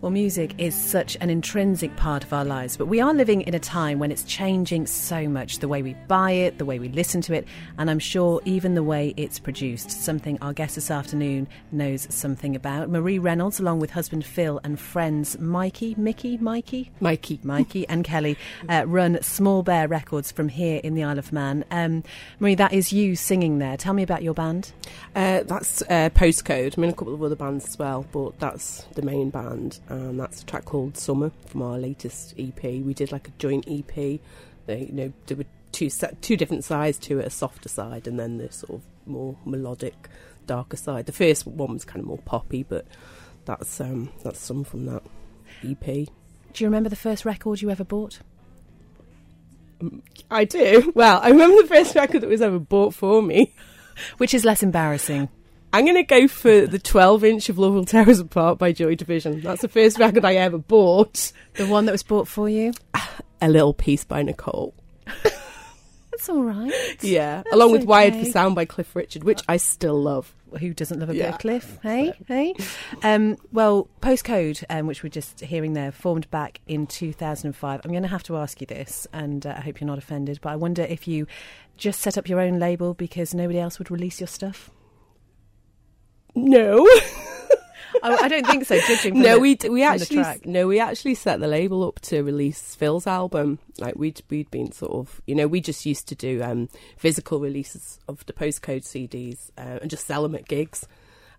Well, 0.02 0.10
music 0.10 0.54
is 0.58 0.74
such 0.74 1.16
an 1.20 1.30
intrinsic 1.30 1.94
part 1.94 2.24
of 2.24 2.32
our 2.32 2.44
lives, 2.44 2.76
but 2.76 2.86
we 2.86 3.00
are 3.00 3.14
living 3.14 3.42
in 3.42 3.54
a 3.54 3.60
time 3.60 4.00
when 4.00 4.10
it's 4.10 4.24
changing 4.24 4.88
so 4.88 5.28
much 5.28 5.60
the 5.60 5.68
way 5.68 5.80
we 5.80 5.94
buy 6.08 6.32
it, 6.32 6.58
the 6.58 6.64
way 6.64 6.80
we 6.80 6.88
listen 6.88 7.20
to 7.20 7.34
it, 7.34 7.46
and 7.78 7.88
I'm 7.88 8.00
sure 8.00 8.40
even 8.44 8.74
the 8.74 8.82
way 8.82 9.14
it's 9.16 9.38
produced. 9.38 9.92
Something 9.92 10.38
our 10.42 10.52
guest 10.52 10.74
this 10.74 10.90
afternoon 10.90 11.46
knows 11.70 12.12
something 12.12 12.56
about. 12.56 12.90
Marie 12.90 13.20
Reynolds, 13.20 13.60
along 13.60 13.78
with 13.78 13.92
husband 13.92 14.24
Phil 14.24 14.60
and 14.64 14.80
friends 14.80 15.38
Mikey, 15.38 15.94
Mickey, 15.96 16.36
Mikey, 16.36 16.90
Mikey. 16.98 17.38
Mikey, 17.44 17.88
and 17.88 18.02
Kelly, 18.02 18.36
uh, 18.68 18.82
run 18.88 19.22
Small 19.22 19.62
Bear 19.62 19.86
Records 19.86 20.32
from 20.32 20.48
here 20.48 20.80
in 20.82 20.94
the 20.94 21.04
Isle 21.04 21.20
of 21.20 21.32
Man. 21.32 21.64
Um, 21.70 22.02
Marie, 22.40 22.56
that 22.56 22.72
is 22.72 22.92
you 22.92 23.14
singing 23.14 23.60
there. 23.60 23.76
Tell 23.76 23.94
me 23.94 24.02
about 24.02 24.24
your 24.24 24.34
band. 24.34 24.72
Uh, 25.14 25.44
that's 25.44 25.80
uh, 25.82 26.10
Postcode. 26.12 26.76
I'm 26.76 26.82
in 26.82 26.90
a 26.90 26.92
couple 26.92 27.14
of 27.14 27.22
other 27.22 27.36
bands 27.36 27.66
as 27.68 27.78
well, 27.78 28.04
but 28.10 28.36
that's 28.40 28.82
the 28.94 29.02
main 29.02 29.30
band, 29.30 29.78
and 29.92 30.18
that's 30.18 30.42
a 30.42 30.46
track 30.46 30.64
called 30.64 30.96
Summer 30.96 31.30
from 31.46 31.62
our 31.62 31.78
latest 31.78 32.34
EP. 32.38 32.62
We 32.62 32.94
did 32.94 33.12
like 33.12 33.28
a 33.28 33.32
joint 33.32 33.66
EP. 33.68 33.94
They, 33.94 34.86
you 34.86 34.92
know, 34.92 35.12
there 35.26 35.36
were 35.36 35.46
two 35.72 35.90
set, 35.90 36.20
two 36.22 36.36
different 36.36 36.64
sides 36.64 36.98
to 37.00 37.18
it: 37.18 37.26
a 37.26 37.30
softer 37.30 37.68
side, 37.68 38.06
and 38.06 38.18
then 38.18 38.38
the 38.38 38.50
sort 38.50 38.80
of 38.80 38.82
more 39.06 39.36
melodic, 39.44 40.08
darker 40.46 40.76
side. 40.76 41.06
The 41.06 41.12
first 41.12 41.46
one 41.46 41.74
was 41.74 41.84
kind 41.84 42.00
of 42.00 42.06
more 42.06 42.18
poppy, 42.18 42.62
but 42.62 42.86
that's 43.44 43.80
um, 43.80 44.10
that's 44.22 44.40
some 44.40 44.64
from 44.64 44.86
that 44.86 45.02
EP. 45.62 45.84
Do 45.84 46.64
you 46.64 46.66
remember 46.66 46.88
the 46.88 46.96
first 46.96 47.24
record 47.24 47.60
you 47.60 47.70
ever 47.70 47.84
bought? 47.84 48.20
I 50.30 50.44
do. 50.44 50.92
Well, 50.94 51.20
I 51.22 51.30
remember 51.30 51.60
the 51.60 51.68
first 51.68 51.94
record 51.94 52.20
that 52.20 52.30
was 52.30 52.40
ever 52.40 52.58
bought 52.58 52.94
for 52.94 53.22
me. 53.22 53.54
Which 54.18 54.32
is 54.32 54.44
less 54.44 54.62
embarrassing? 54.62 55.28
I'm 55.74 55.86
going 55.86 55.96
to 55.96 56.02
go 56.02 56.28
for 56.28 56.66
the 56.66 56.78
12 56.78 57.24
inch 57.24 57.48
of 57.48 57.58
Love 57.58 57.72
Will 57.72 57.86
Tear 57.86 58.08
Us 58.08 58.18
Apart 58.18 58.58
by 58.58 58.72
Joy 58.72 58.94
Division. 58.94 59.40
That's 59.40 59.62
the 59.62 59.68
first 59.68 59.98
record 59.98 60.22
I 60.22 60.34
ever 60.34 60.58
bought. 60.58 61.32
The 61.54 61.66
one 61.66 61.86
that 61.86 61.92
was 61.92 62.02
bought 62.02 62.28
for 62.28 62.46
you? 62.46 62.74
A 63.40 63.48
Little 63.48 63.72
Peace 63.72 64.04
by 64.04 64.22
Nicole. 64.22 64.74
That's 65.06 66.28
all 66.28 66.42
right. 66.42 66.70
Yeah. 67.02 67.36
That's 67.36 67.54
Along 67.54 67.72
with 67.72 67.84
Wired 67.84 68.14
for 68.14 68.26
Sound 68.26 68.54
by 68.54 68.66
Cliff 68.66 68.94
Richard, 68.94 69.24
which 69.24 69.40
I 69.48 69.56
still 69.56 70.00
love. 70.00 70.34
Who 70.60 70.74
doesn't 70.74 71.00
love 71.00 71.08
a 71.08 71.14
bit 71.14 71.24
of 71.24 71.38
Cliff? 71.38 71.78
Hey, 71.82 72.12
hey. 72.28 72.54
Um, 73.02 73.38
well, 73.50 73.88
Postcode, 74.02 74.62
um, 74.68 74.86
which 74.86 75.02
we're 75.02 75.08
just 75.08 75.40
hearing 75.40 75.72
there, 75.72 75.90
formed 75.90 76.30
back 76.30 76.60
in 76.66 76.86
2005. 76.86 77.80
I'm 77.82 77.90
going 77.90 78.02
to 78.02 78.08
have 78.10 78.22
to 78.24 78.36
ask 78.36 78.60
you 78.60 78.66
this, 78.66 79.06
and 79.14 79.46
uh, 79.46 79.54
I 79.56 79.62
hope 79.62 79.80
you're 79.80 79.88
not 79.88 79.96
offended, 79.96 80.40
but 80.42 80.50
I 80.50 80.56
wonder 80.56 80.82
if 80.82 81.08
you 81.08 81.26
just 81.78 82.00
set 82.00 82.18
up 82.18 82.28
your 82.28 82.40
own 82.40 82.58
label 82.58 82.92
because 82.92 83.34
nobody 83.34 83.58
else 83.58 83.78
would 83.78 83.90
release 83.90 84.20
your 84.20 84.28
stuff. 84.28 84.70
No. 86.34 86.86
I, 88.02 88.16
I 88.22 88.28
don't 88.28 88.46
think 88.46 88.64
so. 88.64 88.78
Judging 88.80 89.20
no, 89.20 89.34
the- 89.34 89.40
we 89.40 89.54
d- 89.54 89.68
we 89.68 89.82
actually 89.82 90.24
no, 90.44 90.66
we 90.66 90.80
actually 90.80 91.14
set 91.14 91.40
the 91.40 91.46
label 91.48 91.86
up 91.86 92.00
to 92.02 92.22
release 92.22 92.74
Phil's 92.74 93.06
album. 93.06 93.58
Like 93.78 93.96
we'd 93.96 94.22
we'd 94.30 94.50
been 94.50 94.72
sort 94.72 94.92
of 94.92 95.20
you 95.26 95.34
know 95.34 95.46
we 95.46 95.60
just 95.60 95.84
used 95.86 96.08
to 96.08 96.14
do 96.14 96.42
um, 96.42 96.68
physical 96.96 97.38
releases 97.40 97.98
of 98.08 98.24
the 98.26 98.32
postcode 98.32 98.82
CDs 98.84 99.50
uh, 99.58 99.78
and 99.82 99.90
just 99.90 100.06
sell 100.06 100.22
them 100.22 100.34
at 100.34 100.48
gigs. 100.48 100.86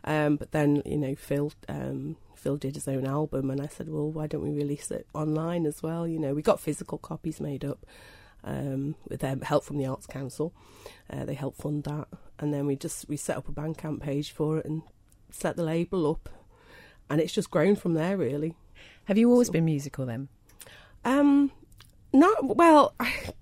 Um, 0.05 0.35
but 0.35 0.51
then 0.51 0.81
you 0.85 0.97
know 0.97 1.15
Phil 1.15 1.51
um, 1.69 2.17
Phil 2.35 2.57
did 2.57 2.75
his 2.75 2.87
own 2.87 3.05
album, 3.07 3.49
and 3.49 3.61
I 3.61 3.67
said, 3.67 3.87
well, 3.89 4.11
why 4.11 4.27
don't 4.27 4.43
we 4.43 4.51
release 4.51 4.91
it 4.91 5.07
online 5.13 5.65
as 5.65 5.81
well? 5.81 6.05
You 6.07 6.19
know, 6.19 6.33
we 6.33 6.41
got 6.41 6.59
physical 6.59 6.97
copies 6.97 7.39
made 7.39 7.63
up. 7.63 7.85
Um, 8.43 8.95
with 9.07 9.21
their 9.21 9.37
help 9.43 9.63
from 9.63 9.77
the 9.77 9.85
Arts 9.85 10.05
Council. 10.05 10.53
Uh, 11.09 11.25
they 11.25 11.33
help 11.33 11.55
fund 11.55 11.83
that, 11.83 12.07
and 12.39 12.53
then 12.53 12.65
we 12.65 12.75
just 12.75 13.07
we 13.07 13.17
set 13.17 13.37
up 13.37 13.47
a 13.47 13.51
Bandcamp 13.51 14.01
page 14.01 14.31
for 14.31 14.57
it 14.57 14.65
and 14.65 14.81
set 15.31 15.55
the 15.55 15.63
label 15.63 16.09
up, 16.09 16.29
and 17.09 17.19
it's 17.21 17.33
just 17.33 17.51
grown 17.51 17.75
from 17.75 17.93
there 17.93 18.17
really. 18.17 18.55
Have 19.05 19.17
you 19.17 19.29
always 19.29 19.49
been 19.49 19.65
musical 19.65 20.05
then? 20.05 20.29
Um, 21.03 21.51
not 22.13 22.55
well. 22.55 22.93
I, 22.99 23.33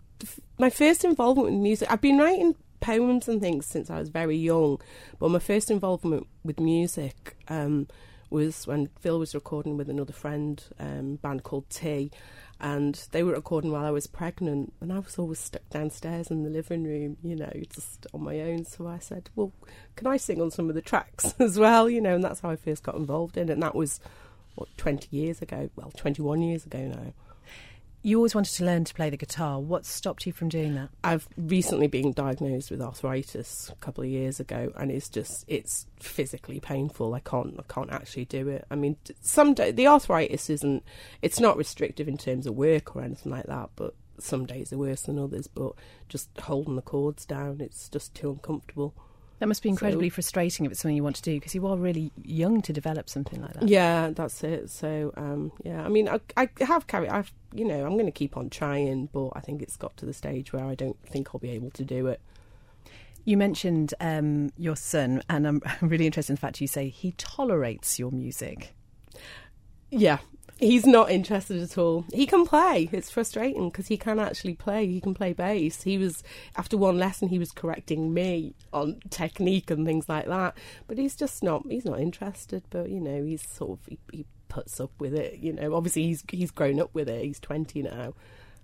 my 0.57 0.69
first 0.69 1.03
involvement 1.03 1.51
with 1.51 1.59
music, 1.59 1.91
I've 1.91 2.01
been 2.01 2.17
writing 2.17 2.55
poems 2.79 3.27
and 3.27 3.39
things 3.39 3.65
since 3.65 3.89
I 3.89 3.99
was 3.99 4.09
very 4.09 4.37
young, 4.37 4.79
but 5.19 5.29
my 5.29 5.39
first 5.39 5.71
involvement 5.71 6.27
with 6.43 6.59
music 6.59 7.35
um, 7.47 7.87
was 8.29 8.65
when 8.65 8.89
Phil 8.99 9.19
was 9.19 9.35
recording 9.35 9.77
with 9.77 9.89
another 9.89 10.13
friend, 10.13 10.63
um, 10.79 11.15
band 11.15 11.43
called 11.43 11.69
T, 11.69 12.11
and 12.61 12.95
they 13.11 13.23
were 13.23 13.33
recording 13.33 13.71
while 13.71 13.83
I 13.83 13.89
was 13.89 14.05
pregnant, 14.05 14.73
and 14.79 14.93
I 14.93 14.99
was 14.99 15.17
always 15.17 15.39
stuck 15.39 15.67
downstairs 15.71 16.29
in 16.29 16.43
the 16.43 16.49
living 16.49 16.83
room, 16.83 17.17
you 17.23 17.35
know, 17.35 17.51
just 17.73 18.05
on 18.13 18.23
my 18.23 18.39
own. 18.39 18.65
So 18.65 18.87
I 18.87 18.99
said, 18.99 19.29
"Well, 19.35 19.51
can 19.95 20.07
I 20.07 20.17
sing 20.17 20.39
on 20.39 20.51
some 20.51 20.69
of 20.69 20.75
the 20.75 20.81
tracks 20.81 21.33
as 21.39 21.57
well?" 21.57 21.89
You 21.89 21.99
know, 22.01 22.15
and 22.15 22.23
that's 22.23 22.41
how 22.41 22.51
I 22.51 22.55
first 22.55 22.83
got 22.83 22.95
involved 22.95 23.35
in 23.35 23.49
it, 23.49 23.53
and 23.53 23.63
that 23.63 23.75
was 23.75 23.99
what 24.55 24.69
twenty 24.77 25.07
years 25.15 25.41
ago. 25.41 25.71
Well, 25.75 25.91
twenty-one 25.97 26.41
years 26.43 26.65
ago 26.65 26.79
now. 26.79 27.13
You 28.03 28.17
always 28.17 28.33
wanted 28.33 28.53
to 28.55 28.65
learn 28.65 28.83
to 28.85 28.93
play 28.95 29.11
the 29.11 29.17
guitar. 29.17 29.59
What 29.59 29.85
stopped 29.85 30.25
you 30.25 30.33
from 30.33 30.49
doing 30.49 30.73
that? 30.73 30.89
I've 31.03 31.27
recently 31.37 31.85
been 31.85 32.13
diagnosed 32.13 32.71
with 32.71 32.81
arthritis 32.81 33.69
a 33.69 33.75
couple 33.75 34.03
of 34.03 34.09
years 34.09 34.39
ago, 34.39 34.71
and 34.75 34.89
it's 34.91 35.07
just 35.07 35.45
it's 35.47 35.85
physically 35.99 36.59
painful. 36.59 37.13
I 37.13 37.19
can't 37.19 37.55
I 37.59 37.63
can't 37.71 37.91
actually 37.91 38.25
do 38.25 38.47
it. 38.47 38.65
I 38.71 38.75
mean, 38.75 38.97
some 39.21 39.53
day 39.53 39.71
the 39.71 39.87
arthritis 39.87 40.49
isn't 40.49 40.83
it's 41.21 41.39
not 41.39 41.57
restrictive 41.57 42.07
in 42.07 42.17
terms 42.17 42.47
of 42.47 42.55
work 42.55 42.95
or 42.95 43.03
anything 43.03 43.31
like 43.31 43.45
that, 43.45 43.69
but 43.75 43.93
some 44.17 44.47
days 44.47 44.73
are 44.73 44.77
worse 44.77 45.03
than 45.03 45.19
others. 45.19 45.45
But 45.45 45.73
just 46.09 46.29
holding 46.39 46.77
the 46.77 46.81
chords 46.81 47.23
down, 47.25 47.61
it's 47.61 47.87
just 47.87 48.15
too 48.15 48.31
uncomfortable. 48.31 48.95
That 49.41 49.47
must 49.47 49.63
be 49.63 49.69
incredibly 49.69 50.09
So- 50.11 50.13
frustrating 50.13 50.67
if 50.67 50.71
it's 50.71 50.81
something 50.81 50.95
you 50.95 51.01
want 51.01 51.15
to 51.15 51.21
do 51.23 51.33
because 51.33 51.55
you 51.55 51.65
are 51.65 51.75
really 51.75 52.11
young 52.23 52.61
to 52.61 52.71
develop 52.71 53.09
something 53.09 53.41
like 53.41 53.53
that. 53.53 53.67
Yeah, 53.67 54.11
that's 54.13 54.43
it. 54.43 54.69
So, 54.69 55.11
um, 55.17 55.51
yeah, 55.63 55.83
I 55.83 55.89
mean, 55.89 56.07
I, 56.07 56.19
I 56.37 56.47
have 56.59 56.85
carried, 56.85 57.09
I've, 57.09 57.33
you 57.51 57.65
know, 57.65 57.83
I'm 57.83 57.93
going 57.93 58.05
to 58.05 58.11
keep 58.11 58.37
on 58.37 58.51
trying, 58.51 59.07
but 59.11 59.29
I 59.33 59.39
think 59.39 59.63
it's 59.63 59.77
got 59.77 59.97
to 59.97 60.05
the 60.05 60.13
stage 60.13 60.53
where 60.53 60.63
I 60.63 60.75
don't 60.75 60.95
think 61.07 61.29
I'll 61.33 61.39
be 61.39 61.49
able 61.49 61.71
to 61.71 61.83
do 61.83 62.05
it. 62.05 62.21
You 63.25 63.35
mentioned 63.35 63.95
um, 63.99 64.51
your 64.59 64.75
son, 64.75 65.23
and 65.27 65.47
I'm 65.47 65.61
really 65.81 66.05
interested 66.05 66.33
in 66.33 66.35
the 66.35 66.41
fact 66.41 66.61
you 66.61 66.67
say 66.67 66.89
he 66.89 67.13
tolerates 67.13 67.97
your 67.97 68.11
music. 68.11 68.75
Yeah, 69.89 70.19
he's 70.61 70.85
not 70.85 71.11
interested 71.11 71.61
at 71.61 71.77
all. 71.77 72.05
He 72.13 72.25
can 72.25 72.45
play. 72.45 72.87
It's 72.91 73.09
frustrating 73.09 73.69
because 73.69 73.87
he 73.87 73.97
can 73.97 74.19
actually 74.19 74.53
play. 74.53 74.87
He 74.87 75.01
can 75.01 75.13
play 75.13 75.33
bass. 75.33 75.81
He 75.81 75.97
was 75.97 76.23
after 76.55 76.77
one 76.77 76.97
lesson, 76.97 77.27
he 77.27 77.39
was 77.39 77.51
correcting 77.51 78.13
me 78.13 78.55
on 78.71 78.99
technique 79.09 79.71
and 79.71 79.85
things 79.85 80.07
like 80.07 80.27
that. 80.27 80.55
But 80.87 80.97
he's 80.97 81.15
just 81.15 81.43
not. 81.43 81.63
He's 81.67 81.85
not 81.85 81.99
interested. 81.99 82.63
But 82.69 82.89
you 82.89 83.01
know, 83.01 83.23
he's 83.23 83.47
sort 83.47 83.79
of 83.79 83.85
he, 83.87 83.99
he 84.11 84.25
puts 84.47 84.79
up 84.79 84.91
with 84.99 85.13
it. 85.13 85.39
You 85.39 85.53
know, 85.53 85.75
obviously 85.75 86.03
he's 86.03 86.23
he's 86.29 86.51
grown 86.51 86.79
up 86.79 86.93
with 86.93 87.09
it. 87.09 87.25
He's 87.25 87.39
twenty 87.39 87.81
now. 87.81 88.13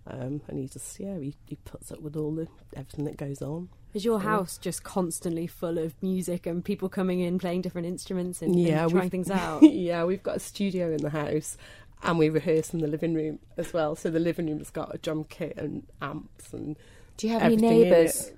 Um, 0.10 0.42
and 0.48 0.58
he 0.58 0.68
just 0.68 1.00
yeah 1.02 1.18
he, 1.18 1.36
he 1.48 1.58
puts 1.66 1.92
up 1.92 2.00
with 2.00 2.16
all 2.16 2.34
the 2.34 2.48
everything 2.76 3.06
that 3.06 3.18
goes 3.18 3.42
on. 3.42 3.70
Is 3.94 4.06
your 4.06 4.20
house 4.20 4.58
just 4.58 4.84
constantly 4.84 5.48
full 5.48 5.78
of 5.78 5.96
music 6.04 6.46
and 6.46 6.64
people 6.64 6.88
coming 6.88 7.20
in 7.20 7.40
playing 7.40 7.62
different 7.62 7.88
instruments 7.88 8.42
and, 8.42 8.56
and 8.56 8.92
trying 8.92 9.10
things 9.10 9.32
out? 9.32 9.64
yeah, 9.64 10.04
we've 10.04 10.22
got 10.22 10.36
a 10.36 10.40
studio 10.40 10.92
in 10.92 11.02
the 11.02 11.10
house, 11.10 11.58
and 12.04 12.18
we 12.18 12.30
rehearse 12.30 12.74
in 12.74 12.80
the 12.80 12.88
living 12.88 13.14
room 13.14 13.40
as 13.58 13.74
well. 13.74 13.96
So 13.96 14.10
the 14.10 14.20
living 14.20 14.48
room's 14.48 14.70
got 14.70 14.94
a 14.94 14.98
drum 14.98 15.26
kit 15.26 15.58
and 15.58 15.84
amps 16.02 16.54
and. 16.54 16.78
Do 17.18 17.28
you 17.28 17.34
have 17.34 17.42
any 17.44 17.56
neighbours? 17.56 18.32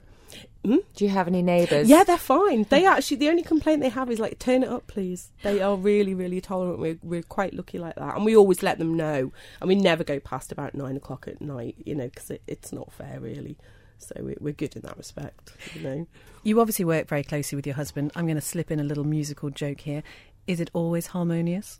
Hmm? 0.64 0.78
Do 0.96 1.06
you 1.06 1.10
have 1.10 1.28
any 1.28 1.42
neighbours? 1.42 1.90
Yeah, 1.90 2.04
they're 2.04 2.18
fine. 2.18 2.66
They 2.70 2.86
actually 2.86 3.18
the 3.18 3.30
only 3.30 3.44
complaint 3.44 3.82
they 3.82 3.90
have 3.90 4.12
is 4.12 4.20
like 4.20 4.40
turn 4.40 4.64
it 4.64 4.70
up, 4.70 4.88
please. 4.88 5.32
They 5.44 5.62
are 5.62 5.76
really, 5.76 6.14
really 6.14 6.42
tolerant. 6.42 6.80
We're 6.80 7.00
we're 7.02 7.24
quite 7.24 7.54
lucky 7.54 7.78
like 7.80 7.96
that, 7.96 8.16
and 8.16 8.26
we 8.26 8.36
always 8.36 8.62
let 8.62 8.78
them 8.78 8.96
know, 8.96 9.32
and 9.62 9.68
we 9.68 9.76
never 9.76 10.04
go 10.04 10.20
past 10.20 10.52
about 10.52 10.76
nine 10.76 10.98
o'clock 10.98 11.28
at 11.28 11.42
night, 11.42 11.76
you 11.86 11.96
know, 11.96 12.08
because 12.08 12.30
it, 12.30 12.42
it's 12.48 12.72
not 12.74 12.92
fair 12.92 13.20
really. 13.20 13.58
So 14.00 14.16
we're, 14.20 14.38
we're 14.40 14.54
good 14.54 14.76
in 14.76 14.82
that 14.84 14.98
respect, 14.98 15.54
you 15.74 15.82
know. 15.82 16.08
You 16.44 16.62
obviously 16.62 16.86
work 16.86 17.08
very 17.08 17.24
closely 17.24 17.56
with 17.56 17.68
your 17.68 17.76
husband. 17.76 18.12
I'm 18.16 18.26
going 18.26 18.36
to 18.36 18.42
slip 18.42 18.72
in 18.72 18.80
a 18.80 18.84
little 18.84 19.04
musical 19.04 19.50
joke 19.50 19.82
here. 19.82 20.04
Is 20.48 20.62
it 20.62 20.70
always 20.74 21.08
harmonious? 21.08 21.80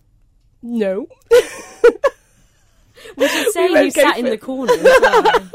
No. 0.62 1.08
We 3.18 3.28
should 3.28 3.52
say 3.54 3.70
We 3.70 3.82
you 3.86 3.92
sat 3.92 4.18
in 4.18 4.28
it. 4.28 4.30
the 4.32 4.38
corner 4.38 4.74
well. 4.82 5.50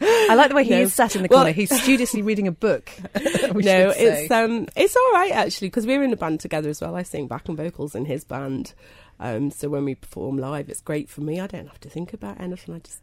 I 0.00 0.34
like 0.34 0.48
the 0.50 0.54
way 0.54 0.64
he 0.64 0.70
No. 0.70 0.80
is 0.82 0.94
sat 0.94 1.16
in 1.16 1.22
the 1.22 1.28
Well- 1.30 1.40
corner. 1.40 1.52
He's 1.52 1.70
studiously 1.82 2.20
reading 2.22 2.46
a 2.48 2.52
book. 2.52 2.90
no, 3.14 3.92
it's 3.96 4.30
um, 4.30 4.66
it's 4.76 4.96
all 4.96 5.12
right 5.12 5.32
actually 5.32 5.68
because 5.68 5.86
we're 5.86 6.02
in 6.02 6.12
a 6.12 6.16
band 6.16 6.40
together 6.40 6.68
as 6.68 6.80
well. 6.80 6.94
I 6.96 7.02
sing 7.02 7.26
backing 7.26 7.56
vocals 7.56 7.94
in 7.94 8.04
his 8.04 8.24
band, 8.24 8.74
um, 9.20 9.50
so 9.50 9.68
when 9.68 9.84
we 9.84 9.94
perform 9.94 10.36
live, 10.38 10.68
it's 10.68 10.80
great 10.80 11.08
for 11.08 11.20
me. 11.22 11.40
I 11.40 11.46
don't 11.46 11.66
have 11.68 11.80
to 11.80 11.88
think 11.88 12.12
about 12.12 12.40
anything. 12.40 12.74
I 12.74 12.78
just 12.80 13.00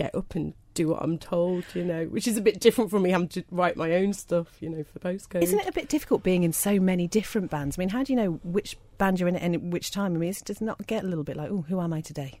get 0.00 0.14
up 0.14 0.34
and 0.34 0.54
do 0.72 0.88
what 0.88 1.02
I'm 1.02 1.18
told, 1.18 1.64
you 1.74 1.84
know, 1.84 2.06
which 2.06 2.26
is 2.26 2.38
a 2.38 2.40
bit 2.40 2.58
different 2.58 2.90
from 2.90 3.02
me 3.02 3.10
having 3.10 3.28
to 3.28 3.44
write 3.50 3.76
my 3.76 3.92
own 3.96 4.14
stuff, 4.14 4.56
you 4.60 4.70
know, 4.70 4.82
for 4.82 4.98
postcode. 4.98 5.42
Isn't 5.42 5.58
it 5.60 5.68
a 5.68 5.72
bit 5.72 5.90
difficult 5.90 6.22
being 6.22 6.42
in 6.42 6.54
so 6.54 6.80
many 6.80 7.06
different 7.06 7.50
bands? 7.50 7.76
I 7.76 7.80
mean, 7.80 7.90
how 7.90 8.02
do 8.02 8.12
you 8.12 8.16
know 8.16 8.40
which 8.42 8.78
band 8.96 9.20
you're 9.20 9.28
in 9.28 9.36
at 9.36 9.42
any 9.42 9.58
which 9.58 9.90
time? 9.90 10.14
I 10.14 10.18
mean, 10.18 10.30
it 10.30 10.42
does 10.44 10.62
not 10.62 10.86
get 10.86 11.04
a 11.04 11.06
little 11.06 11.24
bit 11.24 11.36
like, 11.36 11.50
oh, 11.50 11.66
who 11.68 11.80
am 11.80 11.92
I 11.92 12.00
today? 12.00 12.40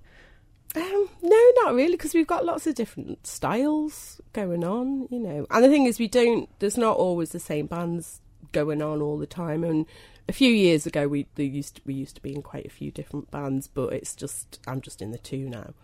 Um, 0.74 1.08
no, 1.20 1.52
not 1.62 1.74
really, 1.74 1.92
because 1.92 2.14
we've 2.14 2.26
got 2.26 2.46
lots 2.46 2.66
of 2.66 2.74
different 2.76 3.26
styles 3.26 4.22
going 4.32 4.64
on, 4.64 5.06
you 5.10 5.18
know. 5.18 5.46
And 5.50 5.62
the 5.62 5.68
thing 5.68 5.84
is, 5.84 5.98
we 5.98 6.08
don't. 6.08 6.48
There's 6.60 6.78
not 6.78 6.96
always 6.96 7.32
the 7.32 7.40
same 7.40 7.66
bands 7.66 8.22
going 8.52 8.80
on 8.80 9.02
all 9.02 9.18
the 9.18 9.26
time. 9.26 9.64
And 9.64 9.84
a 10.28 10.32
few 10.32 10.50
years 10.50 10.86
ago, 10.86 11.08
we 11.08 11.26
used 11.36 11.76
to, 11.76 11.82
we 11.84 11.92
used 11.92 12.14
to 12.14 12.22
be 12.22 12.34
in 12.34 12.40
quite 12.40 12.64
a 12.64 12.70
few 12.70 12.90
different 12.90 13.30
bands, 13.30 13.66
but 13.66 13.92
it's 13.92 14.14
just 14.14 14.60
I'm 14.66 14.80
just 14.80 15.02
in 15.02 15.10
the 15.10 15.18
two 15.18 15.48
now. 15.48 15.74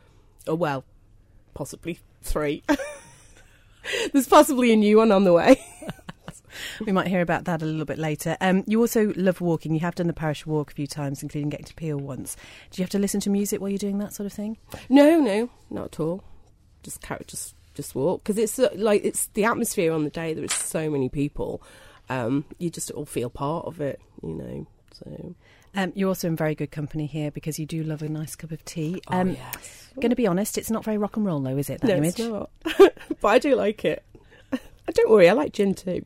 Oh 0.46 0.54
well, 0.54 0.84
possibly 1.56 1.98
three. 2.22 2.62
There's 4.12 4.28
possibly 4.28 4.72
a 4.72 4.76
new 4.76 4.98
one 4.98 5.10
on 5.10 5.24
the 5.24 5.32
way. 5.32 5.64
We 6.84 6.92
might 6.92 7.06
hear 7.06 7.20
about 7.20 7.44
that 7.44 7.62
a 7.62 7.66
little 7.66 7.84
bit 7.84 7.98
later. 7.98 8.36
Um, 8.40 8.64
you 8.66 8.80
also 8.80 9.12
love 9.16 9.40
walking. 9.40 9.74
You 9.74 9.80
have 9.80 9.94
done 9.94 10.06
the 10.06 10.12
parish 10.12 10.46
walk 10.46 10.70
a 10.70 10.74
few 10.74 10.86
times, 10.86 11.22
including 11.22 11.50
getting 11.50 11.66
to 11.66 11.74
Peel 11.74 11.98
once. 11.98 12.36
Do 12.70 12.80
you 12.80 12.84
have 12.84 12.90
to 12.90 12.98
listen 12.98 13.20
to 13.20 13.30
music 13.30 13.60
while 13.60 13.70
you're 13.70 13.78
doing 13.78 13.98
that 13.98 14.12
sort 14.12 14.26
of 14.26 14.32
thing? 14.32 14.58
No, 14.88 15.18
no, 15.20 15.50
not 15.70 15.86
at 15.86 16.00
all. 16.00 16.24
Just 16.82 17.02
just 17.26 17.54
just 17.74 17.94
walk 17.94 18.22
because 18.22 18.38
it's 18.38 18.58
uh, 18.58 18.68
like 18.74 19.04
it's 19.04 19.26
the 19.28 19.44
atmosphere 19.44 19.92
on 19.92 20.04
the 20.04 20.10
day. 20.10 20.34
There 20.34 20.44
is 20.44 20.52
so 20.52 20.90
many 20.90 21.08
people. 21.08 21.62
Um, 22.08 22.44
you 22.58 22.70
just 22.70 22.90
all 22.90 23.06
feel 23.06 23.30
part 23.30 23.66
of 23.66 23.80
it, 23.80 24.00
you 24.22 24.34
know. 24.34 24.66
So 24.92 25.34
Um, 25.76 25.92
you're 25.94 26.08
also 26.08 26.26
in 26.28 26.36
very 26.36 26.54
good 26.54 26.70
company 26.70 27.06
here 27.06 27.30
because 27.30 27.58
you 27.58 27.66
do 27.66 27.82
love 27.82 28.02
a 28.02 28.08
nice 28.08 28.34
cup 28.34 28.50
of 28.52 28.64
tea. 28.64 29.00
Oh, 29.08 29.18
Um, 29.20 29.30
yes. 29.30 29.88
Going 29.96 30.10
to 30.10 30.16
be 30.16 30.26
honest, 30.26 30.58
it's 30.58 30.70
not 30.70 30.84
very 30.84 30.98
rock 30.98 31.16
and 31.16 31.24
roll, 31.24 31.40
though, 31.40 31.56
is 31.56 31.70
it? 31.70 31.80
That 31.80 31.88
no, 31.88 31.96
image. 31.96 32.18
it's 32.20 32.28
not. 32.28 32.50
but 33.20 33.28
I 33.28 33.38
do 33.38 33.54
like 33.54 33.84
it. 33.84 34.02
Don't 34.94 35.10
worry, 35.10 35.28
I 35.28 35.32
like 35.32 35.52
gin 35.52 35.74
too. 35.74 36.04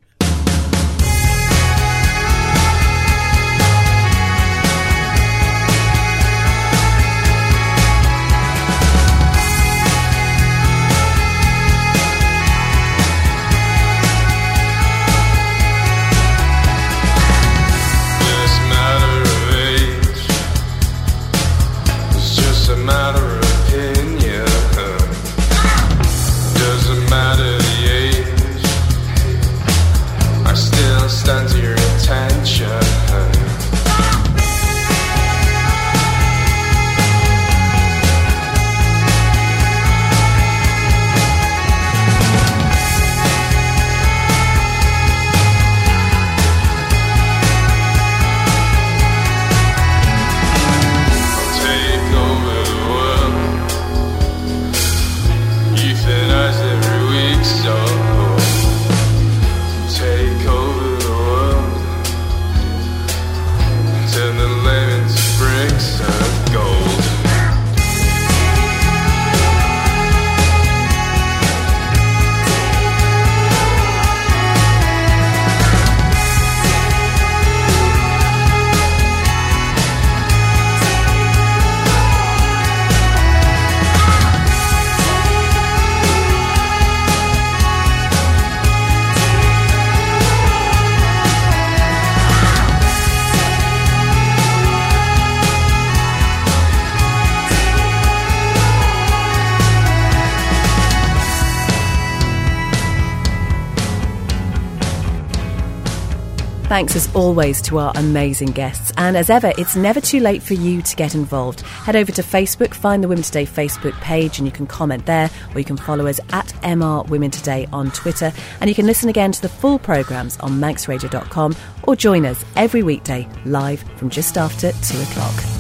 Thanks 106.81 106.97
as 106.97 107.15
always 107.15 107.61
to 107.61 107.77
our 107.77 107.93
amazing 107.97 108.53
guests. 108.53 108.91
And 108.97 109.15
as 109.15 109.29
ever, 109.29 109.53
it's 109.59 109.77
never 109.77 110.01
too 110.01 110.19
late 110.19 110.43
for 110.43 110.55
you 110.55 110.81
to 110.81 110.97
get 110.97 111.15
involved. 111.15 111.61
Head 111.61 111.95
over 111.95 112.11
to 112.11 112.23
Facebook, 112.23 112.73
find 112.73 113.05
the 113.05 113.09
Women 113.09 113.23
Today 113.23 113.45
Facebook 113.45 113.93
page, 114.01 114.39
and 114.39 114.49
you 114.49 114.51
can 114.51 114.67
comment 114.67 115.05
there, 115.05 115.29
or 115.53 115.59
you 115.59 115.65
can 115.67 115.77
follow 115.77 116.07
us 116.07 116.21
at 116.33 116.47
MR 116.63 117.07
Women 117.11 117.31
Today 117.31 117.69
on 117.71 117.91
Twitter. 117.91 118.33
And 118.63 118.71
you 118.71 118.75
can 118.75 118.87
listen 118.87 119.11
again 119.11 119.31
to 119.31 119.43
the 119.43 119.49
full 119.51 119.79
programmes 119.79 120.39
on 120.41 120.53
manxradio.com 120.53 121.55
or 121.83 121.97
join 121.97 122.25
us 122.25 122.43
every 122.57 122.83
weekday 122.83 123.29
live 123.45 123.83
from 123.99 124.09
just 124.09 124.39
after 124.39 124.73
two 124.73 124.99
o'clock. 125.03 125.60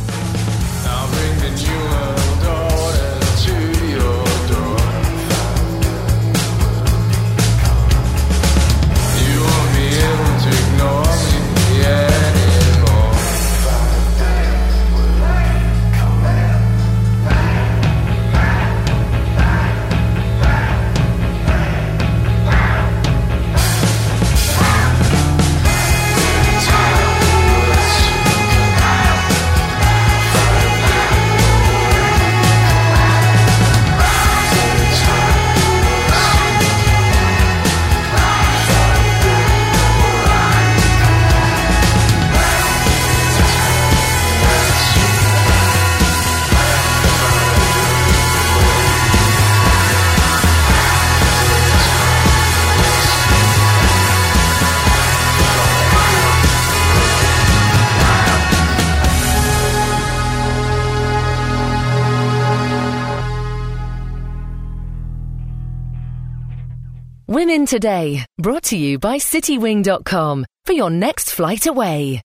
Today, 67.70 68.24
brought 68.36 68.64
to 68.64 68.76
you 68.76 68.98
by 68.98 69.18
citywing.com 69.18 70.44
for 70.64 70.72
your 70.72 70.90
next 70.90 71.30
flight 71.30 71.68
away. 71.68 72.20